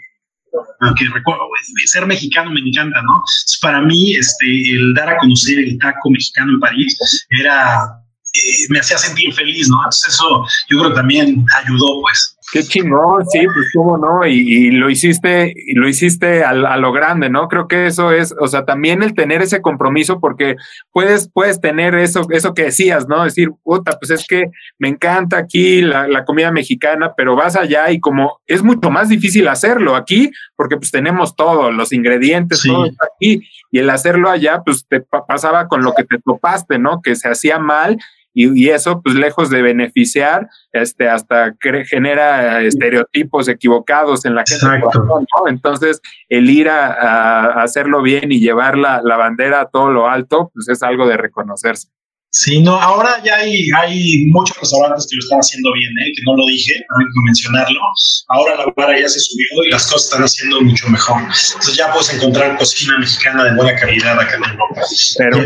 que 0.98 1.06
recuerdo, 1.14 1.48
ser 1.86 2.06
mexicano 2.06 2.52
me 2.52 2.60
encanta, 2.60 3.02
¿no? 3.02 3.24
para 3.62 3.82
mí, 3.82 4.16
este, 4.16 4.72
el 4.72 4.94
dar 4.94 5.10
a 5.10 5.18
conocer 5.18 5.60
el 5.60 5.78
taco 5.78 6.10
mexicano 6.10 6.54
en 6.54 6.60
París 6.60 6.98
era, 7.30 8.02
eh, 8.34 8.68
me 8.70 8.80
hacía 8.80 8.98
sentir 8.98 9.34
feliz, 9.34 9.68
¿no? 9.70 9.78
Entonces 9.78 10.14
eso 10.14 10.46
yo 10.70 10.80
creo 10.80 10.90
que 10.92 10.96
también 10.96 11.46
ayudó, 11.64 12.02
pues. 12.02 12.38
Qué 12.54 12.64
chingón, 12.64 13.26
sí, 13.30 13.46
pues 13.46 13.72
cómo 13.74 13.98
no, 13.98 14.26
y, 14.26 14.72
lo 14.72 14.90
hiciste, 14.90 15.54
y 15.56 15.74
lo 15.74 15.88
hiciste 15.88 16.44
a, 16.44 16.54
lo 16.54 16.92
grande, 16.92 17.30
¿no? 17.30 17.48
Creo 17.48 17.68
que 17.70 17.88
eso 17.88 18.12
es, 18.12 18.36
o 18.42 18.48
sea, 18.48 18.66
también 18.66 19.04
el 19.04 19.14
tener 19.14 19.42
ese 19.42 19.62
compromiso, 19.62 20.20
porque 20.20 20.58
puedes, 20.92 21.30
puedes 21.32 21.62
tener 21.62 21.96
eso, 21.96 22.28
eso 22.30 22.54
que 22.54 22.64
decías, 22.64 23.08
¿no? 23.08 23.24
Decir, 23.24 23.52
puta, 23.64 23.98
pues 23.98 24.12
es 24.12 24.28
que 24.28 24.52
me 24.80 24.90
encanta 24.90 25.38
aquí 25.38 25.82
la, 25.82 26.26
comida 26.26 26.52
mexicana, 26.52 27.14
pero 27.16 27.38
vas 27.38 27.56
allá 27.56 27.90
y 27.90 28.02
como 28.02 28.42
es 28.46 28.62
mucho 28.62 28.90
más 28.90 29.08
difícil 29.08 29.48
hacerlo 29.48 29.96
aquí, 29.96 30.30
porque 30.58 30.76
pues 30.76 30.92
tenemos 30.92 31.36
todo, 31.38 31.72
los 31.72 31.94
ingredientes, 31.94 32.64
todo 32.64 32.86
está 32.86 33.08
aquí, 33.16 33.42
y 33.72 33.80
el 33.80 33.90
hacerlo 33.90 34.30
allá, 34.30 34.62
pues 34.66 34.86
te 34.90 35.00
pasaba 35.00 35.70
con 35.70 35.84
lo 35.84 35.94
que 35.94 36.04
te 36.04 36.20
topaste, 36.20 36.80
¿no? 36.80 37.02
Que 37.02 37.16
se 37.16 37.30
hacía 37.30 37.60
mal 37.60 37.98
y, 38.34 38.70
eso, 38.70 39.02
pues 39.02 39.16
lejos 39.16 39.50
de 39.50 39.62
beneficiar, 39.62 40.48
este, 40.72 41.10
hasta 41.10 41.56
genera 41.86 42.62
estereotipos 42.62 43.48
equivocados 43.50 44.26
en 44.26 44.36
la 44.36 44.44
gente. 44.48 44.86
Entonces, 45.48 46.02
el 46.30 46.50
ir 46.50 46.70
a, 46.70 47.62
hacerlo 47.62 48.02
bien 48.02 48.32
y 48.32 48.40
llevar 48.40 48.78
la, 48.78 49.02
la 49.04 49.18
bandera 49.18 49.62
a 49.62 49.66
todo 49.70 49.92
lo 49.92 50.10
alto, 50.10 50.52
pues 50.54 50.70
es 50.70 50.82
algo 50.84 51.08
de 51.08 51.18
reconocerse. 51.18 51.90
Sí, 52.34 52.62
no, 52.62 52.80
ahora 52.80 53.22
ya 53.26 53.36
hay, 53.36 53.68
hay 53.78 54.26
muchos 54.28 54.58
restaurantes 54.58 55.06
que 55.10 55.18
lo 55.18 55.20
están 55.20 55.40
haciendo 55.40 55.74
bien, 55.74 55.92
¿eh? 56.00 56.14
que 56.16 56.22
no 56.26 56.38
lo 56.38 56.46
dije, 56.46 56.74
no 56.90 57.00
hay 57.00 57.06
que 57.06 57.26
mencionarlo. 57.26 57.80
Ahora 58.30 58.56
la 58.56 58.74
vara 58.78 58.98
ya 58.98 59.10
se 59.10 59.20
subió 59.20 59.46
y 59.68 59.70
las 59.70 59.92
cosas 59.92 60.06
están 60.06 60.24
haciendo 60.24 60.62
mucho 60.62 60.88
mejor. 60.88 61.22
Entonces 61.22 61.76
ya 61.76 61.92
puedes 61.92 62.14
encontrar 62.14 62.58
cocina 62.58 62.98
mexicana 63.00 63.44
de 63.44 63.56
buena 63.56 63.76
calidad 63.78 64.18
acá 64.18 64.38
en 64.38 64.50
Europa. 64.50 64.82
Pero 65.18 65.38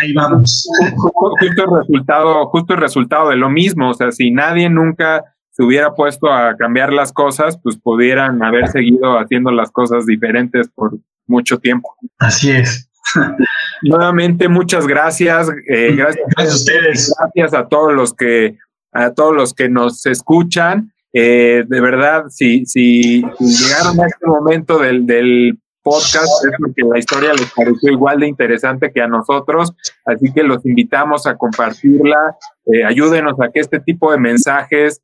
ahí 0.00 0.12
vamos. 0.14 0.66
Justo, 0.96 1.62
el 1.62 1.78
resultado, 1.78 2.46
justo 2.46 2.72
el 2.72 2.80
resultado 2.80 3.28
de 3.28 3.36
lo 3.36 3.50
mismo. 3.50 3.90
O 3.90 3.94
sea, 3.94 4.10
si 4.10 4.30
nadie 4.30 4.70
nunca 4.70 5.24
se 5.50 5.62
hubiera 5.62 5.94
puesto 5.94 6.32
a 6.32 6.56
cambiar 6.56 6.90
las 6.90 7.12
cosas, 7.12 7.58
pues 7.62 7.76
pudieran 7.76 8.42
haber 8.42 8.68
seguido 8.68 9.18
haciendo 9.18 9.50
las 9.50 9.70
cosas 9.70 10.06
diferentes 10.06 10.68
por 10.74 10.98
mucho 11.26 11.58
tiempo. 11.58 11.94
Así 12.18 12.50
es. 12.50 12.87
Nuevamente, 13.82 14.48
muchas 14.48 14.86
gracias. 14.86 15.48
Eh, 15.68 15.94
gracias, 15.96 16.26
a 16.36 16.42
ustedes. 16.42 17.14
Gracias 17.18 17.54
a 17.54 17.68
todos 17.68 17.92
los 17.92 18.14
que, 18.14 18.56
a 18.92 19.12
todos 19.12 19.34
los 19.34 19.54
que 19.54 19.68
nos 19.68 20.04
escuchan. 20.06 20.92
Eh, 21.12 21.64
de 21.66 21.80
verdad, 21.80 22.24
si, 22.28 22.66
si, 22.66 23.22
llegaron 23.22 24.00
a 24.00 24.06
este 24.06 24.26
momento 24.26 24.78
del, 24.78 25.06
del 25.06 25.58
podcast 25.82 26.44
es 26.44 26.52
porque 26.58 26.82
la 26.82 26.98
historia 26.98 27.32
les 27.32 27.50
pareció 27.54 27.90
igual 27.90 28.20
de 28.20 28.28
interesante 28.28 28.92
que 28.92 29.00
a 29.00 29.08
nosotros, 29.08 29.72
así 30.04 30.30
que 30.34 30.42
los 30.42 30.66
invitamos 30.66 31.26
a 31.26 31.36
compartirla, 31.36 32.36
eh, 32.66 32.84
ayúdenos 32.84 33.40
a 33.40 33.48
que 33.48 33.60
este 33.60 33.80
tipo 33.80 34.12
de 34.12 34.18
mensajes 34.18 35.00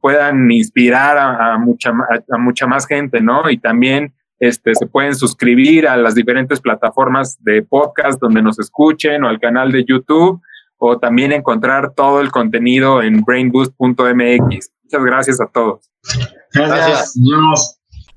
puedan 0.00 0.48
inspirar 0.52 1.18
a, 1.18 1.58
mucha, 1.58 1.90
a, 1.90 2.38
mucha 2.38 2.68
más 2.68 2.86
gente, 2.86 3.20
¿no? 3.20 3.50
Y 3.50 3.58
también 3.58 4.14
este, 4.40 4.74
se 4.74 4.86
pueden 4.86 5.14
suscribir 5.14 5.88
a 5.88 5.96
las 5.96 6.14
diferentes 6.14 6.60
plataformas 6.60 7.42
de 7.42 7.62
podcast 7.62 8.20
donde 8.20 8.42
nos 8.42 8.58
escuchen 8.58 9.24
o 9.24 9.28
al 9.28 9.40
canal 9.40 9.72
de 9.72 9.84
YouTube 9.84 10.40
o 10.76 10.98
también 10.98 11.32
encontrar 11.32 11.92
todo 11.94 12.20
el 12.20 12.30
contenido 12.30 13.02
en 13.02 13.22
brainboost.mx. 13.22 14.70
Muchas 14.84 15.04
gracias 15.04 15.40
a 15.40 15.46
todos. 15.46 15.90
Gracias. 16.54 17.14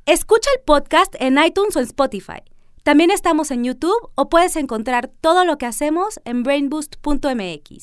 Escucha 0.06 0.50
el 0.56 0.64
podcast 0.64 1.16
en 1.20 1.38
iTunes 1.44 1.76
o 1.76 1.80
en 1.80 1.86
Spotify. 1.86 2.42
También 2.84 3.12
estamos 3.12 3.52
en 3.52 3.64
YouTube 3.64 4.10
o 4.16 4.30
puedes 4.30 4.56
encontrar 4.56 5.12
todo 5.22 5.46
lo 5.46 5.58
que 5.58 5.66
hacemos 5.66 6.20
en 6.26 6.44
brainboost.mx. 6.44 7.80